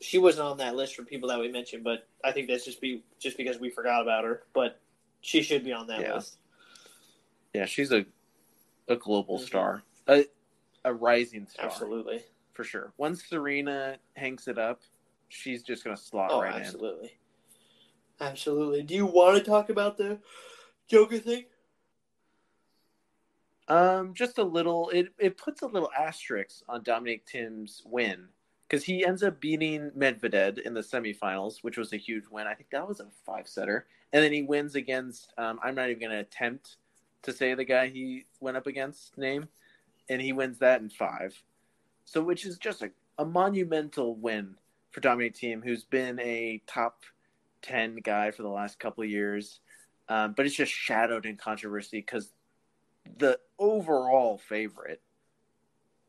[0.00, 2.80] She wasn't on that list for people that we mentioned, but I think that's just
[2.80, 4.42] be just because we forgot about her.
[4.52, 4.80] But
[5.20, 6.14] she should be on that Yeah.
[6.14, 6.38] list.
[7.54, 8.04] Yeah, she's a
[8.88, 9.46] a global Mhm.
[9.46, 10.26] star, a
[10.84, 12.22] a rising star Absolutely.
[12.52, 12.92] for sure.
[12.98, 14.82] Once Serena hangs it up,
[15.28, 16.60] she's just gonna slot Oh, right in.
[16.62, 17.18] absolutely.
[18.20, 18.82] Absolutely.
[18.82, 20.20] Do you want to talk about the
[20.86, 21.46] Joker thing?
[23.68, 24.90] Um, just a little.
[24.90, 28.28] It it puts a little asterisk on Dominic Thiem's win
[28.74, 32.48] because he ends up beating Medvedev in the semifinals, which was a huge win.
[32.48, 35.32] I think that was a five setter, and then he wins against.
[35.38, 36.78] Um, I'm not even going to attempt
[37.22, 39.46] to say the guy he went up against name,
[40.08, 41.40] and he wins that in five.
[42.04, 44.56] So, which is just a, a monumental win
[44.90, 47.04] for Dominic Thiem, who's been a top
[47.62, 49.60] ten guy for the last couple years,
[50.08, 52.32] um, but it's just shadowed in controversy because
[53.18, 55.00] the overall favorite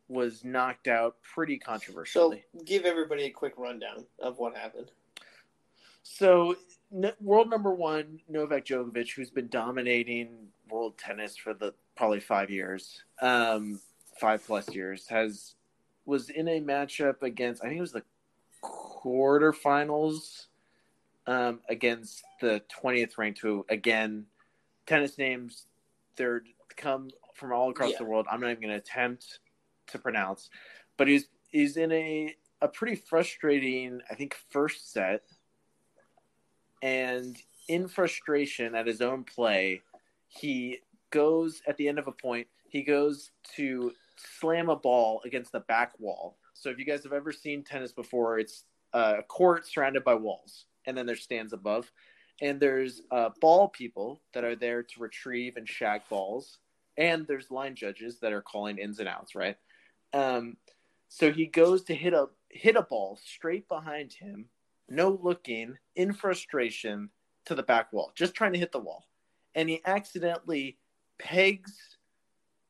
[0.08, 2.46] was knocked out pretty So controversially.
[2.66, 4.92] give everybody a quick rundown of what happened.
[6.04, 6.56] So,
[7.20, 10.30] world number one, Novak Djokovic, who's been dominating
[10.70, 13.80] world tennis for the probably five years, um,
[14.20, 15.56] five plus years, has
[16.06, 18.04] was in a matchup against I think it was the
[18.62, 20.46] quarterfinals
[21.28, 24.26] um, against the twentieth ranked, who again,
[24.86, 25.66] tennis names
[26.16, 26.44] they're
[26.78, 27.98] come from all across Yeah.
[28.00, 28.28] the world.
[28.30, 29.40] I'm not even going to attempt
[29.88, 30.50] to pronounce,
[30.98, 35.24] but he's he's in a a pretty frustrating, I think, first set
[36.82, 37.36] and
[37.68, 39.82] in frustration at his own play,
[40.28, 40.80] he
[41.10, 43.92] goes at the end of a point, he goes to
[44.40, 46.38] slam a ball against the back wall.
[46.54, 50.66] So if you guys have ever seen tennis before, it's a court surrounded by walls,
[50.86, 51.92] and then there's stands above,
[52.42, 56.60] and there's uh, ball people that are there to retrieve and shag balls,
[56.98, 59.58] and there's line judges that are calling ins and outs, right?
[60.14, 60.58] Um,
[61.08, 64.46] so he goes to hit a hit a ball straight behind him,
[64.90, 67.10] no looking, in frustration
[67.46, 69.08] to the back wall, just trying to hit the wall.
[69.54, 70.78] And he accidentally
[71.18, 71.98] pegs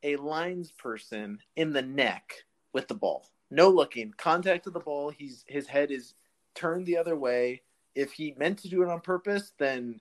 [0.04, 2.34] a lines person in the neck
[2.74, 3.30] with the ball.
[3.50, 5.10] No looking, contact of the ball.
[5.10, 6.14] He's his head is
[6.54, 7.62] turned the other way.
[7.96, 10.00] If he meant to do it on purpose, then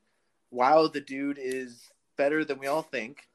[0.50, 3.28] wow, the dude is better than we all think.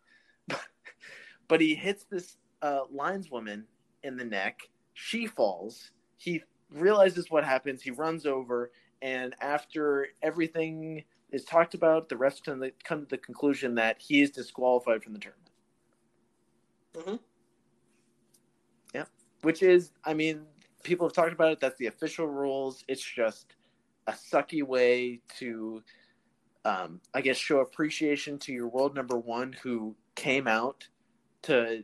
[1.48, 3.64] but he hits this uh, lineswoman
[4.04, 4.62] in the neck.
[4.94, 5.92] She falls.
[6.18, 7.82] He realizes what happens.
[7.82, 8.72] He runs over,
[9.02, 14.02] and after everything is talked about, the refs come to, come to the conclusion that
[14.02, 15.50] he is disqualified from the tournament.
[16.94, 17.20] Mhm.
[18.94, 19.06] Yeah,
[19.42, 20.46] which is, I mean,
[20.84, 21.60] people have talked about it.
[21.60, 22.84] That's the official rules.
[22.88, 23.56] It's just
[24.08, 25.84] a sucky way to,
[26.66, 30.88] um, I guess, show appreciation to your world number one who came out
[31.44, 31.84] to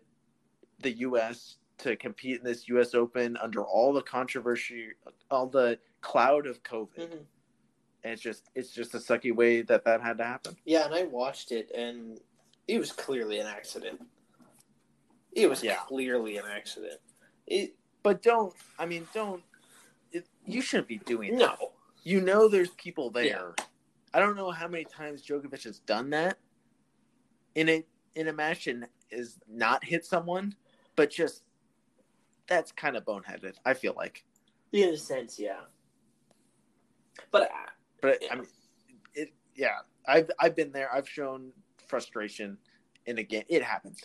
[0.79, 1.57] the U.S.
[1.79, 2.93] to compete in this U.S.
[2.93, 4.89] Open under all the controversy,
[5.29, 6.97] all the cloud of COVID.
[6.97, 7.25] Mhm.
[8.03, 10.55] And it's just, it's just a sucky way that that had to happen.
[10.63, 12.19] Yeah, and I watched it, and
[12.67, 13.99] it was clearly an accident.
[15.31, 15.77] It was Yeah.
[15.87, 17.01] clearly an accident.
[17.47, 19.43] It But don't, I mean, don't.
[20.11, 21.57] It, you shouldn't be doing that.
[21.59, 21.71] no.
[22.03, 23.25] You know, there's people there.
[23.57, 23.65] Yeah.
[24.13, 26.37] I don't know how many times Djokovic has done that
[27.55, 27.83] in a
[28.13, 30.55] in a match and is not hit someone,
[30.95, 31.43] but just
[32.47, 33.53] that's kind of boneheaded.
[33.65, 34.23] I feel like,
[34.71, 35.61] In a sense, yeah.
[37.31, 37.49] But
[38.01, 38.33] but Yeah.
[38.33, 38.47] I mean,
[39.13, 39.33] it.
[39.55, 39.77] Yeah,
[40.07, 40.93] I've I've been there.
[40.93, 41.51] I've shown
[41.87, 42.57] frustration
[43.07, 43.43] and again.
[43.47, 44.01] It happens.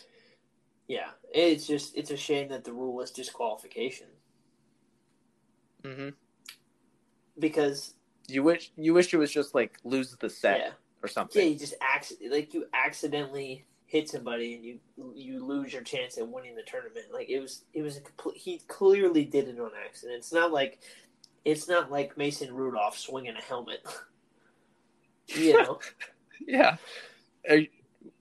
[0.87, 4.07] Yeah, it's just it's a shame that the rule is disqualification
[5.83, 6.09] Mm-hmm.
[7.39, 7.95] because
[8.27, 10.69] You wish you wish it was just like lose the set yeah,
[11.01, 11.41] or something.
[11.41, 14.79] yeah, you just acc- like you accidentally hit somebody and you
[15.13, 17.07] you lose your chance at winning the tournament.
[17.13, 18.37] Like it was it was a complete.
[18.37, 20.17] He clearly did it on accident.
[20.17, 20.79] It's not like
[21.43, 23.85] it's not like Mason Rudolph swinging a helmet.
[25.27, 25.79] you know.
[26.47, 26.77] Yeah.
[27.47, 27.67] You-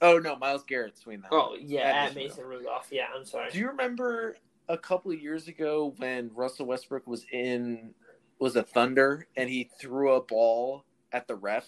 [0.03, 1.33] oh no, Myles Garrett swinging that.
[1.33, 2.89] Oh yeah, At Mason Mason Rudolph.
[2.91, 3.51] Yeah, I'm sorry.
[3.51, 4.37] Do you remember
[4.69, 7.95] a couple of years ago when Russell Westbrook was in
[8.39, 11.67] was a Thunder and he threw a ball at the ref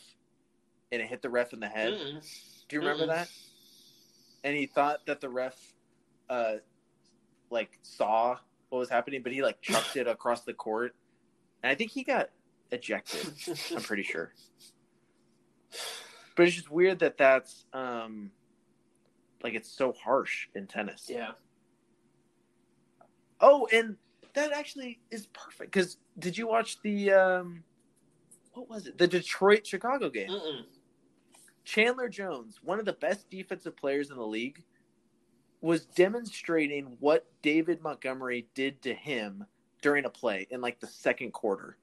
[0.91, 1.95] and it hit the ref in the head?
[1.95, 2.21] Mm-mm.
[2.69, 3.17] Do you remember Mm-mm.
[3.17, 3.31] that?
[4.45, 5.57] And he thought that the ref
[6.29, 6.55] uh
[7.51, 8.39] like saw
[8.71, 10.95] what was happening, but he like chucked it across the court.
[11.63, 12.31] And I think he got
[12.71, 13.33] ejected.
[13.77, 14.33] I'm pretty sure.
[16.35, 18.31] But it's just weird that that's um
[19.43, 21.07] like it's so harsh in tennis.
[21.09, 21.33] yeah.
[23.41, 23.97] Oh, and
[24.35, 27.65] that actually is perfect because did you watch the um
[28.55, 28.99] what was it?
[28.99, 30.31] The Detroit Chicago game.
[30.31, 30.65] Mm-mm.
[31.65, 34.65] Chandler Jones, one of the best defensive players in the league,
[35.61, 39.45] was demonstrating what David Montgomery did to him
[39.81, 41.79] during a play in like the second quarter.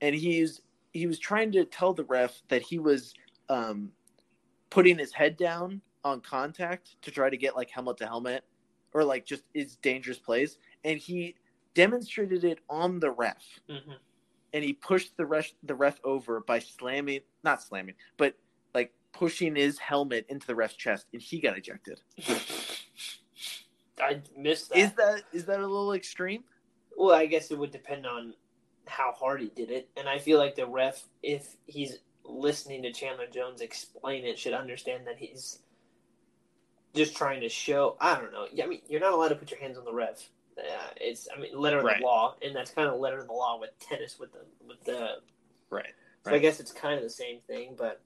[0.00, 0.62] And he's
[0.92, 3.14] he was trying to tell the ref that he was
[3.48, 3.92] um
[4.70, 8.44] putting his head down on contact to try to get like helmet to helmet
[8.94, 11.34] or like just his dangerous plays and he
[11.74, 13.96] demonstrated it on the ref Mhm.
[14.52, 18.34] and he pushed the ref the ref over by slamming not slamming but
[19.12, 22.00] pushing his helmet into the ref's chest and he got ejected
[24.02, 24.78] I missed that.
[24.78, 26.44] is that is that a little extreme
[26.96, 28.34] Well, I guess it would depend on
[28.86, 32.92] how hard he did it, and I feel like the ref, if he's listening to
[32.92, 35.60] Chandler Jones explain it, should understand that he's
[36.94, 37.96] just trying to show.
[38.00, 38.46] I don't know.
[38.52, 40.28] Yeah, I mean, you're not allowed to put your hands on the ref.
[40.58, 40.62] Uh,
[40.96, 42.00] it's, I mean, letter of Right.
[42.00, 44.82] the law, and that's kind of letter of the law with tennis with the with
[44.84, 45.18] the.
[45.70, 48.00] right So I guess it's kind of the same thing, but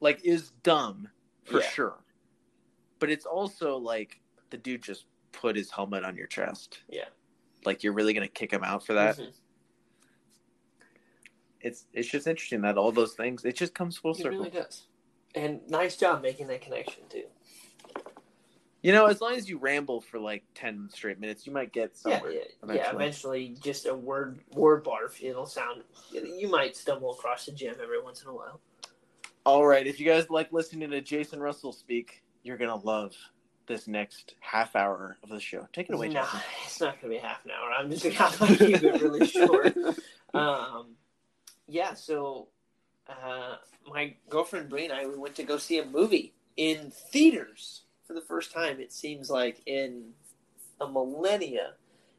[0.00, 1.08] like is dumb
[1.44, 1.68] for Yeah.
[1.68, 1.98] sure
[2.98, 4.20] but it's also like
[4.50, 7.08] the dude just put his helmet on your chest Yeah.
[7.64, 9.32] like you're really gonna kick him out for that Mhm.
[11.60, 14.50] it's it's just interesting that all those things it just comes full it circle really
[14.50, 14.86] does.
[15.34, 17.24] And nice job making that connection too.
[18.82, 21.90] you know as long as you ramble for like 10 straight minutes you might get
[22.04, 22.76] Yeah, somewhere yeah, eventually.
[22.78, 22.94] yeah.
[22.94, 25.22] Eventually, just a word word barf.
[25.22, 25.84] It'll sound.
[26.12, 28.60] You might stumble across the gym every once in a while.
[29.50, 33.14] All right if you guys like listening to jason russell speak you're gonna love
[33.66, 37.12] this next half hour of the show take it away no, jason it's not gonna
[37.12, 37.70] be half an hour.
[37.72, 39.76] I'm just gonna keep it really short.
[40.32, 40.94] Um,
[41.66, 41.94] yeah.
[41.94, 42.46] So,
[43.08, 47.82] uh, my girlfriend Bree and I we went to go see a movie in theaters
[48.06, 48.78] for the first time.
[48.78, 50.10] It seems like in
[50.80, 51.72] a millennia,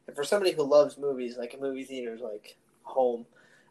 [0.06, 3.24] and for somebody who loves movies, like a movie theater is like home.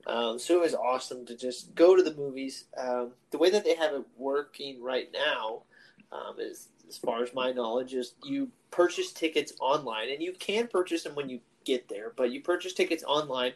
[0.07, 2.65] Um, so it was awesome to just go to the movies.
[2.78, 5.64] Um, the way that they have it working right now
[6.11, 10.68] um, is, as far as my knowledge, is you purchase tickets online, and you can
[10.68, 13.53] purchase them when you get there, but you purchase tickets online,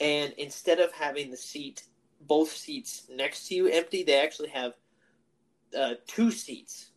[0.00, 1.84] and instead of having the seat,
[2.20, 4.74] both seats next to you empty, they actually have
[5.78, 6.90] uh, two seats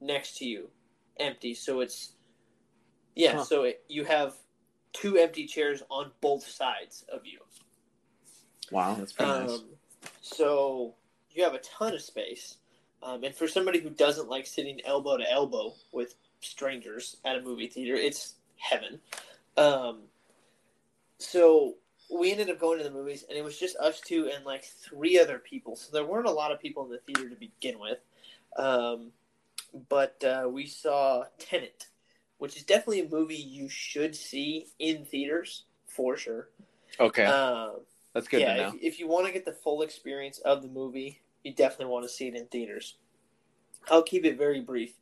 [0.00, 0.70] next to you
[1.18, 1.54] empty.
[1.54, 2.12] So it's
[3.14, 3.44] yeah, Huh.
[3.44, 4.34] so it, you have
[4.92, 7.40] two empty chairs on both sides of you.
[8.70, 9.64] Wow that's pretty nice Um,
[10.20, 10.94] so
[11.32, 12.56] you have a ton of space.
[13.02, 17.42] Um, and for somebody who doesn't like sitting elbow to elbow with strangers at a
[17.42, 19.00] movie theater, it's heaven.
[19.56, 20.00] Um,
[21.18, 21.74] so
[22.10, 24.64] we ended up going to the movies, and it was just us two and like
[24.64, 25.76] three other people.
[25.76, 27.98] So there weren't a lot of people in the theater to begin with.
[28.56, 29.12] Um,
[29.88, 31.86] but uh, we saw Tenet,
[32.38, 36.48] which is definitely a movie you should see in theaters for sure.
[36.98, 37.80] okay Um,
[38.18, 41.20] that's good yeah, If, if you want to get the full experience of the movie,
[41.44, 42.96] you definitely want to see it in theaters.
[43.88, 44.94] I'll keep it very brief.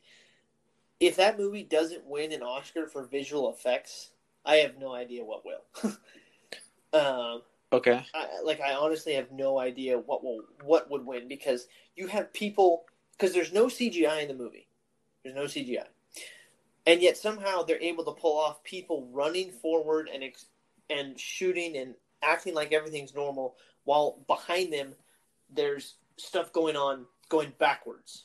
[1.01, 4.11] If that movie doesn't win an Oscar for visual effects,
[4.45, 5.97] I have no idea what will.
[6.93, 11.67] um, okay I, like I honestly have no idea what will what would win because
[11.97, 14.69] you have people because there's no CGI in the movie.
[15.25, 15.87] There's no CGI,
[16.87, 20.47] and yet somehow they're able to pull off people running forward and ex-
[20.91, 24.95] and shooting and acting like everything's normal while behind them
[25.55, 28.25] there's stuff going on going backwards.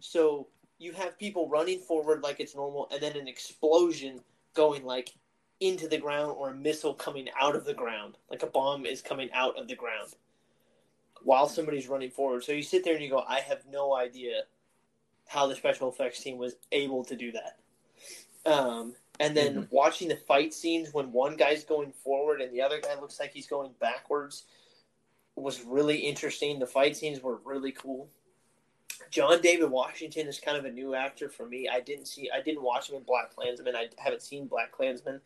[0.00, 4.20] So you have people running forward like it's normal, and then an explosion
[4.54, 5.10] going like
[5.60, 9.02] into the ground or a missile coming out of the ground, like a bomb is
[9.02, 10.14] coming out of the ground
[11.22, 12.44] while somebody's running forward.
[12.44, 14.42] So you sit there and you go, I have no idea
[15.26, 17.58] how the special effects team was able to do that.
[18.50, 19.70] Um, and then Mhm.
[19.72, 23.32] watching the fight scenes when one guy's going forward and the other guy looks like
[23.32, 24.44] he's going backwards
[25.34, 26.58] was really interesting.
[26.58, 28.08] The fight scenes were really cool.
[29.10, 31.68] John David Washington is kind of a new actor for me.
[31.68, 33.74] I didn't see, I didn't watch him in BlacKkKlansman.
[33.76, 35.20] I haven't seen BlacKkKlansman.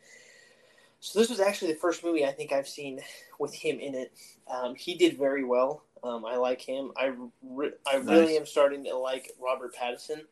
[1.00, 3.02] So this was actually the first movie I think I've seen
[3.38, 4.12] with him in it.
[4.46, 5.82] Um, he did very well.
[6.04, 6.92] Um, I like him.
[6.96, 7.12] I,
[7.42, 8.36] re- I really Nice.
[8.40, 10.26] am starting to like Robert Pattinson.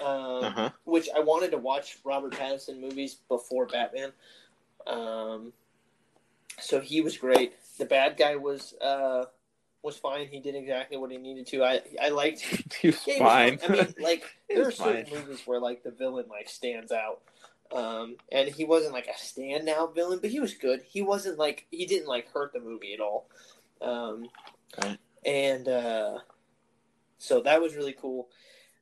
[0.00, 0.70] Um, Uh huh.
[0.84, 4.12] which I wanted to watch Robert Pattinson movies before Batman.
[4.86, 5.52] Um,
[6.58, 7.54] so he was great.
[7.78, 9.24] The bad guy was uh,
[9.82, 10.26] was fine.
[10.28, 11.64] He did exactly what he needed to.
[11.64, 12.40] I I liked.
[12.80, 13.58] He was Yeah, was fine.
[13.62, 15.20] I mean, like He there are certain fine.
[15.20, 17.20] movies where like the villain like stands out.
[17.72, 20.82] Um, and he wasn't like a standout villain, but he was good.
[20.82, 23.28] He wasn't like he didn't like hurt the movie at all.
[23.80, 24.28] Um,
[24.82, 24.98] Right.
[25.24, 26.18] and uh,
[27.18, 28.28] so that was really cool.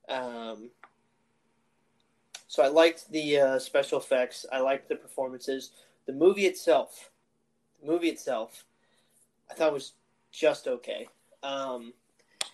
[0.09, 0.70] Um,
[2.48, 4.46] so I liked the uh, special effects.
[4.50, 5.70] I liked the performances.
[6.06, 7.10] The movie itself,
[7.80, 8.64] the movie itself,
[9.50, 9.92] I thought was
[10.32, 11.06] just okay.
[11.42, 11.92] Um,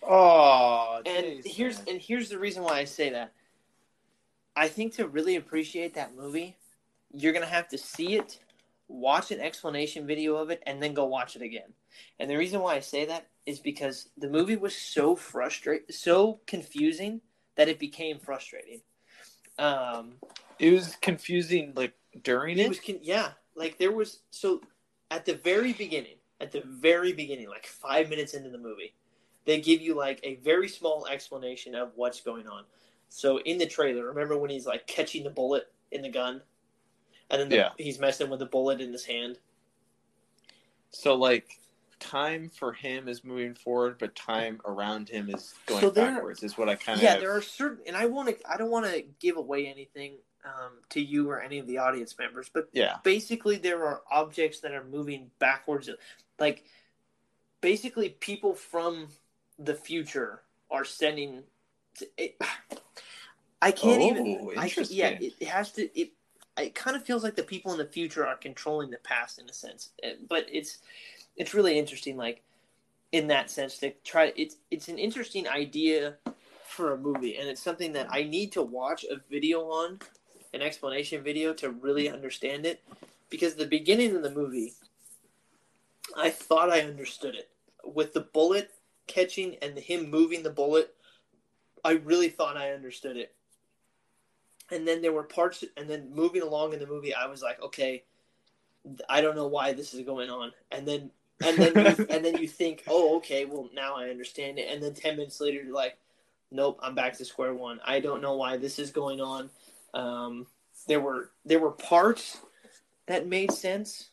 [0.03, 1.85] oh, and jeez, here's man.
[1.87, 3.31] and here's the reason why I say that.
[4.57, 6.57] I think to really appreciate that movie,
[7.13, 8.39] you're gonna have to see it,
[8.89, 11.73] watch an explanation video of it, and then go watch it again.
[12.19, 16.41] And the reason why I say that is because the movie was so frustrating, so
[16.47, 17.21] confusing
[17.55, 18.81] that it became frustrating.
[19.57, 20.13] Um,
[20.59, 21.73] it was confusing.
[21.75, 22.69] Like during it it.
[22.69, 24.61] was con- yeah, like there was so
[25.11, 28.93] at the very beginning, at the very beginning, like five minutes into the movie,
[29.45, 32.63] they give you like a very small explanation of what's going on.
[33.09, 36.41] So in the trailer, remember when he's like catching the bullet in the gun,
[37.29, 37.69] and then the, Yeah.
[37.77, 39.37] he's messing with the bullet in his hand.
[40.91, 41.59] So like
[41.99, 46.43] time for him is moving forward, but time around him is going So there- backwards.
[46.43, 48.71] Is what I kind of yeah, there are certain, and I want to, I don't
[48.71, 52.69] want to give away anything um, to you or any of the audience members, but
[52.71, 55.89] yeah basically there are objects that are moving backwards
[56.39, 56.63] like
[57.61, 59.07] basically people from
[59.57, 61.41] the future are sending
[62.17, 62.39] it,
[63.61, 65.31] i can't Oh, even I yeah interesting.
[65.39, 66.11] it has to it
[66.59, 69.49] it kind of feels like the people in the future are controlling the past in
[69.49, 70.77] a sense Eh, but it's
[71.35, 72.41] it's really interesting like
[73.11, 76.15] in that sense to try it's it's an interesting idea
[76.67, 79.99] for a movie and it's something that i need to watch a video on
[80.53, 82.81] an explanation video to really understand it
[83.29, 84.73] because the beginning of the movie
[86.15, 87.49] i thought i understood it.
[87.83, 88.71] With the bullet
[89.07, 90.93] catching and him moving the bullet
[91.83, 93.33] i really thought i understood it.
[94.71, 97.61] And then there were parts and then moving along in the movie i was like
[97.61, 98.03] okay
[99.09, 100.51] i don't know why this is going on.
[100.71, 101.11] And then
[101.43, 104.81] and then you, and then you think oh okay well now i understand it and
[104.81, 105.97] then 10 minutes later you're like
[106.51, 109.49] nope i'm back to square one i don't know why this is going on
[109.93, 110.45] um,
[110.87, 112.37] there were there were parts
[113.07, 114.09] that made sense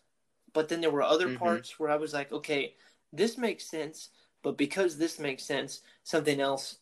[0.52, 1.38] but then there were other Mhm.
[1.38, 2.74] parts where i was like okay
[3.12, 4.10] this makes sense
[4.42, 6.78] but because this makes sense something else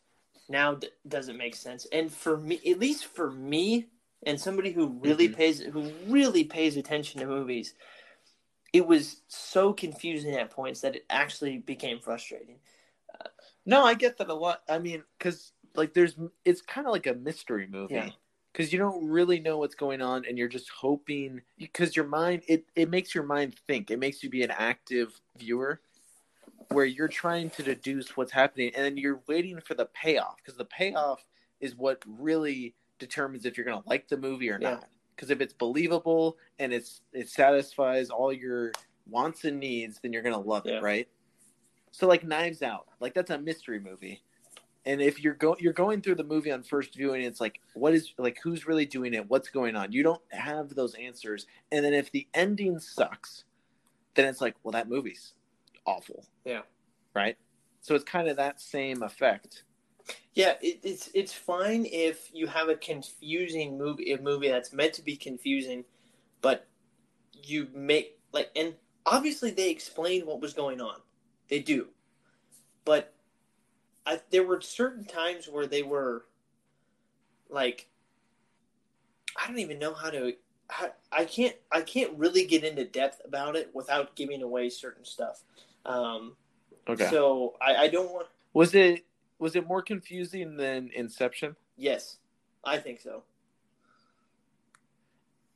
[0.49, 3.87] now d- doesn't make sense and for me at least for me
[4.27, 5.37] and somebody who really Mhm.
[5.37, 7.75] pays who really pays attention to movies
[8.73, 12.59] it was so confusing at points that it actually became frustrating
[13.67, 14.63] No, I get that a lot.
[14.69, 18.07] I mean, because like there's, it's kind of like a mystery Yeah.
[18.07, 18.17] movie
[18.53, 22.43] because you don't really know what's going on, and you're just hoping because your mind
[22.49, 23.91] it it makes your mind think.
[23.91, 25.81] It makes you be an active viewer,
[26.71, 30.57] where you're trying to deduce what's happening, and then you're waiting for the payoff because
[30.57, 31.25] the payoff
[31.61, 34.71] is what really determines if you're gonna like the movie or Yeah.
[34.73, 34.89] not.
[35.21, 38.73] Because if it's believable and it's it satisfies all your
[39.07, 40.79] wants and needs, then you're gonna love Yeah.
[40.79, 41.09] it, right?
[41.91, 44.23] So like Knives Out, like that's a mystery movie.
[44.87, 47.93] And if you're go you're going through the movie on first viewing, it's like what
[47.93, 49.29] is like who's really doing it?
[49.29, 49.93] What's going on?
[49.93, 51.47] You don't have those answers.
[51.71, 53.45] And then if the ending sucks,
[54.15, 55.35] then it's like, well, that movie's
[55.85, 56.25] awful.
[56.47, 56.63] Yeah.
[57.13, 57.37] Right?
[57.83, 59.65] So it's kind of that same effect.
[60.35, 64.95] Yeah, it, it's it's fine if you have a confusing movie, a movie that's meant
[64.95, 65.85] to be confusing,
[66.41, 66.66] but
[67.43, 68.74] you make like, and
[69.07, 70.97] obviously they explained what was going on,
[71.49, 71.89] they do,
[72.85, 73.12] but
[74.07, 76.27] I, there were certain times where they were
[77.49, 77.89] like,
[79.37, 80.35] I don't even know how to.
[80.69, 81.57] How, I can't.
[81.73, 85.43] I can't really get into depth about it without giving away certain stuff.
[85.85, 86.37] Um,
[86.89, 87.09] Okay.
[87.09, 88.27] So I, I don't want.
[88.53, 89.05] was it
[89.41, 91.57] was it more confusing than Inception?
[91.77, 92.19] Yes,
[92.62, 93.25] I think so.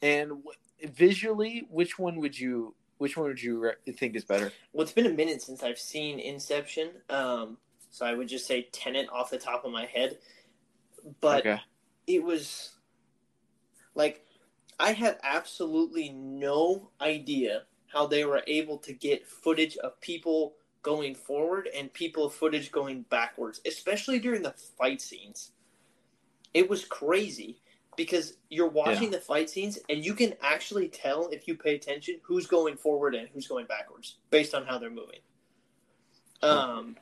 [0.02, 0.42] And w-
[0.82, 4.52] visually, which one would you which one would you re- think is better?
[4.72, 7.58] Well, it's been a minute since I've seen Inception, um,
[7.90, 10.18] so I would just say Tenet off the top of my head.
[11.20, 11.60] but okay.
[12.06, 12.74] it was
[13.94, 14.24] like
[14.80, 20.54] I had absolutely no idea how they were able to get footage of people
[20.84, 25.50] going forward and people footage going backwards, especially during the fight scenes.
[26.52, 27.60] It was crazy
[27.96, 32.20] because you're watching the fight scenes and you can actually tell if you pay attention
[32.22, 35.20] who's going forward and who's going backwards based on how they're moving.
[36.42, 36.96] Um,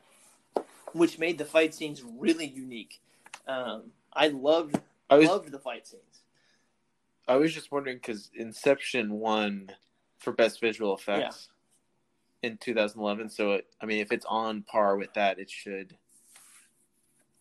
[0.93, 3.01] which made the fight scenes really unique.
[3.47, 4.79] Um, I loved
[5.09, 6.21] I was loved the fight scenes.
[7.27, 9.71] I was just wondering because Inception won
[10.19, 11.49] for best visual effects
[12.43, 13.29] in 2011.
[13.29, 15.95] So it, I mean, if it's on par with that, it should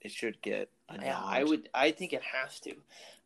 [0.01, 0.71] it should get.
[1.01, 1.21] Yeah.
[1.23, 1.69] I would.
[1.75, 2.75] I think it has to.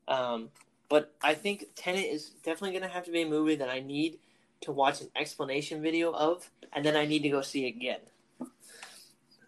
[0.09, 0.51] Um,
[0.89, 3.81] but I think Tenet is definitely going to have to be a movie that I
[3.81, 4.19] need
[4.63, 8.01] to watch an explanation video of, and then I need to go see again.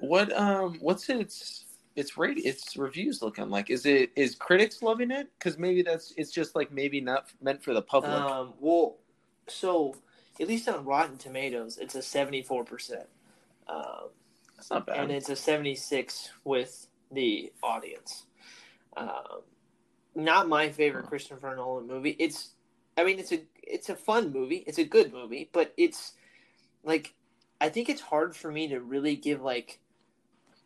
[0.00, 1.64] What um what's its
[1.96, 3.70] its rate its reviews looking like?
[3.70, 5.28] Is it is critics loving it?
[5.38, 8.12] Because maybe that's it's just like maybe not meant for the public.
[8.12, 8.96] Um, well,
[9.48, 9.96] so
[10.40, 13.06] at least on Rotten Tomatoes, it's a seventy-four percent,
[13.68, 14.10] um,
[14.56, 14.98] that's not bad.
[14.98, 18.24] and it's a seventy-six with the audience.
[18.96, 19.42] Um,
[20.14, 21.08] not my favorite Huh.
[21.08, 22.16] Christopher Nolan movie.
[22.18, 22.50] It's,
[22.96, 24.64] I mean, it's a it's a fun movie.
[24.66, 26.14] It's a good movie, but it's
[26.84, 27.14] like
[27.60, 29.80] I think it's hard for me to really give like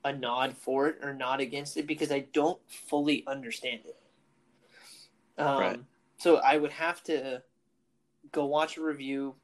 [0.04, 3.96] a nod for it or nod against it because I don't fully understand it.
[5.40, 5.80] Um, Right.
[6.18, 7.42] So I would have to
[8.32, 9.34] go watch a review.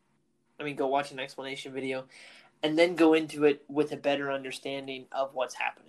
[0.60, 2.04] I mean, go watch an explanation video,
[2.62, 5.88] and then go into it with a better understanding of what's happening.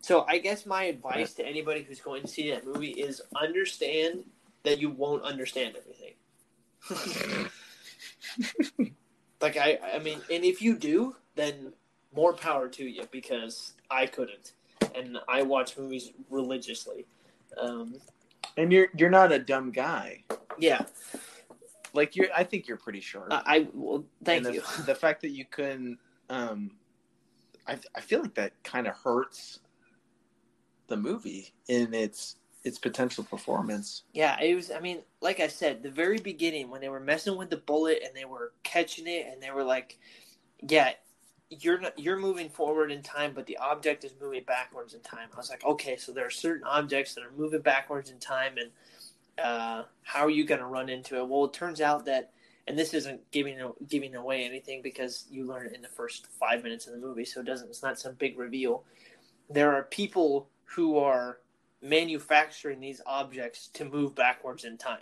[0.00, 4.24] So I guess my advice to anybody who's going to see that movie is understand
[4.64, 6.14] that you won't understand everything.
[9.40, 11.72] like I, I mean, and if you do, then
[12.14, 14.52] more power to you because I couldn't,
[14.94, 17.06] and I watch movies religiously.
[17.56, 17.94] Um,
[18.56, 20.24] and you're you're not a dumb guy.
[20.58, 20.82] yeah,
[21.92, 23.28] Like you're I think you're pretty sharp.
[23.30, 24.62] I, I well, thank and you.
[24.78, 25.98] the, the fact that you couldn't
[26.30, 26.72] um
[27.66, 29.60] I I feel like that kind of hurts
[30.88, 34.04] the movie in its its potential performance.
[34.12, 34.70] Yeah, it was.
[34.70, 38.02] I mean, like I said, the very beginning when they were messing with the bullet
[38.04, 39.98] and they were catching it, and they were like,
[40.62, 40.92] "Yeah,
[41.50, 45.28] you're not, you're moving forward in time, but the object is moving backwards in time."
[45.32, 48.58] I was like, "Okay, so there are certain objects that are moving backwards in time,
[48.58, 48.70] and
[49.38, 52.32] uh, how are you going to run into it?" Well, it turns out that,
[52.66, 56.62] and this isn't giving giving away anything because you learn it in the first five
[56.62, 57.68] minutes of the movie, so it doesn't.
[57.68, 58.84] It's not some big reveal.
[59.50, 61.38] There are people who are
[61.82, 65.00] manufacturing these objects to move backwards in time.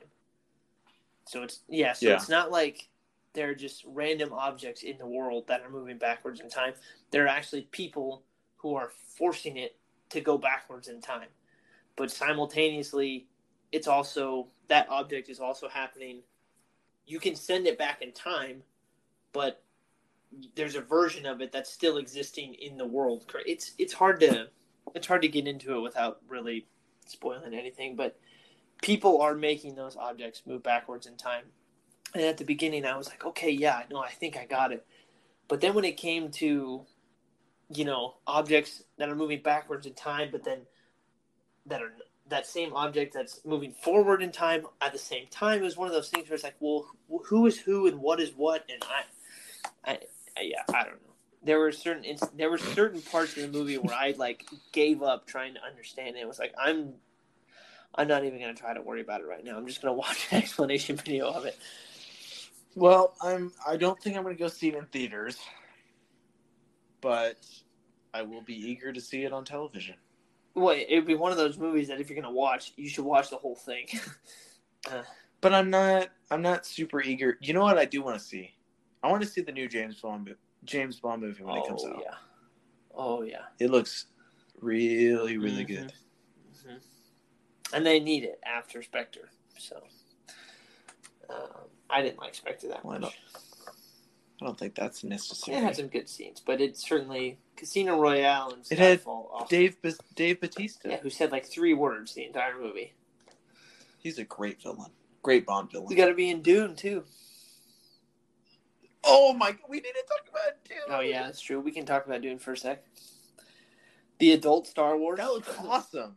[1.26, 2.14] So it's yeah, so Yeah.
[2.14, 2.88] it's not like
[3.32, 6.74] they're just random objects in the world that are moving backwards in time.
[7.10, 8.24] They're actually people
[8.56, 9.76] who are forcing it
[10.08, 11.28] to go backwards in time.
[11.96, 13.28] But simultaneously
[13.72, 16.22] it's also that object is also happening.
[17.06, 18.62] You can send it back in time,
[19.32, 19.62] but
[20.54, 23.24] there's a version of it that's still existing in the world.
[23.46, 24.48] It's it's hard to
[24.94, 26.66] it's hard to get into it without really
[27.06, 28.18] spoiling anything, but
[28.82, 31.44] people are making those objects move backwards in time.
[32.14, 34.84] And at the beginning, I was like, okay, yeah, no, I think I got it.
[35.48, 36.82] But then when it came to,
[37.68, 40.60] you know, objects that are moving backwards in time, but then
[41.66, 41.92] that are
[42.30, 45.94] that same object that's moving forward in time at the same time is one of
[45.94, 46.86] those things where it's like, well,
[47.26, 49.98] who is who and what is what, and I, I,
[50.36, 51.10] I yeah, I don't know
[51.42, 52.04] there were certain
[52.36, 56.16] there were certain parts of the movie where I like gave up trying to understand
[56.16, 56.20] it.
[56.20, 56.92] It was like I'm
[57.94, 59.56] I'm not even gonna try to worry about it right now.
[59.56, 61.58] I'm just gonna watch an explanation video of it.
[62.74, 65.36] Well, I'm I don't think I'm going to go see it in theaters,
[67.00, 67.36] but
[68.14, 69.96] I will be eager to see it on television.
[70.54, 73.30] Well, it'd be one of those movies that if you're gonna watch, you should watch
[73.30, 73.86] the whole thing.
[74.90, 75.02] uh,
[75.40, 77.38] But I'm not I'm not super eager.
[77.40, 78.54] You know what I do want to see?
[79.02, 81.84] I want to see the new James Bond James Bond movie when oh it comes
[81.84, 82.02] out.
[82.04, 82.14] yeah,
[82.94, 84.06] oh yeah, It looks
[84.60, 85.68] really really Mhm.
[85.68, 85.92] good.
[86.66, 86.76] hmm
[87.72, 89.30] and they need it after Spectre.
[89.56, 89.80] So
[91.28, 93.02] um, I didn't like Spectre that Why much.
[93.02, 93.42] not?
[94.40, 95.56] I don't think that's necessary.
[95.58, 99.48] It had some good scenes, but it certainly Casino Royale and It had Skyfall.
[99.48, 99.76] Dave
[100.14, 100.88] Dave Bautista.
[100.88, 102.94] yeah, who said like three words the entire movie.
[103.98, 104.90] He's a great villain.
[105.22, 105.86] Great Bond villain.
[105.88, 107.04] We got to be in Dune too.
[109.04, 109.56] oh my!
[109.68, 110.74] We need to talk about too.
[110.94, 111.60] Oh yeah, that's true.
[111.60, 112.82] We can talk about Dune for a sec.
[114.18, 115.18] The adult Star Wars.
[115.18, 116.16] that looks awesome.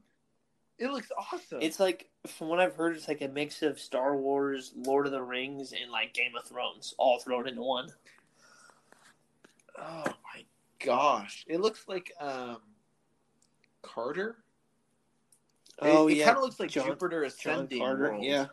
[0.79, 1.59] It looks awesome.
[1.61, 5.11] It's like from what I've heard, it's like a mix of Star Wars, Lord of
[5.11, 7.89] the Rings, and like Game of Thrones, all thrown into one.
[9.77, 10.43] oh my
[10.83, 11.45] gosh!
[11.47, 12.57] It looks like um,
[13.81, 14.43] Carter
[15.79, 17.79] Oh it, yeah, kind of looks like John- Jupiter John Ascending.
[17.79, 18.11] Carter.
[18.11, 18.23] world.
[18.23, 18.47] Yeah.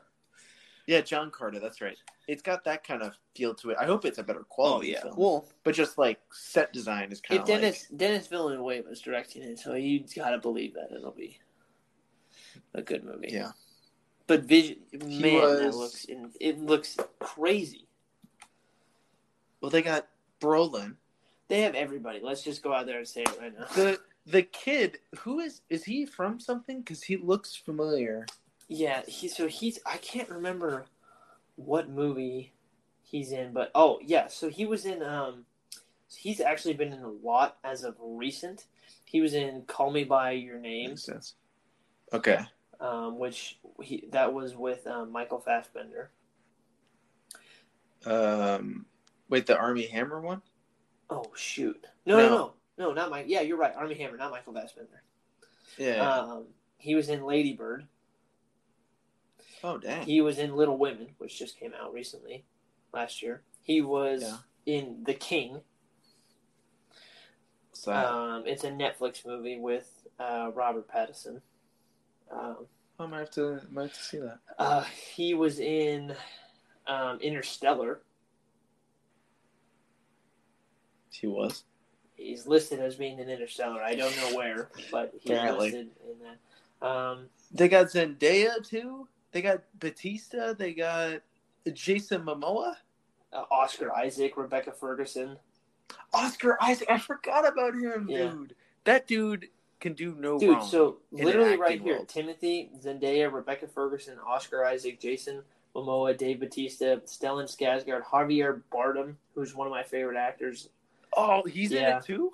[0.87, 1.59] yeah, John Carter.
[1.59, 1.97] That's right.
[2.29, 3.77] It's got that kind of feel to it.
[3.81, 4.89] I hope it's a better quality.
[4.89, 5.03] Oh yeah.
[5.03, 5.15] film.
[5.17, 9.43] Well, but just like set design is kind if of Dennis Dennis Villeneuve was directing
[9.43, 11.39] it, so you gotta believe that it'll be
[12.75, 13.31] a good movie.
[13.31, 13.53] yeah.
[14.27, 16.07] But vision, man, that looks
[16.41, 17.89] it looks crazy.
[19.61, 20.07] Well, they got
[20.41, 20.95] Brolin.
[21.49, 22.21] They have everybody.
[22.23, 23.67] Let's just go out there and say it right now.
[23.75, 26.81] The the kid who is is he from something?
[26.81, 28.27] Because he looks familiar.
[28.69, 30.87] Yeah, he so he's I can't remember
[31.57, 32.53] what movie
[33.03, 35.45] he's in, but oh yeah, so he was in um
[36.17, 38.67] he's actually been in a lot as of recent.
[39.05, 41.35] He was in Call Me by Your Name, Makes sense.
[42.13, 42.41] Okay.
[42.81, 46.11] um, which he that was with um, Michael Fassbender.
[48.07, 48.87] Um,
[49.29, 50.43] wait, the Armie Hammer one.
[51.11, 52.29] Oh shoot, no no No.
[52.37, 53.27] no no, not Mike.
[53.29, 55.03] Yeah, you're right, Armie Hammer, not Michael Fassbender.
[55.79, 56.01] Yeah.
[56.09, 56.47] Um,
[56.79, 57.87] he was in Lady Bird.
[59.63, 60.03] oh dang.
[60.07, 62.45] He was in Little Women, which just came out recently,
[62.95, 63.43] last year.
[63.63, 64.39] He was Yeah.
[64.79, 65.61] in The King.
[67.73, 71.41] So, Um, it's a Netflix movie with uh, Robert Pattinson.
[72.31, 72.67] Um,
[72.99, 74.39] I might have to might have to see that.
[74.59, 74.85] uh,
[75.15, 76.15] he was in
[76.87, 78.01] um, Interstellar.
[81.11, 81.65] He was.
[82.15, 83.83] He's listed as being in Interstellar.
[83.83, 85.65] I don't know where, but he's Apparently.
[85.71, 86.17] listed in
[86.81, 86.87] that.
[86.87, 89.09] Um, They got Zendaya too.
[89.33, 90.55] They got Bautista.
[90.59, 91.21] They got
[91.73, 92.75] Jason Momoa.
[93.33, 95.37] uh, Oscar Isaac, Rebecca Ferguson.
[96.13, 96.89] Oscar Isaac.
[96.91, 98.31] I forgot about him, Yeah.
[98.31, 98.55] dude.
[98.85, 99.49] That dude
[99.81, 100.67] can do no Dude, wrong.
[100.69, 102.09] so literally right here: world.
[102.09, 105.43] Timothée, Zendaya, Rebecca Ferguson, Oscar Isaac, Jason
[105.75, 110.69] Momoa, Dave Bautista, Stellan Skarsgård, Javier Bardem, who's one of my favorite actors,
[111.17, 111.93] oh, he's Yeah.
[111.93, 112.33] in it too.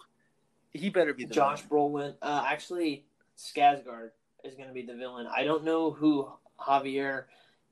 [0.72, 1.64] He better be the Josh.
[1.66, 2.14] Brolin.
[2.20, 3.04] Uh, actually,
[3.38, 4.10] Skarsgård
[4.44, 5.26] is going to be the villain.
[5.26, 6.28] I don't know who
[6.60, 7.24] Javier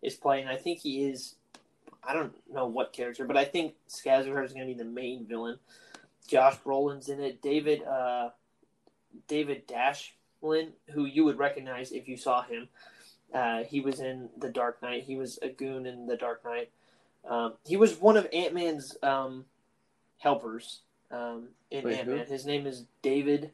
[0.02, 0.46] is playing.
[0.48, 1.34] I think he is.
[2.06, 5.24] I don't know what character, but I think Skarsgård is going to be the main
[5.26, 5.58] villain.
[6.28, 7.40] Josh Brolin's in it.
[7.42, 8.30] David uh,
[9.28, 12.68] David Dashlin, who you would recognize if you saw him.
[13.32, 15.04] Uh, he was in The Dark Knight.
[15.04, 16.70] He was a goon in The Dark Knight.
[17.28, 19.44] Um, he was one of Ant Man's um,
[20.18, 20.80] helpers
[21.10, 22.08] um, in Ant?
[22.08, 22.26] Man.
[22.26, 23.50] His name is David.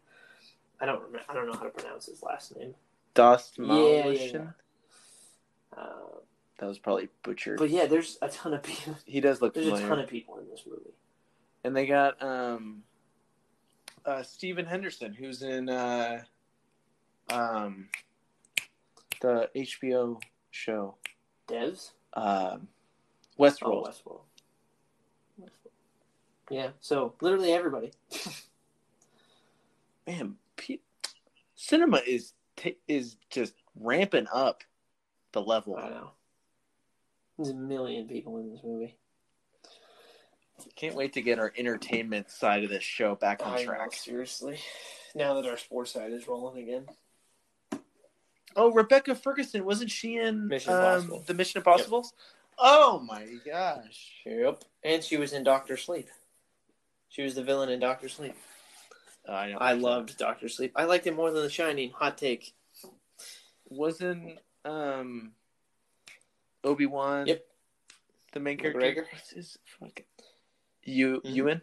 [0.81, 1.21] I don't remember.
[1.29, 2.75] I don't know how to pronounce his last name.
[3.15, 4.47] Dost Yeah, yeah, yeah.
[5.77, 6.19] Uh,
[6.59, 7.59] That was probably butchered.
[7.59, 8.97] but yeah, there's a ton of people.
[9.07, 10.95] he does look There's a ton of people in this movie.
[11.65, 12.83] and they got um,
[14.05, 16.23] uh, Stephen Henderson, who's in uh,
[17.31, 17.89] um,
[19.21, 20.21] the HBO
[20.51, 20.97] show
[21.49, 21.93] Devs.
[22.15, 22.69] um,
[23.39, 23.87] Oh, Westworld.
[23.87, 24.21] Westworld.
[25.41, 25.71] Westworld.
[26.51, 26.69] Yeah.
[26.81, 27.93] So literally everybody.
[30.07, 30.83] Man, Pete,
[31.55, 34.63] cinema is t- is just ramping up
[35.33, 35.77] the level.
[35.77, 36.11] I know.
[37.39, 38.97] There's a million people in this movie.
[40.77, 43.93] Can't wait to get our entertainment side of this show back on I know, track.
[43.93, 44.59] seriously.
[45.15, 46.87] Now that our sports side is rolling again.
[48.57, 51.25] Oh, Rebecca Ferguson wasn't she in Mission um, Impossible.
[51.27, 52.07] the Mission Impossible?
[52.59, 54.13] Oh my gosh!
[54.27, 54.65] Yep.
[54.85, 56.09] And she was in Doctor Sleep.
[57.09, 58.35] She was the villain in Doctor Sleep.
[59.27, 59.59] Oh, I know.
[59.59, 60.73] I loved Doctor Sleep.
[60.77, 61.91] I liked it more than The Shining.
[61.91, 62.53] Hot take.
[63.69, 65.33] Wasn't um
[66.65, 67.27] Obi Wan?
[67.27, 67.45] Yep.
[68.33, 68.81] The main character.
[68.81, 69.05] McGregor?
[69.13, 70.05] What's his fucking
[70.83, 71.35] you Mhm.
[71.35, 71.63] Ewan?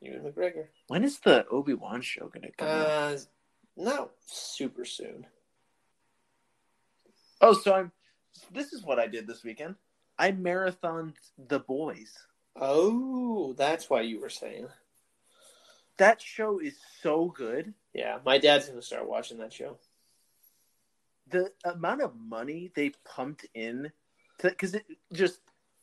[0.00, 0.68] Ewan McGregor.
[0.88, 2.86] When is the Obi Wan show gonna come out?
[2.86, 3.18] Uh,
[3.76, 5.26] not super soon.
[7.40, 7.92] Oh, so I'm.
[8.50, 9.76] This is what I did this weekend.
[10.18, 12.26] I marathoned The Boys.
[12.54, 14.68] Oh, that's why you were saying.
[15.96, 17.74] That show is so good.
[17.94, 19.78] Yeah, my dad's gonna start watching that show.
[21.28, 23.92] The amount of money they pumped in,
[24.40, 25.40] because it just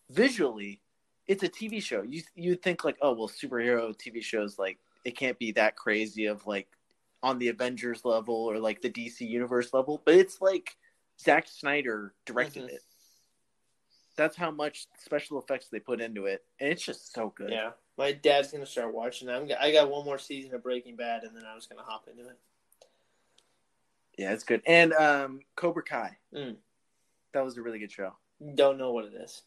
[0.09, 0.82] visually,
[1.27, 2.01] it's a TV show.
[2.01, 6.25] You you think like, oh well, superhero TV shows like it can't be that crazy
[6.25, 6.67] of like
[7.21, 10.75] on the Avengers level or like the DC universe level, but it's like
[11.21, 12.73] Zack Snyder directed Mhm.
[12.73, 12.81] it.
[14.15, 17.49] That's how much special effects they put into it, and it's just so good.
[17.51, 19.29] Yeah, my dad's gonna start watching.
[19.29, 19.49] I'm.
[19.59, 22.27] I got one more season of Breaking Bad, and then I was gonna hop into
[22.29, 22.37] it.
[24.17, 24.61] Yeah, it's good.
[24.67, 26.17] And um, Cobra Kai.
[26.35, 26.57] Mm.
[27.33, 28.13] That was a really good show.
[28.53, 29.41] Don't know what it is.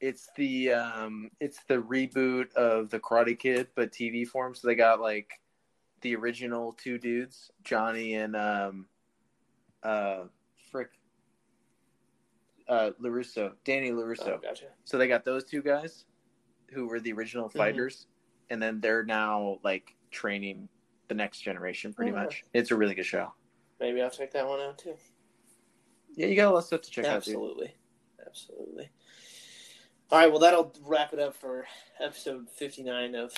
[0.00, 4.54] It's the um, it's the reboot of the Karate Kid, but TV form.
[4.54, 5.40] So they got like
[6.02, 8.86] the original two dudes, Johnny and um,
[9.82, 10.24] uh,
[10.70, 10.90] frick,
[12.68, 14.28] uh, LaRusso, Danny LaRusso.
[14.34, 14.66] Oh, gotcha.
[14.84, 16.04] So they got those two guys
[16.72, 17.58] who were the original Mm-hmm.
[17.58, 18.06] fighters,
[18.50, 20.68] and then they're now like training
[21.08, 22.22] the next generation, pretty Yeah.
[22.24, 22.44] much.
[22.52, 23.32] It's a really good show.
[23.80, 24.96] Maybe I'll check that one out too.
[26.14, 27.16] Yeah, you got a lot of stuff to check out.
[27.16, 27.74] Absolutely.
[28.26, 28.90] Absolutely.
[30.08, 31.66] All right, well, that'll wrap it up for
[32.00, 33.32] episode 59 of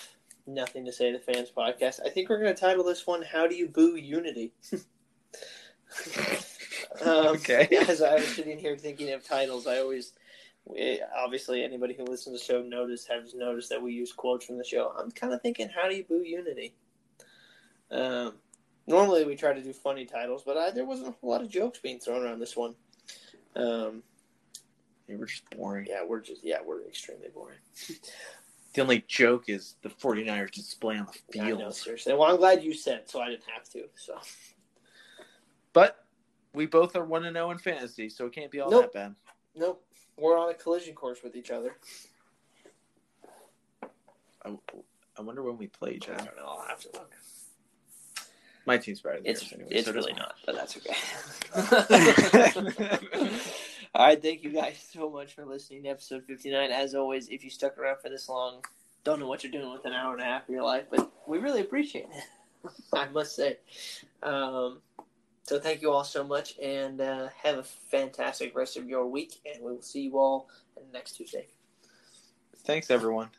[0.46, 2.00] Nothing to Say to Fans podcast.
[2.04, 4.52] I think we're going to title this one, How Do You Boo Unity?
[4.74, 4.80] um,
[7.28, 7.68] Okay.
[7.88, 10.12] As I was sitting here thinking of titles, I always,
[10.66, 14.44] we, obviously, anybody who listens to the show noticed, has noticed that we use quotes
[14.44, 14.92] from the show.
[14.94, 16.74] I'm kind of thinking, How do you boo Unity?
[17.90, 18.34] Um,
[18.86, 21.48] normally we try to do funny titles, but I, there wasn't a whole lot of
[21.48, 22.74] jokes being thrown around this one.
[23.56, 24.02] Um,
[25.08, 25.86] They were just boring.
[25.88, 27.58] yeah, we're just yeah, we're extremely boring.
[28.74, 31.74] The only joke is the 49ers display on the I know, field.
[31.74, 32.12] seriously.
[32.12, 33.84] Well, I'm glad you said, so I didn't have to.
[33.96, 34.18] So
[35.72, 36.04] But
[36.52, 38.92] we both are 1 0 in fantasy, so it can't be all Nope.
[38.92, 39.14] that bad.
[39.56, 39.82] nope,
[40.18, 41.76] we're on a collision course with each other.
[44.44, 44.50] I,
[45.18, 46.24] I wonder when we play each I other.
[46.26, 46.44] don't know.
[46.46, 47.10] I'll have to look.
[48.66, 49.70] My team's better than It's yours anyway.
[49.72, 50.94] it's so really not, but that's okay.
[53.94, 56.70] All right, thank you guys so much for listening to episode 59.
[56.70, 58.62] As always, if you stuck around for this long,
[59.02, 61.10] don't know what you're doing with an hour and a half of your life, but
[61.26, 62.70] we really appreciate it.
[62.92, 63.56] I must say.
[64.22, 64.80] Um,
[65.42, 69.40] so thank you all so much, and uh, have a fantastic rest of your week,
[69.46, 70.48] and we will see you all
[70.92, 71.46] next Tuesday.
[72.64, 73.30] Thanks, everyone.